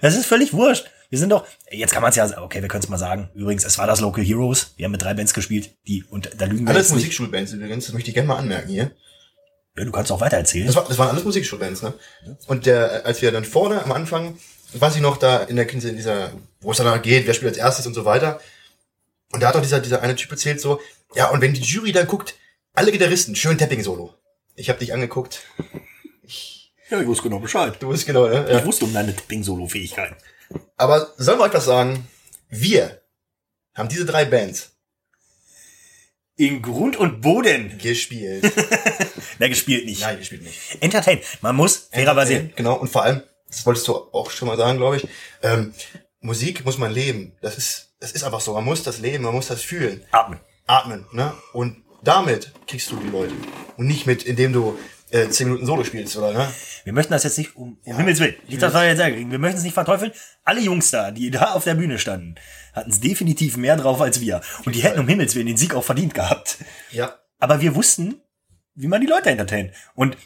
Das 0.00 0.14
ist 0.14 0.26
völlig 0.26 0.52
wurscht. 0.52 0.90
Wir 1.10 1.18
sind 1.18 1.30
doch, 1.30 1.46
jetzt 1.70 1.92
kann 1.92 2.02
man 2.02 2.10
es 2.10 2.16
ja, 2.16 2.42
okay, 2.42 2.62
wir 2.62 2.68
können 2.68 2.84
es 2.84 2.88
mal 2.88 2.98
sagen. 2.98 3.30
Übrigens, 3.34 3.64
es 3.64 3.78
war 3.78 3.86
das 3.86 4.00
Local 4.00 4.24
Heroes. 4.24 4.74
Wir 4.76 4.84
haben 4.84 4.92
mit 4.92 5.02
drei 5.02 5.14
Bands 5.14 5.34
gespielt, 5.34 5.74
die, 5.86 6.04
und 6.04 6.30
da 6.38 6.44
lügen 6.44 6.64
wir 6.66 6.70
Alles. 6.70 6.92
Musikschulbands 6.92 7.52
übrigens, 7.52 7.86
das 7.86 7.94
möchte 7.94 8.10
ich 8.10 8.14
gerne 8.14 8.28
mal 8.28 8.36
anmerken 8.36 8.68
hier. 8.68 8.92
Ja, 9.76 9.84
du 9.84 9.92
kannst 9.92 10.12
auch 10.12 10.20
weiter 10.20 10.36
erzählen. 10.36 10.66
Das, 10.66 10.76
war, 10.76 10.84
das 10.86 10.98
waren 10.98 11.08
alles 11.08 11.24
Musikschulbands, 11.24 11.82
ne? 11.82 11.94
Und 12.46 12.66
der, 12.66 13.04
als 13.06 13.22
wir 13.22 13.32
dann 13.32 13.44
vorne 13.44 13.82
am 13.82 13.92
Anfang, 13.92 14.38
weiß 14.74 14.96
ich 14.96 15.02
noch, 15.02 15.16
da 15.16 15.38
in 15.38 15.56
der 15.56 15.68
in 15.68 15.80
dieser, 15.80 16.32
wo 16.60 16.70
es 16.70 16.78
dann 16.78 17.02
geht, 17.02 17.26
wer 17.26 17.34
spielt 17.34 17.50
als 17.50 17.58
erstes 17.58 17.86
und 17.86 17.94
so 17.94 18.04
weiter. 18.04 18.40
Und 19.32 19.42
da 19.42 19.48
hat 19.48 19.54
doch 19.54 19.62
dieser, 19.62 19.80
dieser 19.80 20.02
eine 20.02 20.14
Typ 20.14 20.30
erzählt 20.30 20.60
so, 20.60 20.80
ja, 21.14 21.30
und 21.30 21.40
wenn 21.40 21.54
die 21.54 21.60
Jury 21.60 21.92
dann 21.92 22.06
guckt, 22.06 22.34
alle 22.72 22.92
Gitarristen, 22.92 23.34
schön 23.34 23.58
Tapping-Solo. 23.58 24.14
Ich 24.60 24.68
habe 24.68 24.78
dich 24.78 24.92
angeguckt. 24.92 25.40
Ja, 26.90 27.00
ich 27.00 27.06
wusste 27.06 27.22
genau 27.24 27.38
Bescheid. 27.38 27.76
Du 27.80 27.88
bist 27.88 28.04
genau, 28.04 28.26
ne? 28.28 28.44
Ich 28.46 28.52
Ja. 28.58 28.64
wusste 28.66 28.84
um 28.84 28.92
deine 28.92 29.16
Tapping-Solo-Fähigkeiten. 29.16 30.16
Aber 30.76 31.14
sollen 31.16 31.38
wir 31.38 31.44
euch 31.44 31.54
was 31.54 31.64
sagen? 31.64 32.06
Wir 32.50 33.00
haben 33.74 33.88
diese 33.88 34.04
drei 34.04 34.24
Bands 34.26 34.72
In 36.36 36.60
Grund 36.60 36.96
und 36.96 37.20
Boden. 37.22 37.78
gespielt. 37.78 38.52
Na, 39.38 39.48
gespielt 39.48 39.86
nicht. 39.86 40.02
Nein, 40.02 40.18
gespielt 40.18 40.42
nicht. 40.42 40.58
Entertain. 40.80 41.20
Man 41.40 41.56
muss 41.56 41.88
fairerweise. 41.90 42.50
Genau, 42.56 42.74
und 42.74 42.88
vor 42.88 43.02
allem, 43.04 43.22
das 43.48 43.64
wolltest 43.64 43.88
du 43.88 43.94
auch 44.12 44.30
schon 44.30 44.48
mal 44.48 44.56
sagen, 44.58 44.76
glaube 44.78 44.96
ich, 44.98 45.08
ähm, 45.42 45.72
Musik 46.20 46.64
muss 46.66 46.76
man 46.76 46.92
leben. 46.92 47.32
Das 47.40 47.56
ist, 47.56 47.94
das 48.00 48.12
ist 48.12 48.24
einfach 48.24 48.40
so. 48.42 48.52
Man 48.52 48.64
muss 48.64 48.82
das 48.82 48.98
leben, 48.98 49.24
man 49.24 49.34
muss 49.34 49.46
das 49.46 49.62
fühlen. 49.62 50.04
Atmen. 50.10 50.38
Atmen, 50.66 51.06
ne? 51.12 51.32
Und 51.54 51.82
damit 52.02 52.52
kriegst 52.66 52.90
du 52.90 52.96
die 52.96 53.08
Leute. 53.08 53.34
Und 53.76 53.86
nicht 53.86 54.06
mit, 54.06 54.24
indem 54.24 54.52
du 54.52 54.78
äh, 55.10 55.28
zehn 55.28 55.48
Minuten 55.48 55.66
Solo 55.66 55.84
spielst, 55.84 56.16
oder, 56.16 56.32
ne? 56.32 56.48
Wir 56.84 56.92
möchten 56.92 57.12
das 57.12 57.24
jetzt 57.24 57.38
nicht, 57.38 57.56
um, 57.56 57.78
um 57.84 57.96
Himmels 57.96 58.20
Willen, 58.20 58.36
nicht, 58.48 58.62
das 58.62 58.72
wir 58.72 58.86
jetzt 58.86 58.98
sagen, 58.98 59.30
wir 59.30 59.38
möchten 59.38 59.58
es 59.58 59.64
nicht 59.64 59.74
verteufeln. 59.74 60.12
Alle 60.44 60.60
Jungs 60.60 60.90
da, 60.90 61.10
die 61.10 61.30
da 61.30 61.52
auf 61.52 61.64
der 61.64 61.74
Bühne 61.74 61.98
standen, 61.98 62.36
hatten 62.72 62.90
es 62.90 63.00
definitiv 63.00 63.56
mehr 63.56 63.76
drauf 63.76 64.00
als 64.00 64.20
wir. 64.20 64.40
Und 64.64 64.74
die 64.74 64.82
hätten 64.82 65.00
um 65.00 65.08
Himmels 65.08 65.34
Willen 65.34 65.46
den 65.46 65.56
Sieg 65.56 65.74
auch 65.74 65.84
verdient 65.84 66.14
gehabt. 66.14 66.58
Ja. 66.90 67.16
Aber 67.38 67.60
wir 67.60 67.74
wussten, 67.74 68.20
wie 68.74 68.86
man 68.86 69.00
die 69.00 69.06
Leute 69.06 69.30
entertaint. 69.30 69.72
Und 69.94 70.16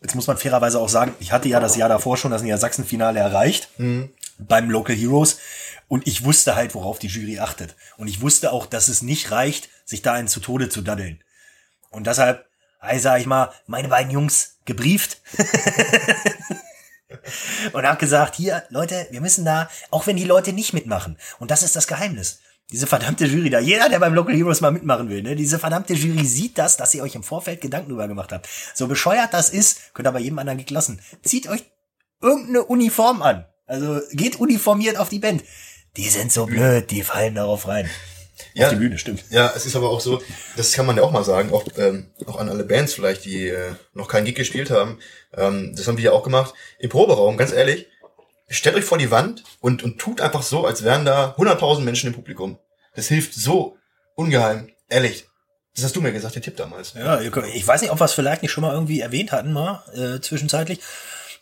jetzt 0.00 0.14
muss 0.14 0.26
man 0.26 0.36
fairerweise 0.36 0.80
auch 0.80 0.88
sagen, 0.88 1.14
ich 1.20 1.32
hatte 1.32 1.48
ja 1.48 1.60
das 1.60 1.76
Jahr 1.76 1.88
davor 1.88 2.16
schon 2.16 2.30
das 2.30 2.42
Niedersachsen-Finale 2.42 3.18
erreicht 3.18 3.68
beim 4.38 4.70
Local 4.70 4.94
Heroes. 4.94 5.38
Und 5.88 6.06
ich 6.06 6.24
wusste 6.24 6.54
halt, 6.54 6.74
worauf 6.74 6.98
die 6.98 7.06
Jury 7.06 7.38
achtet. 7.38 7.74
Und 7.96 8.08
ich 8.08 8.20
wusste 8.20 8.52
auch, 8.52 8.66
dass 8.66 8.88
es 8.88 9.02
nicht 9.02 9.30
reicht, 9.30 9.70
sich 9.86 10.02
da 10.02 10.12
einen 10.12 10.28
zu 10.28 10.40
Tode 10.40 10.68
zu 10.68 10.82
daddeln. 10.82 11.22
Und 11.90 12.06
deshalb, 12.06 12.46
hey, 12.80 12.98
sag 12.98 13.20
ich 13.20 13.26
mal, 13.26 13.50
meine 13.66 13.88
beiden 13.88 14.12
Jungs 14.12 14.58
gebrieft. 14.66 15.22
und 17.72 17.86
hab 17.86 17.98
gesagt, 17.98 18.36
hier, 18.36 18.64
Leute, 18.68 19.06
wir 19.10 19.22
müssen 19.22 19.46
da, 19.46 19.70
auch 19.90 20.06
wenn 20.06 20.16
die 20.16 20.24
Leute 20.24 20.52
nicht 20.52 20.74
mitmachen. 20.74 21.16
Und 21.38 21.50
das 21.50 21.62
ist 21.62 21.74
das 21.74 21.86
Geheimnis. 21.86 22.40
Diese 22.70 22.86
verdammte 22.86 23.24
Jury 23.24 23.48
da, 23.48 23.60
jeder, 23.60 23.88
der 23.88 23.98
beim 23.98 24.12
Local 24.12 24.34
Heroes 24.34 24.60
mal 24.60 24.70
mitmachen 24.70 25.08
will, 25.08 25.22
ne, 25.22 25.34
diese 25.34 25.58
verdammte 25.58 25.94
Jury 25.94 26.26
sieht 26.26 26.58
das, 26.58 26.76
dass 26.76 26.94
ihr 26.94 27.02
euch 27.02 27.14
im 27.14 27.22
Vorfeld 27.22 27.62
Gedanken 27.62 27.88
drüber 27.88 28.08
gemacht 28.08 28.30
habt. 28.30 28.46
So 28.74 28.88
bescheuert 28.88 29.32
das 29.32 29.48
ist, 29.48 29.94
könnt 29.94 30.06
ihr 30.06 30.12
bei 30.12 30.20
jedem 30.20 30.38
anderen 30.38 30.58
Gig 30.58 30.70
lassen. 30.70 31.00
Zieht 31.22 31.48
euch 31.48 31.64
irgendeine 32.20 32.64
Uniform 32.64 33.22
an. 33.22 33.46
Also 33.66 34.00
geht 34.12 34.36
uniformiert 34.36 34.98
auf 34.98 35.08
die 35.08 35.18
Band. 35.18 35.44
Die 35.96 36.08
sind 36.10 36.30
so 36.30 36.46
blöd, 36.46 36.90
die 36.90 37.02
fallen 37.02 37.34
darauf 37.34 37.66
rein. 37.68 37.88
Ja. 38.54 38.66
Auf 38.66 38.72
die 38.72 38.78
Bühne, 38.78 38.98
stimmt. 38.98 39.24
Ja, 39.30 39.52
es 39.56 39.66
ist 39.66 39.74
aber 39.74 39.90
auch 39.90 40.00
so, 40.00 40.22
das 40.56 40.72
kann 40.72 40.86
man 40.86 40.96
ja 40.96 41.02
auch 41.02 41.10
mal 41.10 41.24
sagen, 41.24 41.52
auch, 41.52 41.64
ähm, 41.76 42.10
auch 42.26 42.36
an 42.36 42.48
alle 42.48 42.64
Bands 42.64 42.92
vielleicht, 42.92 43.24
die 43.24 43.48
äh, 43.48 43.72
noch 43.94 44.08
keinen 44.08 44.26
Gig 44.26 44.36
gespielt 44.36 44.70
haben. 44.70 44.98
Ähm, 45.36 45.74
das 45.74 45.88
haben 45.88 45.96
wir 45.96 46.04
ja 46.04 46.12
auch 46.12 46.22
gemacht. 46.22 46.54
Im 46.78 46.90
Proberaum, 46.90 47.36
ganz 47.36 47.52
ehrlich, 47.52 47.86
stellt 48.48 48.76
euch 48.76 48.84
vor 48.84 48.98
die 48.98 49.10
Wand 49.10 49.44
und, 49.60 49.82
und 49.82 49.98
tut 49.98 50.20
einfach 50.20 50.42
so, 50.42 50.66
als 50.66 50.84
wären 50.84 51.04
da 51.04 51.34
100.000 51.36 51.80
Menschen 51.80 52.08
im 52.08 52.14
Publikum. 52.14 52.58
Das 52.94 53.08
hilft 53.08 53.34
so 53.34 53.76
ungeheim. 54.14 54.70
Ehrlich. 54.88 55.26
Das 55.74 55.84
hast 55.84 55.94
du 55.94 56.00
mir 56.00 56.12
gesagt, 56.12 56.34
der 56.34 56.42
Tipp 56.42 56.56
damals. 56.56 56.94
Ja, 56.94 57.20
ich 57.20 57.66
weiß 57.66 57.82
nicht, 57.82 57.92
ob 57.92 58.00
wir 58.00 58.06
es 58.06 58.12
vielleicht 58.12 58.42
nicht 58.42 58.50
schon 58.50 58.62
mal 58.62 58.72
irgendwie 58.72 59.00
erwähnt 59.00 59.30
hatten, 59.30 59.52
mal 59.52 59.84
äh, 59.94 60.20
zwischenzeitlich. 60.20 60.80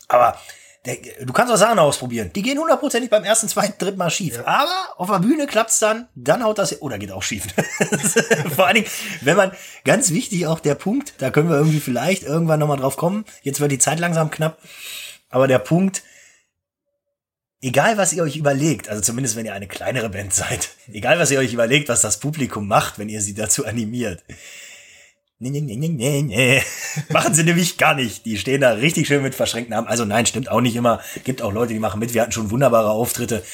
Aber 0.09 0.38
der, 0.87 0.99
du 1.25 1.33
kannst 1.33 1.53
auch 1.53 1.57
Sachen 1.57 1.79
ausprobieren. 1.79 2.31
Die 2.35 2.42
gehen 2.42 2.59
hundertprozentig 2.59 3.11
beim 3.11 3.25
ersten, 3.25 3.49
zweiten, 3.49 3.79
dritten 3.79 3.99
Mal 3.99 4.11
schief. 4.11 4.40
Aber 4.45 4.71
auf 4.99 5.11
der 5.11 5.19
Bühne 5.19 5.47
klappt's 5.47 5.79
dann, 5.79 6.09
dann 6.14 6.45
haut 6.45 6.59
das, 6.59 6.81
oder 6.81 6.99
geht 6.99 7.12
auch 7.12 7.23
schief. 7.23 7.47
Vor 8.55 8.66
allen 8.66 8.77
Dingen, 8.77 8.88
wenn 9.23 9.37
man, 9.37 9.53
ganz 9.85 10.11
wichtig 10.11 10.47
auch 10.47 10.61
der 10.61 10.75
Punkt, 10.75 11.14
da 11.19 11.31
können 11.31 11.49
wir 11.49 11.57
irgendwie 11.57 11.81
vielleicht 11.81 12.23
irgendwann 12.23 12.61
nochmal 12.61 12.77
drauf 12.77 12.97
kommen. 12.97 13.25
Jetzt 13.42 13.61
wird 13.61 13.73
die 13.73 13.79
Zeit 13.79 13.99
langsam 13.99 14.31
knapp. 14.31 14.59
Aber 15.29 15.49
der 15.49 15.59
Punkt, 15.59 16.03
egal 17.61 17.99
was 17.99 18.12
ihr 18.12 18.23
euch 18.23 18.37
überlegt, 18.37 18.88
also 18.88 19.03
zumindest 19.03 19.37
wenn 19.37 19.47
ihr 19.47 19.55
eine 19.55 19.69
kleinere 19.69 20.09
Band 20.09 20.35
seid, 20.35 20.71
egal 20.92 21.19
was 21.19 21.31
ihr 21.31 21.38
euch 21.38 21.53
überlegt, 21.53 21.88
was 21.88 22.01
das 22.01 22.21
Publikum 22.21 22.66
macht, 22.69 22.99
wenn 22.99 23.09
ihr 23.09 23.21
sie 23.21 23.35
dazu 23.35 23.66
animiert. 23.66 24.25
Nee, 25.38 25.51
nee, 25.51 25.61
nee, 25.61 25.88
nee, 25.88 26.23
nee. 26.23 26.62
Machen 27.11 27.35
sie 27.35 27.45
nämlich 27.45 27.77
gar 27.77 27.95
nicht. 27.95 28.25
Die 28.25 28.38
stehen 28.38 28.62
da 28.62 28.71
richtig 28.71 29.07
schön 29.07 29.23
mit 29.23 29.35
verschränkten 29.35 29.75
Armen. 29.75 29.87
Also 29.87 30.07
nein, 30.07 30.25
stimmt 30.25 30.51
auch 30.51 30.62
nicht 30.62 30.77
immer. 30.77 31.03
Gibt 31.25 31.42
auch 31.42 31.53
Leute, 31.53 31.75
die 31.75 31.79
machen 31.79 32.01
mit. 32.01 32.14
Wir 32.14 32.23
hatten 32.23 32.33
schon 32.33 32.51
wunderbare 32.51 32.88
Auftritte. 32.88 33.45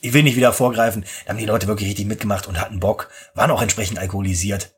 Ich 0.00 0.14
will 0.14 0.22
nicht 0.22 0.36
wieder 0.36 0.54
vorgreifen. 0.54 1.04
Da 1.26 1.30
haben 1.30 1.38
die 1.38 1.44
Leute 1.44 1.66
wirklich 1.66 1.90
richtig 1.90 2.06
mitgemacht 2.06 2.46
und 2.46 2.58
hatten 2.58 2.80
Bock. 2.80 3.10
Waren 3.34 3.50
auch 3.50 3.60
entsprechend 3.60 3.98
alkoholisiert. 3.98 4.74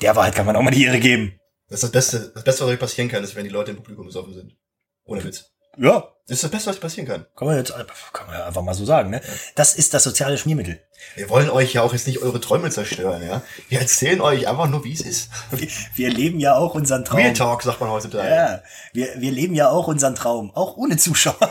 Der 0.00 0.16
Wahrheit 0.16 0.34
kann 0.34 0.44
man 0.44 0.56
auch 0.56 0.62
mal 0.62 0.72
die 0.72 0.84
Ehre 0.84 0.98
geben. 0.98 1.38
Das 1.68 1.76
ist 1.76 1.84
das 1.84 1.92
Beste, 1.92 2.32
das 2.34 2.42
Beste, 2.42 2.64
was 2.64 2.70
euch 2.72 2.80
passieren 2.80 3.08
kann, 3.08 3.22
ist, 3.22 3.36
wenn 3.36 3.44
die 3.44 3.50
Leute 3.50 3.70
im 3.70 3.76
Publikum 3.76 4.06
besoffen 4.06 4.34
sind. 4.34 4.56
Ohne 5.04 5.22
Witz. 5.22 5.51
Ja, 5.78 6.08
Das 6.26 6.36
ist 6.36 6.44
das 6.44 6.50
Beste, 6.50 6.70
was 6.70 6.78
passieren 6.80 7.08
kann. 7.08 7.26
kann 7.36 7.48
man 7.48 7.56
jetzt 7.56 7.72
kann 8.12 8.26
man 8.26 8.38
ja 8.38 8.46
einfach 8.46 8.62
mal 8.62 8.74
so 8.74 8.84
sagen. 8.84 9.10
Ne? 9.10 9.20
Das 9.54 9.74
ist 9.74 9.92
das 9.94 10.04
soziale 10.04 10.38
Schmiermittel. 10.38 10.80
Wir 11.16 11.28
wollen 11.28 11.50
euch 11.50 11.72
ja 11.72 11.82
auch 11.82 11.92
jetzt 11.92 12.06
nicht 12.06 12.20
eure 12.22 12.40
Träume 12.40 12.70
zerstören, 12.70 13.26
ja. 13.26 13.42
Wir 13.68 13.80
erzählen 13.80 14.20
euch 14.20 14.46
einfach 14.46 14.68
nur, 14.68 14.84
wie 14.84 14.92
es 14.92 15.00
ist. 15.00 15.30
Wir, 15.50 15.68
wir 15.94 16.10
leben 16.10 16.38
ja 16.38 16.54
auch 16.54 16.74
unseren 16.74 17.04
Traum. 17.04 17.18
Real 17.18 17.32
Talk, 17.32 17.62
sagt 17.62 17.80
man 17.80 17.90
heutzutage. 17.90 18.28
Ja, 18.28 18.62
wir, 18.92 19.20
wir 19.20 19.32
leben 19.32 19.54
ja 19.54 19.68
auch 19.70 19.88
unseren 19.88 20.14
Traum, 20.14 20.52
auch 20.54 20.76
ohne 20.76 20.96
Zuschauer. 20.96 21.50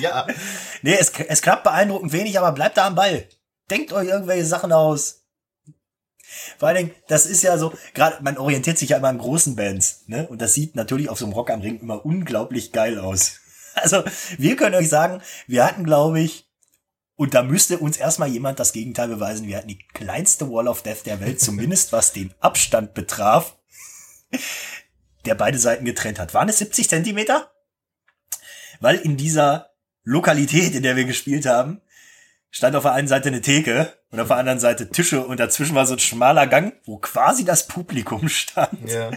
ja. 0.00 0.26
Nee, 0.82 0.96
es, 0.98 1.10
es 1.28 1.42
klappt 1.42 1.64
beeindruckend 1.64 2.12
wenig, 2.12 2.38
aber 2.38 2.52
bleibt 2.52 2.76
da 2.76 2.86
am 2.86 2.94
Ball. 2.94 3.26
Denkt 3.70 3.92
euch 3.92 4.08
irgendwelche 4.08 4.44
Sachen 4.44 4.72
aus. 4.72 5.20
Vor 6.58 6.68
allen 6.68 6.76
Dingen, 6.78 6.90
das 7.08 7.26
ist 7.26 7.42
ja 7.42 7.58
so, 7.58 7.72
gerade 7.94 8.22
man 8.22 8.38
orientiert 8.38 8.78
sich 8.78 8.90
ja 8.90 8.96
immer 8.96 9.08
an 9.08 9.18
großen 9.18 9.54
Bands, 9.54 10.04
ne? 10.06 10.26
Und 10.28 10.40
das 10.40 10.54
sieht 10.54 10.76
natürlich 10.76 11.08
auf 11.08 11.18
so 11.18 11.24
einem 11.26 11.34
Rock 11.34 11.50
am 11.50 11.60
Ring 11.60 11.80
immer 11.80 12.04
unglaublich 12.06 12.72
geil 12.72 12.98
aus. 12.98 13.40
Also, 13.74 14.04
wir 14.38 14.56
können 14.56 14.74
euch 14.74 14.88
sagen, 14.88 15.22
wir 15.46 15.64
hatten, 15.64 15.84
glaube 15.84 16.20
ich, 16.20 16.48
und 17.16 17.34
da 17.34 17.42
müsste 17.42 17.78
uns 17.78 17.96
erstmal 17.96 18.28
jemand 18.28 18.58
das 18.58 18.72
Gegenteil 18.72 19.08
beweisen, 19.08 19.46
wir 19.46 19.56
hatten 19.56 19.68
die 19.68 19.86
kleinste 19.94 20.50
Wall 20.50 20.68
of 20.68 20.82
Death 20.82 21.06
der 21.06 21.20
Welt, 21.20 21.40
zumindest 21.40 21.92
was 21.92 22.12
den 22.12 22.34
Abstand 22.40 22.94
betraf, 22.94 23.56
der 25.24 25.34
beide 25.34 25.58
Seiten 25.58 25.84
getrennt 25.84 26.18
hat. 26.18 26.34
Waren 26.34 26.48
es 26.48 26.58
70 26.58 26.88
Zentimeter? 26.88 27.52
Weil 28.80 28.96
in 28.96 29.16
dieser 29.16 29.70
Lokalität, 30.04 30.74
in 30.74 30.82
der 30.82 30.96
wir 30.96 31.04
gespielt 31.04 31.46
haben, 31.46 31.80
stand 32.50 32.74
auf 32.76 32.82
der 32.82 32.92
einen 32.92 33.08
Seite 33.08 33.28
eine 33.28 33.40
Theke 33.40 33.92
und 34.10 34.18
auf 34.18 34.28
der 34.28 34.36
anderen 34.38 34.58
Seite 34.58 34.90
Tische 34.90 35.24
und 35.24 35.38
dazwischen 35.38 35.74
war 35.74 35.86
so 35.86 35.94
ein 35.94 36.00
schmaler 36.00 36.46
Gang, 36.46 36.74
wo 36.84 36.98
quasi 36.98 37.44
das 37.44 37.66
Publikum 37.66 38.28
stand. 38.28 38.90
Ja. 38.90 39.10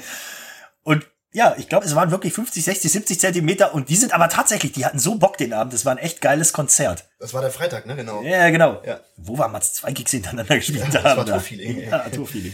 Und 0.83 1.07
ja, 1.35 1.53
ich 1.57 1.67
glaube, 1.67 1.85
es 1.85 1.93
waren 1.95 2.11
wirklich 2.11 2.31
50, 2.33 2.63
60, 2.63 2.91
70 2.91 3.19
Zentimeter 3.19 3.73
und 3.73 3.89
die 3.89 3.97
sind 3.97 4.13
aber 4.13 4.29
tatsächlich, 4.29 4.71
die 4.71 4.85
hatten 4.85 4.99
so 4.99 5.15
Bock 5.15 5.37
den 5.37 5.51
Abend, 5.51 5.73
das 5.73 5.83
war 5.83 5.91
ein 5.91 5.97
echt 5.97 6.21
geiles 6.21 6.53
Konzert. 6.53 7.09
Das 7.19 7.33
war 7.33 7.41
der 7.41 7.51
Freitag, 7.51 7.85
ne? 7.85 7.95
Genau. 7.97 8.21
Ja, 8.23 8.49
genau. 8.49 8.81
Ja. 8.85 9.01
Wo 9.17 9.37
wir 9.37 9.47
mal 9.49 9.59
zwei 9.59 9.91
Gigs 9.91 10.11
hintereinander 10.11 10.55
gespielt 10.59 10.85
Ja, 10.85 10.89
das 10.91 11.03
haben. 11.03 11.17
war 11.17 11.25
da. 11.25 11.31
Tourfeeling. 11.33 11.81
Ja, 11.89 11.99
Tourfeeling. 12.09 12.53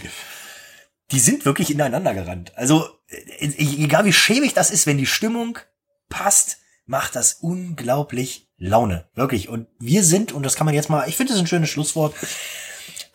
Die 1.12 1.20
sind 1.20 1.46
wirklich 1.46 1.70
ineinander 1.70 2.16
gerannt. 2.16 2.54
Also, 2.56 2.88
äh, 3.08 3.54
egal 3.58 4.06
wie 4.06 4.14
schäbig 4.14 4.56
das 4.56 4.72
ist, 4.72 4.88
wenn 4.88 4.98
die 4.98 5.06
Stimmung 5.06 5.60
passt, 6.10 6.58
macht 6.88 7.16
das 7.16 7.34
unglaublich 7.36 8.50
Laune. 8.58 9.06
Wirklich. 9.14 9.48
Und 9.48 9.68
wir 9.80 10.04
sind, 10.04 10.32
und 10.32 10.44
das 10.44 10.56
kann 10.56 10.66
man 10.66 10.74
jetzt 10.74 10.90
mal, 10.90 11.08
ich 11.08 11.18
finde 11.18 11.34
das 11.34 11.40
ein 11.42 11.48
schönes 11.48 11.70
Schlusswort. 11.70 12.16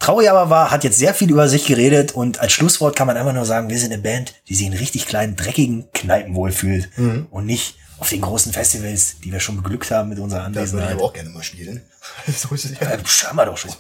Traurig 0.07 0.31
aber 0.31 0.51
war, 0.51 0.71
hat 0.71 0.85
jetzt 0.85 0.99
sehr 0.99 1.14
viel 1.14 1.29
über 1.31 1.49
sich 1.49 1.66
geredet 1.66 2.12
und 2.12 2.38
als 2.38 2.53
Schlusswort 2.53 2.95
kann 2.95 3.09
man 3.09 3.16
einfach 3.16 3.33
nur 3.33 3.45
sagen, 3.45 3.69
wir 3.69 3.77
sind 3.79 3.92
eine 3.92 4.01
Band, 4.01 4.35
die 4.49 4.55
sich 4.55 4.64
in 4.66 4.73
richtig 4.73 5.07
kleinen, 5.07 5.35
dreckigen 5.35 5.90
Kneipen 5.92 6.37
wohlfühlt 6.37 6.90
und 6.97 7.45
nicht 7.45 7.75
auf 7.99 8.11
den 8.11 8.21
großen 8.21 8.53
Festivals, 8.53 9.16
die 9.25 9.33
wir 9.33 9.40
schon 9.40 9.57
beglückt 9.57 9.90
haben 9.90 10.09
mit 10.11 10.21
unserer 10.21 10.42
Da 10.42 10.47
würde 10.55 10.61
ich 10.64 10.73
Anwesenheit. 10.75 11.01
auch 11.03 11.12
gerne 11.12 11.31
mal 11.31 11.42
spielen. 11.42 11.83
so 12.29 12.55
ist 12.55 12.66
es 12.66 12.71
ja. 12.79 12.88
Ja, 12.88 12.99
haben 13.29 13.37
wir 13.37 13.47
doch 13.47 13.57
schon. 13.57 13.73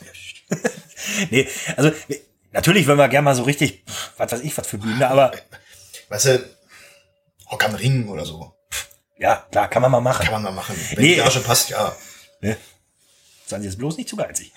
nee, 1.30 1.46
also 1.76 1.92
natürlich 2.50 2.88
wollen 2.88 2.98
wir 2.98 3.08
gerne 3.08 3.24
mal 3.24 3.34
so 3.36 3.44
richtig, 3.44 3.84
was 4.16 4.32
weiß 4.32 4.40
ich, 4.40 4.58
was 4.58 4.66
für 4.66 4.78
Bühne, 4.78 5.08
aber 5.08 5.30
Weißt 6.08 6.26
du, 6.26 6.44
Rock 7.52 7.64
am 7.66 7.76
Ring 7.76 8.08
oder 8.08 8.24
so. 8.24 8.52
ja, 9.16 9.44
klar, 9.52 9.68
kann 9.68 9.80
man 9.82 9.92
mal 9.92 10.00
machen. 10.00 10.24
Kann 10.24 10.32
man 10.32 10.42
mal 10.42 10.50
machen. 10.52 10.74
Wenn 10.90 11.04
Nee. 11.04 11.14
die 11.14 11.20
Gage 11.20 11.38
passt, 11.38 11.68
ja. 11.70 11.94
Seien 13.46 13.62
Sie 13.62 13.68
jetzt 13.68 13.78
bloß 13.78 13.96
nicht 13.96 14.08
zu 14.08 14.16
geizig. 14.16 14.52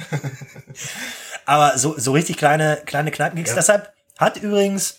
Aber 1.45 1.77
so, 1.77 1.97
so 1.97 2.11
richtig 2.11 2.37
kleine, 2.37 2.81
kleine 2.85 3.11
Kneipen 3.11 3.35
ging's. 3.35 3.49
Ja. 3.49 3.55
Deshalb 3.55 3.93
hat 4.17 4.37
übrigens, 4.37 4.97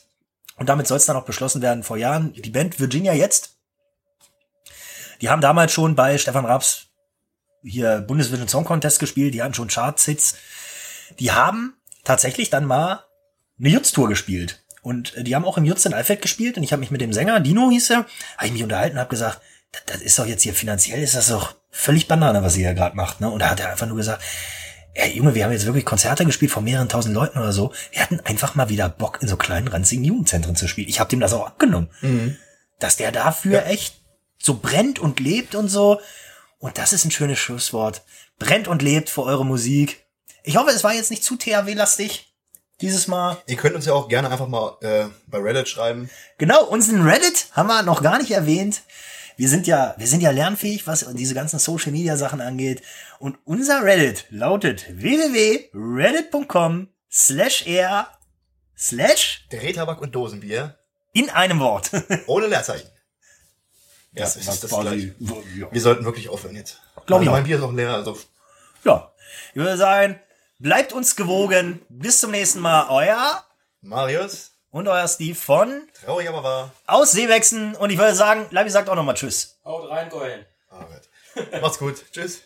und 0.57 0.69
damit 0.69 0.87
soll 0.87 0.97
es 0.97 1.07
dann 1.07 1.17
auch 1.17 1.25
beschlossen 1.25 1.61
werden 1.61 1.83
vor 1.83 1.97
Jahren, 1.97 2.33
die 2.33 2.51
Band 2.51 2.79
Virginia 2.79 3.13
jetzt, 3.13 3.57
die 5.21 5.29
haben 5.29 5.41
damals 5.41 5.73
schon 5.73 5.97
bei 5.97 6.17
Stefan 6.19 6.47
Raps 6.47 6.87
hier 7.63 8.01
Bundesvision 8.01 8.49
Song 8.49 8.65
Contest 8.65 9.01
gespielt, 9.01 9.35
die 9.35 9.43
hatten 9.43 9.55
schon 9.55 9.69
Charts-Hits. 9.69 10.37
Die 11.19 11.33
haben 11.33 11.77
tatsächlich 12.05 12.49
dann 12.49 12.65
mal 12.65 13.05
eine 13.59 13.69
Jutz-Tour 13.69 14.09
gespielt. 14.09 14.63
Und 14.83 15.15
äh, 15.17 15.25
die 15.25 15.35
haben 15.35 15.45
auch 15.45 15.59
im 15.59 15.65
Jutz 15.65 15.85
in 15.85 15.95
Alfeld 15.95 16.23
gespielt 16.23 16.57
und 16.57 16.63
ich 16.63 16.73
habe 16.73 16.81
mich 16.81 16.91
mit 16.91 17.01
dem 17.01 17.13
Sänger, 17.13 17.41
Dino 17.41 17.71
hieß 17.71 17.91
er, 17.91 18.07
habe 18.37 18.47
ich 18.47 18.53
mich 18.53 18.63
unterhalten 18.63 18.97
und 18.97 19.01
habe 19.01 19.11
gesagt, 19.11 19.41
das, 19.87 20.01
ist 20.01 20.19
doch 20.19 20.27
jetzt 20.27 20.43
hier 20.43 20.55
finanziell, 20.55 21.03
ist 21.03 21.15
das 21.15 21.29
doch 21.29 21.55
völlig 21.71 22.09
Banane, 22.09 22.43
was 22.43 22.57
ihr 22.57 22.67
hier 22.67 22.75
gerade 22.75 22.97
macht. 22.97 23.21
Ne? 23.21 23.31
Und 23.31 23.41
da 23.41 23.51
hat 23.51 23.61
er 23.61 23.71
einfach 23.71 23.87
nur 23.87 23.97
gesagt, 23.97 24.23
ey 24.95 25.13
Junge, 25.17 25.35
wir 25.35 25.45
haben 25.45 25.53
jetzt 25.53 25.67
wirklich 25.67 25.85
Konzerte 25.85 26.25
gespielt 26.25 26.51
von 26.51 26.65
mehreren 26.65 26.89
tausend 26.89 27.15
Leuten 27.15 27.39
oder 27.39 27.53
so. 27.53 27.73
Wir 27.93 28.03
hatten 28.03 28.21
einfach 28.21 28.55
mal 28.55 28.69
wieder 28.69 28.89
Bock, 28.89 29.19
in 29.23 29.29
so 29.29 29.37
kleinen, 29.37 29.69
ranzigen 29.69 30.05
Jugendzentren 30.05 30.57
zu 30.57 30.69
spielen. 30.69 30.89
Ich 30.89 31.01
habe 31.01 31.11
dem 31.11 31.21
das 31.21 31.33
auch 31.33 31.47
abgenommen. 31.47 31.89
Dass 32.79 32.97
der 32.97 33.13
dafür 33.13 33.67
echt 33.67 34.01
so 34.43 34.55
brennt 34.55 34.99
und 34.99 35.21
lebt 35.21 35.55
und 35.55 35.69
so. 35.69 36.01
Und 36.59 36.79
das 36.79 36.93
ist 36.93 37.05
ein 37.05 37.11
schönes 37.11 37.39
Schlusswort. 37.39 38.03
Brennt 38.39 38.69
und 38.69 38.83
lebt 38.83 39.11
für 39.11 39.23
eure 39.23 39.47
Musik. 39.47 40.05
Ich 40.43 40.57
hoffe, 40.57 40.71
es 40.71 40.85
war 40.85 40.95
jetzt 40.95 41.11
nicht 41.11 41.25
zu 41.25 41.37
THW-lastig. 41.37 42.27
Dieses 42.81 43.09
Mal. 43.09 43.37
Ihr 43.47 43.57
könnt 43.57 43.75
uns 43.75 43.85
ja 43.85 43.93
auch 43.93 44.09
gerne 44.09 44.31
einfach 44.31 44.49
mal 44.49 44.79
äh, 44.81 45.05
bei 45.27 45.39
Reddit 45.39 45.69
schreiben. 45.69 46.09
Genau, 46.39 46.65
unseren 46.65 47.07
Reddit 47.07 47.49
haben 47.53 47.67
wir 47.67 47.83
noch 47.83 48.03
gar 48.03 48.19
nicht 48.19 48.31
erwähnt. 48.31 48.81
Wir 49.41 49.49
sind 49.49 49.67
ja, 49.67 49.95
wir 49.97 50.07
sind 50.07 50.21
ja 50.21 50.33
lernfähig, 50.33 50.87
was 50.87 51.07
diese 51.15 51.33
ganzen 51.33 51.59
Social 51.59 51.93
Media 51.93 52.15
Sachen 52.19 52.43
angeht. 52.43 52.83
Und 53.19 53.39
unser 53.47 53.83
Reddit 53.83 54.27
lautet 54.29 54.85
www.reddit.com 54.93 56.89
slash 57.11 57.67
r 57.67 58.07
slash 58.77 59.47
Drehtabak 59.51 60.03
und 60.03 60.15
Dosenbier 60.15 60.79
in 61.15 61.31
einem 61.31 61.59
Wort. 61.59 61.91
ohne 62.27 62.49
Leerzeichen. 62.49 62.91
Ja, 64.13 64.25
Das 64.25 64.37
ist 64.37 64.47
das 64.63 64.71
quasi- 64.71 65.15
ja. 65.57 65.73
Wir 65.73 65.81
sollten 65.81 66.05
wirklich 66.05 66.29
aufhören 66.29 66.57
jetzt. 66.57 66.79
Glaub 67.07 67.23
ich 67.23 67.29
Also 67.29 67.31
auch. 67.31 67.35
Mein 67.37 67.45
Bier 67.45 67.57
ist 67.57 67.63
noch 67.63 67.73
leer, 67.73 67.95
also 67.95 68.19
ja, 68.85 69.11
ich 69.53 69.57
würde 69.57 69.79
sagen, 69.79 70.21
bleibt 70.59 70.93
uns 70.93 71.17
gewogen. 71.17 71.81
Bis 71.89 72.21
zum 72.21 72.31
nächsten 72.33 72.61
Mal. 72.61 72.91
Euer 72.91 73.43
Marius, 73.81 74.50
und 74.71 74.89
euer 74.89 75.09
Steve 75.09 75.35
von 75.35 75.83
traurig 76.05 76.29
aber 76.29 76.43
wahr. 76.43 76.73
Aus 76.87 77.13
Seewechsen. 77.13 77.75
Und 77.77 77.91
ich 77.91 77.99
würde 77.99 78.15
sagen, 78.15 78.47
Lavi 78.51 78.71
sagt 78.71 78.89
auch 78.89 78.95
nochmal 78.95 79.15
Tschüss. 79.15 79.59
Haut 79.65 79.89
rein, 79.91 80.09
Keulen. 80.09 80.45
Arbeit. 80.69 81.09
Macht's 81.61 81.79
gut. 81.79 82.05
Tschüss. 82.13 82.43